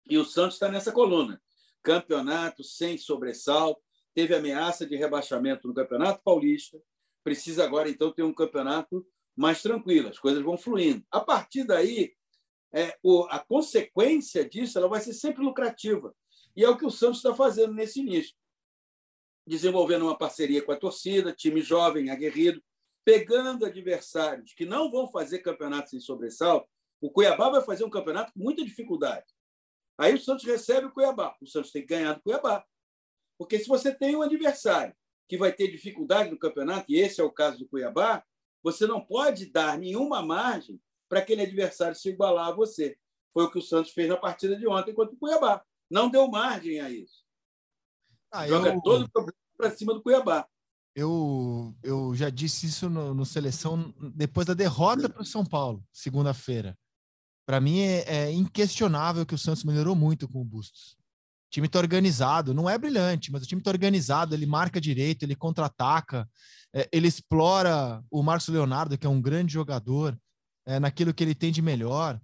E 0.05 0.17
o 0.17 0.26
Santos 0.26 0.55
está 0.55 0.69
nessa 0.69 0.91
coluna. 0.91 1.41
Campeonato 1.82 2.63
sem 2.63 2.97
sobressalto, 2.97 3.82
teve 4.13 4.36
ameaça 4.36 4.86
de 4.86 4.95
rebaixamento 4.95 5.67
no 5.67 5.74
Campeonato 5.74 6.21
Paulista, 6.24 6.80
precisa 7.24 7.63
agora, 7.63 7.89
então, 7.89 8.11
ter 8.11 8.24
um 8.24 8.34
campeonato 8.34 9.05
mais 9.36 9.61
tranquilo, 9.61 10.09
as 10.09 10.19
coisas 10.19 10.43
vão 10.43 10.57
fluindo. 10.57 11.03
A 11.09 11.19
partir 11.19 11.63
daí, 11.63 12.13
é, 12.74 12.97
o, 13.01 13.26
a 13.30 13.39
consequência 13.39 14.47
disso 14.47 14.78
ela 14.78 14.88
vai 14.88 15.01
ser 15.01 15.13
sempre 15.13 15.43
lucrativa. 15.43 16.13
E 16.55 16.63
é 16.63 16.69
o 16.69 16.78
que 16.78 16.86
o 16.86 16.91
Santos 16.91 17.17
está 17.17 17.34
fazendo 17.34 17.74
nesse 17.74 18.01
início. 18.01 18.36
Desenvolvendo 19.46 20.04
uma 20.04 20.18
parceria 20.18 20.62
com 20.62 20.72
a 20.72 20.78
torcida, 20.78 21.34
time 21.34 21.62
jovem, 21.62 22.10
aguerrido, 22.10 22.64
pegando 23.04 23.66
adversários 23.66 24.54
que 24.54 24.66
não 24.66 24.89
vão 24.89 25.10
fazer 25.12 25.39
campeonato 25.39 25.89
sem 25.89 26.00
sobressalto. 26.00 26.68
O 27.02 27.12
Cuiabá 27.12 27.50
vai 27.50 27.62
fazer 27.62 27.84
um 27.84 27.89
campeonato 27.89 28.32
com 28.34 28.39
muita 28.39 28.64
dificuldade. 28.64 29.26
Aí 29.98 30.14
o 30.14 30.20
Santos 30.20 30.46
recebe 30.46 30.88
o 30.88 30.91
Cuiabá. 30.91 31.36
O 31.41 31.46
Santos 31.46 31.72
tem 31.72 31.82
que 31.82 31.89
ganhar 31.89 32.14
do 32.14 32.22
Cuiabá. 32.22 32.66
Porque 33.38 33.60
se 33.60 33.68
você 33.68 33.94
tem 33.94 34.16
um 34.16 34.22
adversário 34.22 34.96
que 35.28 35.38
vai 35.38 35.52
ter 35.52 35.70
dificuldade 35.70 36.32
no 36.32 36.38
campeonato, 36.38 36.86
e 36.89 37.00
esse 37.00 37.20
é 37.20 37.24
o 37.24 37.32
caso 37.32 37.60
do 37.60 37.68
Cuiabá, 37.68 38.24
você 38.62 38.88
não 38.88 39.02
pode 39.02 39.48
dar 39.48 39.78
nenhuma 39.78 40.22
margem 40.22 40.80
para 41.10 41.20
aquele 41.20 41.41
adversário 41.41 41.96
se 41.96 42.10
igualar 42.10 42.48
a 42.48 42.56
você. 42.56 42.98
Foi 43.34 43.44
o 43.44 43.52
que 43.52 43.60
o 43.60 43.62
Santos 43.62 43.91
fez 43.91 44.08
na 44.08 44.18
partida 44.18 44.56
de 44.56 44.68
ontem 44.68 44.94
contra 44.94 45.14
o 45.14 45.18
Cuiabá. 45.18 45.64
Não 45.89 46.10
deu 46.10 46.28
margem 46.28 46.80
a 46.80 46.89
isso. 46.89 47.22
Ah, 48.34 48.47
Joga 48.47 48.73
eu... 48.73 48.81
todo 48.81 49.05
o 49.05 49.11
problema 49.11 49.38
para 49.55 49.69
cima 49.69 49.93
do 49.93 50.01
Cuiabá. 50.01 50.47
Eu, 50.95 51.75
eu 51.84 52.15
já 52.15 52.31
disse 52.31 52.65
isso 52.65 52.89
no, 52.89 53.13
no 53.13 53.25
seleção 53.25 53.93
depois 54.15 54.47
da 54.47 54.55
derrota 54.55 55.07
para 55.07 55.21
o 55.21 55.25
São 55.25 55.45
Paulo, 55.45 55.84
segunda-feira. 55.91 56.77
Para 57.45 57.61
mim 57.61 57.81
é, 57.81 58.03
é, 58.07 58.31
inquestionável 58.31 59.25
que 59.25 59.36
o 59.36 59.38
Santos 59.38 59.63
melhorou 59.63 59.95
muito 59.95 60.27
com 60.27 60.41
o 60.41 60.45
Bustos. 60.45 60.93
O 61.47 61.51
time 61.51 61.67
está 61.67 61.77
organizado, 61.77 62.53
não 62.53 62.67
é 62.67 62.75
brilhante, 62.77 63.31
mas 63.31 63.43
o 63.43 63.45
time 63.45 63.61
está 63.61 63.69
organizado, 63.69 64.34
ele 64.34 64.47
marca 64.47 64.81
direito, 64.81 65.23
ele 65.23 65.36
contra-ataca, 65.36 66.27
é, 66.73 66.89
ele 66.91 67.07
explora 67.07 68.03
o 68.09 68.23
Marcos 68.23 68.47
Leonardo, 68.47 68.97
que 68.97 69.05
é 69.05 69.09
um 69.09 69.21
grande 69.21 69.53
jogador, 69.53 70.17
é, 70.65 70.79
naquilo 70.79 71.13
que 71.13 71.23
ele 71.23 71.36
tem 71.36 71.51
de 71.51 71.61
melhor. 71.61 72.19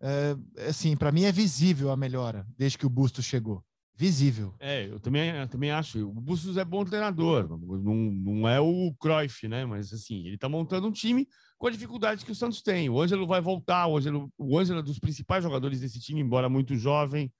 É, 0.00 0.36
assim, 0.68 0.96
para 0.96 1.12
mim 1.12 1.22
é 1.22 1.32
visível 1.32 1.90
a 1.90 1.96
melhora 1.96 2.44
desde 2.56 2.78
que 2.78 2.86
o 2.86 2.90
Bustos 2.90 3.24
chegou 3.24 3.64
visível. 3.94 4.54
É, 4.58 4.86
eu 4.86 4.98
também, 4.98 5.30
eu 5.30 5.48
também 5.48 5.70
acho. 5.70 6.08
O 6.08 6.20
Bustos 6.20 6.56
é 6.56 6.64
bom 6.64 6.84
treinador, 6.84 7.48
não, 7.48 7.94
não 7.94 8.48
é 8.48 8.60
o 8.60 8.94
Cruyff, 8.98 9.46
né? 9.48 9.64
Mas 9.64 9.92
assim, 9.92 10.26
ele 10.26 10.38
tá 10.38 10.48
montando 10.48 10.86
um 10.86 10.92
time 10.92 11.26
com 11.58 11.66
a 11.66 11.70
dificuldade 11.70 12.24
que 12.24 12.32
o 12.32 12.34
Santos 12.34 12.62
tem. 12.62 12.88
O 12.88 13.00
Ângelo 13.00 13.26
vai 13.26 13.40
voltar, 13.40 13.86
o 13.86 13.96
Ângelo, 13.96 14.32
o 14.36 14.58
Ângelo 14.58 14.80
é 14.80 14.82
dos 14.82 14.98
principais 14.98 15.44
jogadores 15.44 15.80
desse 15.80 16.00
time, 16.00 16.20
embora 16.20 16.48
muito 16.48 16.74
jovem. 16.76 17.32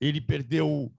Ele 0.00 0.20
perdeu 0.20 0.92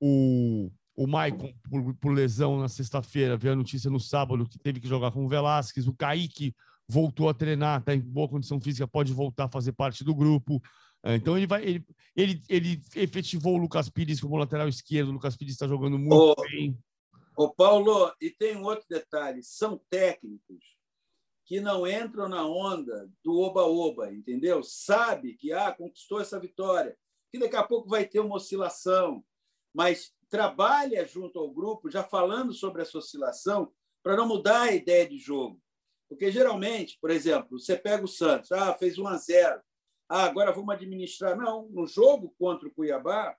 o, 0.00 0.70
o 0.96 1.06
Maicon 1.06 1.52
por, 1.68 1.94
por 1.94 2.12
lesão 2.12 2.60
na 2.60 2.68
sexta-feira, 2.68 3.36
veio 3.36 3.54
a 3.54 3.56
notícia 3.56 3.90
no 3.90 4.00
sábado 4.00 4.48
que 4.48 4.58
teve 4.58 4.80
que 4.80 4.88
jogar 4.88 5.10
com 5.10 5.24
o 5.24 5.28
Velasquez. 5.28 5.88
O 5.88 5.94
Kaique 5.94 6.54
voltou 6.88 7.28
a 7.28 7.34
treinar, 7.34 7.80
está 7.80 7.94
em 7.94 8.00
boa 8.00 8.28
condição 8.28 8.60
física, 8.60 8.88
pode 8.88 9.12
voltar 9.12 9.44
a 9.44 9.48
fazer 9.48 9.72
parte 9.72 10.02
do 10.02 10.14
grupo. 10.14 10.62
É, 11.04 11.14
então 11.14 11.36
ele 11.36 11.46
vai, 11.46 11.62
ele, 11.64 11.84
ele, 12.16 12.42
ele 12.48 12.82
efetivou 12.96 13.54
o 13.54 13.58
Lucas 13.58 13.88
Pires 13.88 14.20
como 14.20 14.36
lateral 14.36 14.68
esquerdo. 14.68 15.08
O 15.08 15.12
Lucas 15.12 15.36
Pires 15.36 15.54
está 15.54 15.66
jogando 15.66 15.98
muito 15.98 16.14
ô, 16.14 16.34
bem. 16.42 16.76
Ô 17.36 17.48
Paulo, 17.48 18.12
e 18.20 18.30
tem 18.30 18.56
um 18.56 18.64
outro 18.64 18.84
detalhe: 18.88 19.42
são 19.42 19.80
técnicos 19.88 20.76
que 21.46 21.60
não 21.60 21.86
entram 21.86 22.28
na 22.28 22.46
onda 22.46 23.10
do 23.24 23.38
oba-oba, 23.38 24.12
entendeu? 24.12 24.62
Sabe 24.62 25.34
que 25.34 25.52
ah, 25.52 25.72
conquistou 25.72 26.20
essa 26.20 26.38
vitória, 26.38 26.94
que 27.32 27.38
daqui 27.38 27.56
a 27.56 27.62
pouco 27.62 27.88
vai 27.88 28.04
ter 28.04 28.20
uma 28.20 28.36
oscilação, 28.36 29.24
mas 29.72 30.12
trabalha 30.28 31.06
junto 31.06 31.38
ao 31.38 31.50
grupo, 31.50 31.90
já 31.90 32.04
falando 32.04 32.52
sobre 32.52 32.82
essa 32.82 32.98
oscilação, 32.98 33.72
para 34.02 34.14
não 34.14 34.28
mudar 34.28 34.62
a 34.62 34.74
ideia 34.74 35.08
de 35.08 35.16
jogo. 35.16 35.58
Porque 36.06 36.30
geralmente, 36.30 36.98
por 37.00 37.10
exemplo, 37.10 37.58
você 37.58 37.76
pega 37.76 38.04
o 38.04 38.08
Santos, 38.08 38.52
ah, 38.52 38.74
fez 38.74 38.98
1 38.98 39.06
a 39.06 39.16
0 39.16 39.62
ah, 40.08 40.24
agora 40.24 40.52
vamos 40.52 40.74
administrar. 40.74 41.36
Não, 41.36 41.68
no 41.68 41.86
jogo 41.86 42.34
contra 42.38 42.66
o 42.66 42.70
Cuiabá, 42.70 43.36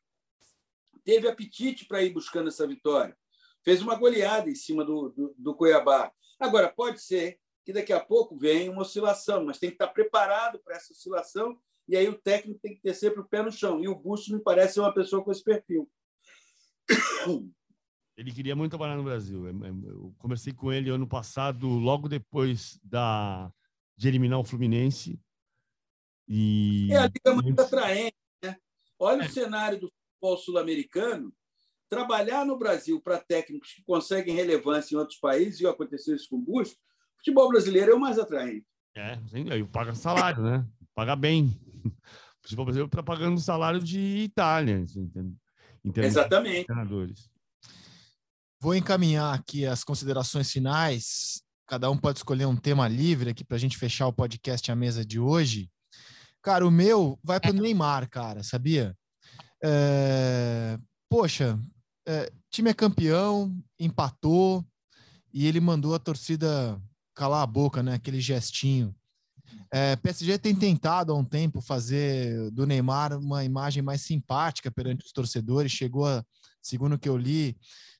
teve 1.03 1.27
apetite 1.27 1.85
para 1.85 2.03
ir 2.03 2.11
buscando 2.11 2.49
essa 2.49 2.67
vitória. 2.67 3.17
Fez 3.63 3.81
uma 3.81 3.95
goleada 3.95 4.49
em 4.49 4.55
cima 4.55 4.85
do, 4.85 5.09
do, 5.09 5.35
do 5.37 5.55
Cuiabá. 5.55 6.11
Agora, 6.39 6.71
pode 6.71 7.01
ser 7.01 7.39
que 7.65 7.73
daqui 7.73 7.91
a 7.91 7.99
pouco 7.99 8.37
venha 8.37 8.71
uma 8.71 8.81
oscilação, 8.81 9.45
mas 9.45 9.59
tem 9.59 9.69
que 9.69 9.75
estar 9.75 9.87
preparado 9.87 10.59
para 10.59 10.75
essa 10.75 10.93
oscilação, 10.93 11.59
e 11.87 11.95
aí 11.95 12.07
o 12.07 12.17
técnico 12.17 12.59
tem 12.61 12.75
que 12.75 12.81
ter 12.81 12.93
sempre 12.93 13.19
o 13.19 13.25
pé 13.25 13.41
no 13.41 13.51
chão. 13.51 13.83
E 13.83 13.87
o 13.87 13.95
Busto 13.95 14.31
me 14.31 14.41
parece 14.41 14.75
ser 14.75 14.79
uma 14.81 14.93
pessoa 14.93 15.23
com 15.23 15.31
esse 15.31 15.43
perfil. 15.43 15.89
Ele 18.15 18.31
queria 18.31 18.55
muito 18.55 18.71
trabalhar 18.71 18.95
no 18.95 19.03
Brasil. 19.03 19.47
Eu 19.47 20.13
conversei 20.17 20.53
com 20.53 20.71
ele 20.71 20.89
ano 20.89 21.07
passado, 21.07 21.67
logo 21.67 22.07
depois 22.07 22.79
da, 22.83 23.51
de 23.97 24.07
eliminar 24.07 24.39
o 24.39 24.43
Fluminense. 24.43 25.19
E... 26.29 26.87
É, 26.91 26.97
a 26.97 27.07
liga 27.07 27.33
muito 27.33 27.59
atraente. 27.59 28.15
Né? 28.43 28.55
Olha 28.99 29.23
é. 29.23 29.25
o 29.25 29.29
cenário 29.29 29.79
do 29.79 29.89
futebol 29.89 30.37
sul-americano. 30.37 31.33
Trabalhar 31.89 32.45
no 32.45 32.57
Brasil 32.57 33.01
para 33.01 33.17
técnicos 33.17 33.73
que 33.73 33.83
conseguem 33.83 34.35
relevância 34.35 34.93
em 34.93 34.97
outros 34.99 35.17
países, 35.19 35.59
e 35.59 35.65
aconteceu 35.65 36.15
isso 36.15 36.29
com 36.29 36.37
o 36.37 36.61
o 36.61 36.65
futebol 37.19 37.49
brasileiro 37.49 37.91
é 37.91 37.95
o 37.95 37.99
mais 37.99 38.17
atraente. 38.17 38.65
É, 38.95 39.19
aí 39.51 39.63
paga 39.65 39.93
salário, 39.93 40.43
né? 40.43 40.65
Paga 40.95 41.15
bem. 41.15 41.59
O 42.39 42.49
futebol 42.49 42.65
brasileiro 42.65 42.87
está 42.87 43.03
pagando 43.03 43.39
salário 43.39 43.81
de 43.81 43.99
Itália, 43.99 44.81
assim, 44.81 45.11
Exatamente. 45.93 46.65
Vou 48.61 48.73
encaminhar 48.73 49.35
aqui 49.35 49.65
as 49.65 49.83
considerações 49.83 50.49
finais. 50.49 51.43
Cada 51.67 51.91
um 51.91 51.97
pode 51.97 52.19
escolher 52.19 52.45
um 52.45 52.55
tema 52.55 52.87
livre 52.87 53.29
aqui 53.29 53.43
para 53.43 53.57
a 53.57 53.59
gente 53.59 53.77
fechar 53.77 54.07
o 54.07 54.13
podcast 54.13 54.71
à 54.71 54.75
mesa 54.75 55.05
de 55.05 55.19
hoje. 55.19 55.69
Cara, 56.41 56.65
o 56.65 56.71
meu 56.71 57.19
vai 57.23 57.39
pro 57.39 57.53
Neymar, 57.53 58.09
cara, 58.09 58.43
sabia? 58.43 58.95
É... 59.63 60.77
Poxa, 61.09 61.59
é... 62.07 62.31
time 62.49 62.69
é 62.69 62.73
campeão, 62.73 63.55
empatou 63.79 64.65
e 65.33 65.45
ele 65.45 65.59
mandou 65.59 65.93
a 65.93 65.99
torcida 65.99 66.81
calar 67.13 67.43
a 67.43 67.47
boca, 67.47 67.83
né? 67.83 67.95
Aquele 67.95 68.21
gestinho. 68.21 68.95
É, 69.71 69.95
PSG 69.97 70.37
tem 70.39 70.55
tentado 70.55 71.11
há 71.11 71.15
um 71.15 71.23
tempo 71.23 71.61
fazer 71.61 72.49
do 72.51 72.65
Neymar 72.65 73.17
uma 73.17 73.43
imagem 73.43 73.83
mais 73.83 74.01
simpática 74.01 74.71
perante 74.71 75.05
os 75.05 75.11
torcedores. 75.11 75.71
Chegou 75.71 76.07
a, 76.07 76.23
segundo 76.61 76.93
o 76.93 76.99
que 76.99 77.09
eu 77.09 77.17
li, 77.17 77.55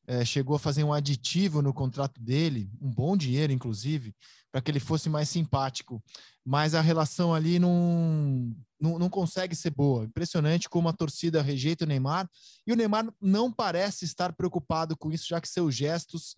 é, 0.08 0.26
chegou 0.26 0.56
a 0.56 0.60
fazer 0.60 0.84
um 0.84 0.94
aditivo 0.94 1.62
no 1.62 1.74
contrato 1.74 2.20
dele, 2.20 2.72
um 2.82 2.92
bom 2.92 3.16
dinheiro, 3.16 3.54
inclusive, 3.54 4.16
para 4.52 4.62
que 4.62 4.72
ele 4.72 4.80
fosse 4.80 5.10
mais 5.10 5.30
simpático. 5.30 6.04
Mas 6.46 6.74
a 6.74 6.82
relação 6.82 7.34
ali 7.34 7.60
não, 7.60 8.56
não, 8.80 8.98
não, 8.98 9.10
consegue 9.10 9.56
ser 9.56 9.72
boa. 9.72 10.06
Impressionante 10.06 10.70
como 10.70 10.90
a 10.90 10.94
torcida 10.94 11.42
rejeita 11.42 11.86
o 11.86 11.88
Neymar. 11.88 12.30
E 12.66 12.74
o 12.74 12.76
Neymar 12.76 13.12
não 13.22 13.52
parece 13.52 14.06
estar 14.06 14.34
preocupado 14.34 14.98
com 14.98 15.12
isso, 15.12 15.28
já 15.28 15.40
que 15.40 15.48
seus 15.48 15.76
gestos 15.76 16.36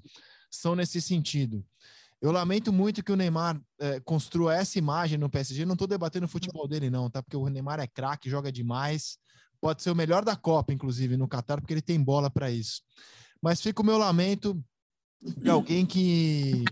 são 0.49 0.75
nesse 0.75 1.01
sentido. 1.01 1.65
Eu 2.21 2.31
lamento 2.31 2.71
muito 2.71 3.03
que 3.03 3.11
o 3.11 3.15
Neymar 3.15 3.59
é, 3.79 3.99
construa 4.01 4.55
essa 4.55 4.77
imagem 4.77 5.17
no 5.17 5.29
PSG. 5.29 5.65
Não 5.65 5.73
estou 5.73 5.87
debatendo 5.87 6.25
o 6.25 6.29
futebol 6.29 6.67
dele, 6.67 6.89
não, 6.89 7.09
tá? 7.09 7.23
Porque 7.23 7.37
o 7.37 7.47
Neymar 7.47 7.79
é 7.79 7.87
craque, 7.87 8.29
joga 8.29 8.51
demais. 8.51 9.17
Pode 9.59 9.81
ser 9.81 9.89
o 9.89 9.95
melhor 9.95 10.23
da 10.23 10.35
Copa, 10.35 10.73
inclusive, 10.73 11.17
no 11.17 11.27
Qatar, 11.27 11.59
porque 11.59 11.73
ele 11.73 11.81
tem 11.81 12.03
bola 12.03 12.29
para 12.29 12.51
isso. 12.51 12.81
Mas 13.41 13.61
fica 13.61 13.81
o 13.81 13.85
meu 13.85 13.97
lamento 13.97 14.63
de 15.21 15.49
alguém 15.49 15.85
que 15.85 16.63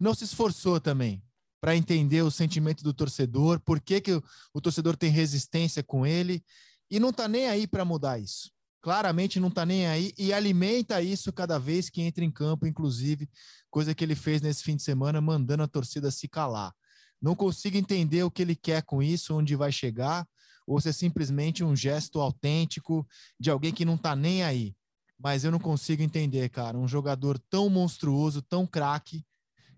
não 0.00 0.14
se 0.14 0.24
esforçou 0.24 0.80
também 0.80 1.22
para 1.60 1.76
entender 1.76 2.22
o 2.22 2.30
sentimento 2.30 2.82
do 2.82 2.94
torcedor, 2.94 3.60
por 3.60 3.80
que, 3.80 4.00
que 4.00 4.12
o, 4.12 4.24
o 4.54 4.60
torcedor 4.60 4.96
tem 4.96 5.10
resistência 5.10 5.82
com 5.82 6.06
ele 6.06 6.42
e 6.90 6.98
não 6.98 7.10
está 7.10 7.28
nem 7.28 7.48
aí 7.48 7.66
para 7.66 7.84
mudar 7.84 8.18
isso. 8.18 8.50
Claramente 8.80 9.38
não 9.38 9.48
está 9.48 9.66
nem 9.66 9.86
aí 9.86 10.14
e 10.16 10.32
alimenta 10.32 11.02
isso 11.02 11.30
cada 11.30 11.58
vez 11.58 11.90
que 11.90 12.00
entra 12.00 12.24
em 12.24 12.30
campo, 12.30 12.66
inclusive, 12.66 13.28
coisa 13.70 13.94
que 13.94 14.02
ele 14.02 14.14
fez 14.14 14.40
nesse 14.40 14.62
fim 14.64 14.74
de 14.74 14.82
semana, 14.82 15.20
mandando 15.20 15.62
a 15.62 15.68
torcida 15.68 16.10
se 16.10 16.26
calar. 16.26 16.72
Não 17.20 17.36
consigo 17.36 17.76
entender 17.76 18.22
o 18.22 18.30
que 18.30 18.40
ele 18.40 18.56
quer 18.56 18.82
com 18.82 19.02
isso, 19.02 19.36
onde 19.36 19.54
vai 19.54 19.70
chegar, 19.70 20.26
ou 20.66 20.80
se 20.80 20.88
é 20.88 20.92
simplesmente 20.92 21.62
um 21.62 21.76
gesto 21.76 22.20
autêntico 22.20 23.06
de 23.38 23.50
alguém 23.50 23.70
que 23.70 23.84
não 23.84 23.96
está 23.96 24.16
nem 24.16 24.42
aí. 24.42 24.74
Mas 25.18 25.44
eu 25.44 25.50
não 25.50 25.58
consigo 25.58 26.02
entender, 26.02 26.48
cara, 26.48 26.78
um 26.78 26.88
jogador 26.88 27.38
tão 27.50 27.68
monstruoso, 27.68 28.40
tão 28.40 28.66
craque, 28.66 29.22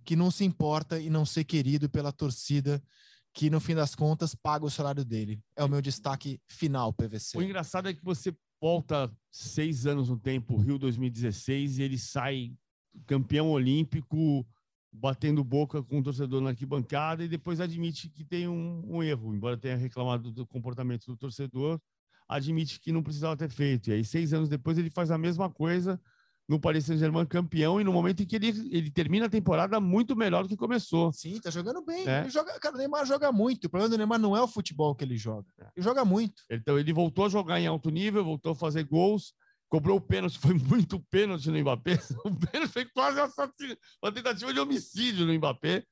que 0.04 0.16
não 0.16 0.30
se 0.30 0.44
importa 0.44 0.98
e 0.98 1.08
não 1.08 1.24
ser 1.24 1.44
querido 1.44 1.88
pela 1.88 2.12
torcida 2.12 2.82
que 3.34 3.48
no 3.48 3.60
fim 3.60 3.74
das 3.74 3.94
contas 3.94 4.34
paga 4.34 4.64
o 4.64 4.70
salário 4.70 5.04
dele. 5.04 5.40
É 5.56 5.64
o 5.64 5.68
meu 5.68 5.80
destaque 5.80 6.40
final, 6.48 6.92
PVC. 6.92 7.38
O 7.38 7.42
engraçado 7.42 7.88
é 7.88 7.94
que 7.94 8.04
você 8.04 8.34
volta 8.60 9.10
seis 9.30 9.86
anos 9.86 10.08
no 10.08 10.18
tempo, 10.18 10.56
Rio 10.56 10.78
2016, 10.78 11.78
e 11.78 11.82
ele 11.82 11.98
sai 11.98 12.52
campeão 13.06 13.50
olímpico, 13.50 14.46
batendo 14.92 15.42
boca 15.42 15.82
com 15.82 16.00
o 16.00 16.02
torcedor 16.02 16.42
na 16.42 16.50
arquibancada 16.50 17.24
e 17.24 17.28
depois 17.28 17.60
admite 17.60 18.10
que 18.10 18.24
tem 18.24 18.46
um, 18.46 18.82
um 18.86 19.02
erro, 19.02 19.34
embora 19.34 19.56
tenha 19.56 19.76
reclamado 19.76 20.30
do 20.30 20.46
comportamento 20.46 21.06
do 21.06 21.16
torcedor, 21.16 21.80
admite 22.28 22.78
que 22.78 22.92
não 22.92 23.02
precisava 23.02 23.36
ter 23.36 23.48
feito. 23.48 23.88
E 23.88 23.94
aí, 23.94 24.04
seis 24.04 24.34
anos 24.34 24.48
depois, 24.48 24.76
ele 24.76 24.90
faz 24.90 25.10
a 25.10 25.16
mesma 25.16 25.48
coisa 25.50 25.98
no 26.48 26.60
Paris 26.60 26.84
Saint-Germain 26.84 27.24
campeão 27.24 27.80
e 27.80 27.84
no 27.84 27.92
momento 27.92 28.22
em 28.22 28.26
que 28.26 28.36
ele, 28.36 28.48
ele 28.70 28.90
termina 28.90 29.26
a 29.26 29.30
temporada 29.30 29.80
muito 29.80 30.16
melhor 30.16 30.42
do 30.42 30.48
que 30.48 30.56
começou. 30.56 31.12
Sim, 31.12 31.40
tá 31.40 31.50
jogando 31.50 31.84
bem. 31.84 32.06
É. 32.06 32.20
Ele 32.20 32.30
joga, 32.30 32.58
cara, 32.58 32.74
o 32.74 32.78
Neymar 32.78 33.06
joga 33.06 33.30
muito. 33.30 33.66
O 33.66 33.70
problema 33.70 33.88
do 33.88 33.96
Neymar 33.96 34.18
não 34.18 34.36
é 34.36 34.42
o 34.42 34.48
futebol 34.48 34.94
que 34.94 35.04
ele 35.04 35.16
joga. 35.16 35.48
É. 35.60 35.68
Ele 35.76 35.84
joga 35.84 36.04
muito. 36.04 36.42
Então 36.50 36.78
ele 36.78 36.92
voltou 36.92 37.26
a 37.26 37.28
jogar 37.28 37.60
em 37.60 37.66
alto 37.66 37.90
nível, 37.90 38.24
voltou 38.24 38.52
a 38.52 38.56
fazer 38.56 38.84
gols, 38.84 39.34
cobrou 39.68 39.96
o 39.96 40.00
pênalti, 40.00 40.38
foi 40.40 40.54
muito 40.54 41.00
pênalti 41.10 41.50
no 41.50 41.58
Mbappé. 41.58 41.98
O 42.24 42.34
pênalti 42.34 42.72
foi 42.72 42.84
quase 42.86 43.18
uma 44.02 44.12
tentativa 44.12 44.52
de 44.52 44.60
homicídio 44.60 45.26
no 45.26 45.34
Mbappé. 45.34 45.84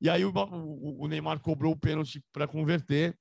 E 0.00 0.08
aí 0.08 0.24
o, 0.24 0.32
o, 0.32 1.04
o 1.04 1.08
Neymar 1.08 1.40
cobrou 1.40 1.72
o 1.72 1.78
pênalti 1.78 2.22
para 2.32 2.46
converter 2.46 3.16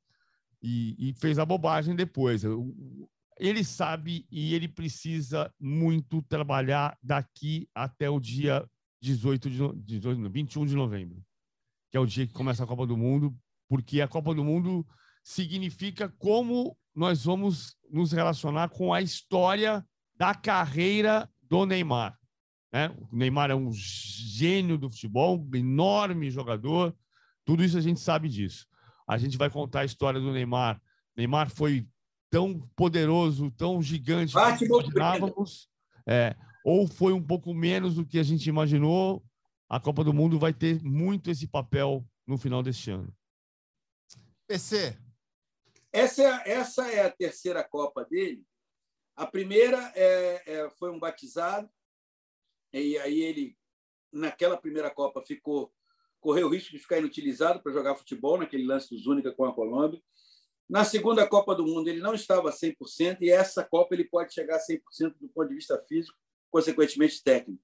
e, 0.61 1.09
e, 1.09 1.13
fez 1.13 1.39
a 1.39 1.45
bobagem 1.45 1.95
depois. 1.95 2.43
O, 2.43 3.09
ele 3.37 3.63
sabe 3.63 4.25
e 4.31 4.53
ele 4.53 4.67
precisa 4.67 5.53
muito 5.59 6.21
trabalhar 6.21 6.97
daqui 7.01 7.67
até 7.73 8.09
o 8.09 8.19
dia 8.19 8.67
18 9.01 9.49
de, 9.49 9.97
18, 9.99 10.29
21 10.29 10.65
de 10.65 10.75
novembro, 10.75 11.23
que 11.91 11.97
é 11.97 11.99
o 11.99 12.05
dia 12.05 12.25
que 12.25 12.33
começa 12.33 12.63
a 12.63 12.67
Copa 12.67 12.87
do 12.87 12.97
Mundo, 12.97 13.35
porque 13.67 14.01
a 14.01 14.07
Copa 14.07 14.33
do 14.33 14.43
Mundo 14.43 14.85
significa 15.23 16.09
como 16.17 16.77
nós 16.95 17.25
vamos 17.25 17.75
nos 17.89 18.11
relacionar 18.11 18.69
com 18.69 18.93
a 18.93 19.01
história 19.01 19.85
da 20.15 20.33
carreira 20.33 21.29
do 21.41 21.65
Neymar. 21.65 22.17
Né? 22.71 22.95
O 23.11 23.15
Neymar 23.15 23.51
é 23.51 23.55
um 23.55 23.71
gênio 23.73 24.77
do 24.77 24.89
futebol, 24.89 25.37
um 25.39 25.55
enorme 25.55 26.29
jogador. 26.31 26.95
Tudo 27.43 27.63
isso 27.63 27.77
a 27.77 27.81
gente 27.81 27.99
sabe 27.99 28.29
disso. 28.29 28.65
A 29.07 29.17
gente 29.17 29.37
vai 29.37 29.49
contar 29.49 29.81
a 29.81 29.85
história 29.85 30.19
do 30.19 30.31
Neymar. 30.31 30.81
Neymar 31.15 31.49
foi 31.49 31.87
tão 32.35 32.59
poderoso, 32.75 33.49
tão 33.51 33.81
gigante 33.81 34.33
que 34.57 34.65
imaginávamos. 34.65 35.69
É, 36.05 36.35
ou 36.65 36.85
foi 36.85 37.13
um 37.13 37.25
pouco 37.25 37.53
menos 37.53 37.95
do 37.95 38.05
que 38.05 38.19
a 38.19 38.23
gente 38.23 38.49
imaginou. 38.49 39.23
A 39.69 39.79
Copa 39.79 40.03
do 40.03 40.13
Mundo 40.13 40.37
vai 40.37 40.53
ter 40.53 40.83
muito 40.83 41.31
esse 41.31 41.47
papel 41.47 42.05
no 42.27 42.37
final 42.37 42.61
deste 42.61 42.91
ano. 42.91 43.07
PC. 44.45 44.97
Essa 45.93 46.23
é, 46.23 46.51
essa 46.51 46.91
é 46.91 47.05
a 47.05 47.09
terceira 47.09 47.63
Copa 47.63 48.03
dele. 48.03 48.43
A 49.15 49.25
primeira 49.25 49.93
é, 49.95 50.43
é, 50.45 50.69
foi 50.71 50.91
um 50.91 50.99
batizado, 50.99 51.69
e 52.73 52.97
aí 52.97 53.21
ele, 53.21 53.57
naquela 54.11 54.57
primeira 54.57 54.91
Copa, 54.91 55.23
ficou 55.25 55.73
correu 56.19 56.47
o 56.47 56.49
risco 56.49 56.71
de 56.71 56.79
ficar 56.79 56.97
inutilizado 56.97 57.61
para 57.61 57.71
jogar 57.71 57.95
futebol, 57.95 58.37
naquele 58.37 58.65
lance 58.65 58.89
dos 58.89 59.05
Única 59.05 59.31
com 59.31 59.45
a 59.45 59.53
Colômbia. 59.53 60.01
Na 60.67 60.83
segunda 60.83 61.27
Copa 61.27 61.53
do 61.53 61.65
Mundo, 61.65 61.87
ele 61.87 61.99
não 61.99 62.13
estava 62.13 62.51
100%, 62.51 63.17
e 63.21 63.29
essa 63.29 63.63
Copa 63.63 63.93
ele 63.93 64.05
pode 64.05 64.33
chegar 64.33 64.55
a 64.55 64.59
100% 64.59 65.15
do 65.19 65.29
ponto 65.29 65.49
de 65.49 65.55
vista 65.55 65.81
físico, 65.87 66.17
consequentemente 66.49 67.23
técnico. 67.23 67.61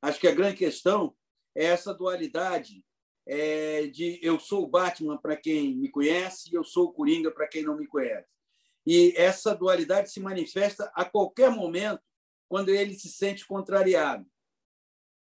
Acho 0.00 0.18
que 0.18 0.28
a 0.28 0.34
grande 0.34 0.56
questão 0.56 1.14
é 1.54 1.64
essa 1.64 1.92
dualidade 1.92 2.84
é, 3.26 3.86
de 3.88 4.18
eu 4.22 4.40
sou 4.40 4.64
o 4.64 4.68
Batman 4.68 5.18
para 5.18 5.36
quem 5.36 5.76
me 5.76 5.90
conhece 5.90 6.48
e 6.50 6.54
eu 6.54 6.64
sou 6.64 6.86
o 6.86 6.92
Coringa 6.92 7.30
para 7.30 7.46
quem 7.46 7.62
não 7.62 7.76
me 7.76 7.86
conhece. 7.86 8.28
E 8.86 9.12
essa 9.16 9.54
dualidade 9.54 10.10
se 10.10 10.18
manifesta 10.18 10.90
a 10.94 11.04
qualquer 11.04 11.50
momento 11.50 12.00
quando 12.48 12.70
ele 12.70 12.94
se 12.94 13.10
sente 13.10 13.46
contrariado. 13.46 14.26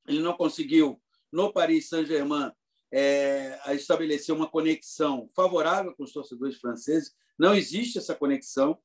Ele 0.07 0.21
não 0.21 0.37
conseguiu, 0.37 1.01
no 1.29 1.51
Paris 1.51 1.89
Saint-Germain, 1.89 2.51
é, 2.91 3.59
estabelecer 3.75 4.33
uma 4.33 4.49
conexão 4.49 5.27
favorável 5.35 5.93
com 5.95 6.03
os 6.03 6.11
torcedores 6.11 6.57
franceses. 6.57 7.13
Não 7.37 7.53
existe 7.53 7.97
essa 7.97 8.15
conexão. 8.15 8.77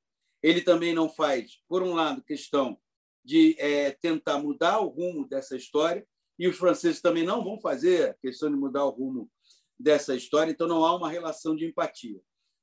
Ele 0.42 0.60
também 0.60 0.92
não 0.92 1.08
faz, 1.08 1.60
por 1.68 1.82
um 1.82 1.94
lado, 1.94 2.22
questão 2.22 2.78
de 3.24 3.54
é, 3.58 3.92
tentar 3.92 4.38
mudar 4.38 4.80
o 4.80 4.88
rumo 4.88 5.28
dessa 5.28 5.56
história, 5.56 6.06
e 6.38 6.48
os 6.48 6.56
franceses 6.56 7.00
também 7.00 7.24
não 7.24 7.44
vão 7.44 7.60
fazer 7.60 8.18
questão 8.20 8.50
de 8.50 8.56
mudar 8.56 8.84
o 8.84 8.90
rumo 8.90 9.30
dessa 9.78 10.14
história, 10.14 10.50
então 10.50 10.66
não 10.66 10.84
há 10.84 10.96
uma 10.96 11.08
relação 11.08 11.54
de 11.54 11.66
empatia. 11.66 12.20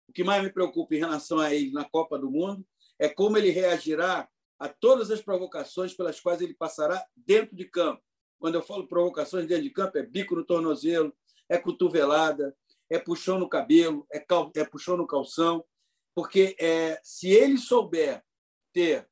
O 0.07 0.11
que 0.11 0.23
mais 0.23 0.43
me 0.43 0.51
preocupa 0.51 0.95
em 0.95 0.99
relação 0.99 1.39
a 1.39 1.53
ele 1.53 1.71
na 1.71 1.85
Copa 1.85 2.17
do 2.17 2.29
Mundo 2.29 2.65
é 2.97 3.07
como 3.07 3.37
ele 3.37 3.51
reagirá 3.51 4.27
a 4.59 4.67
todas 4.67 5.09
as 5.11 5.21
provocações 5.21 5.93
pelas 5.93 6.19
quais 6.19 6.41
ele 6.41 6.53
passará 6.53 7.01
dentro 7.15 7.55
de 7.55 7.65
campo. 7.65 8.01
Quando 8.37 8.55
eu 8.55 8.61
falo 8.61 8.87
provocações 8.87 9.47
dentro 9.47 9.63
de 9.63 9.69
campo, 9.69 9.97
é 9.97 10.03
bico 10.03 10.35
no 10.35 10.43
tornozelo, 10.43 11.15
é 11.49 11.57
cotovelada, 11.57 12.55
é 12.89 12.99
puxão 12.99 13.39
no 13.39 13.49
cabelo, 13.49 14.05
é, 14.11 14.19
cal, 14.19 14.51
é 14.55 14.63
puxão 14.63 14.95
no 14.95 15.07
calção, 15.07 15.63
porque 16.15 16.55
é, 16.59 16.99
se 17.03 17.29
ele 17.29 17.57
souber 17.57 18.23
ter 18.73 19.09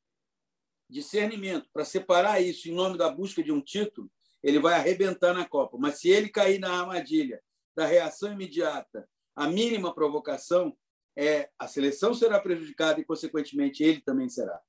discernimento 0.89 1.69
para 1.73 1.83
separar 1.83 2.41
isso 2.41 2.69
em 2.69 2.73
nome 2.73 2.97
da 2.97 3.09
busca 3.09 3.43
de 3.43 3.51
um 3.51 3.61
título, 3.61 4.09
ele 4.41 4.59
vai 4.59 4.75
arrebentar 4.75 5.33
na 5.33 5.47
Copa. 5.47 5.77
Mas 5.79 5.99
se 5.99 6.09
ele 6.09 6.29
cair 6.29 6.59
na 6.59 6.71
armadilha 6.71 7.41
da 7.75 7.85
reação 7.85 8.31
imediata, 8.31 9.07
a 9.35 9.47
mínima 9.47 9.93
provocação, 9.93 10.75
é, 11.15 11.49
a 11.59 11.67
seleção 11.67 12.13
será 12.13 12.39
prejudicada 12.39 12.99
e, 12.99 13.05
consequentemente, 13.05 13.83
ele 13.83 14.01
também 14.01 14.29
será. 14.29 14.59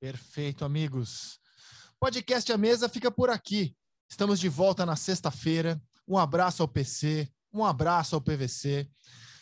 Perfeito, 0.00 0.64
amigos. 0.64 1.40
Podcast 1.98 2.52
A 2.52 2.58
Mesa 2.58 2.88
fica 2.88 3.10
por 3.10 3.30
aqui. 3.30 3.76
Estamos 4.08 4.38
de 4.38 4.48
volta 4.48 4.84
na 4.84 4.96
sexta-feira. 4.96 5.80
Um 6.06 6.18
abraço 6.18 6.62
ao 6.62 6.68
PC, 6.68 7.28
um 7.52 7.64
abraço 7.64 8.14
ao 8.14 8.20
PVC. 8.20 8.88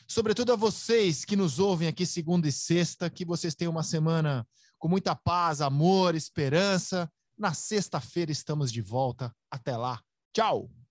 Sobretudo 0.06 0.52
a 0.52 0.56
vocês 0.56 1.24
que 1.24 1.36
nos 1.36 1.58
ouvem 1.58 1.88
aqui 1.88 2.04
segunda 2.04 2.46
e 2.46 2.52
sexta, 2.52 3.08
que 3.08 3.24
vocês 3.24 3.54
tenham 3.54 3.72
uma 3.72 3.82
semana 3.82 4.46
com 4.78 4.88
muita 4.88 5.14
paz, 5.14 5.60
amor, 5.60 6.14
esperança. 6.14 7.10
Na 7.38 7.54
sexta-feira 7.54 8.30
estamos 8.30 8.70
de 8.70 8.82
volta. 8.82 9.34
Até 9.50 9.76
lá. 9.76 10.00
Tchau! 10.32 10.81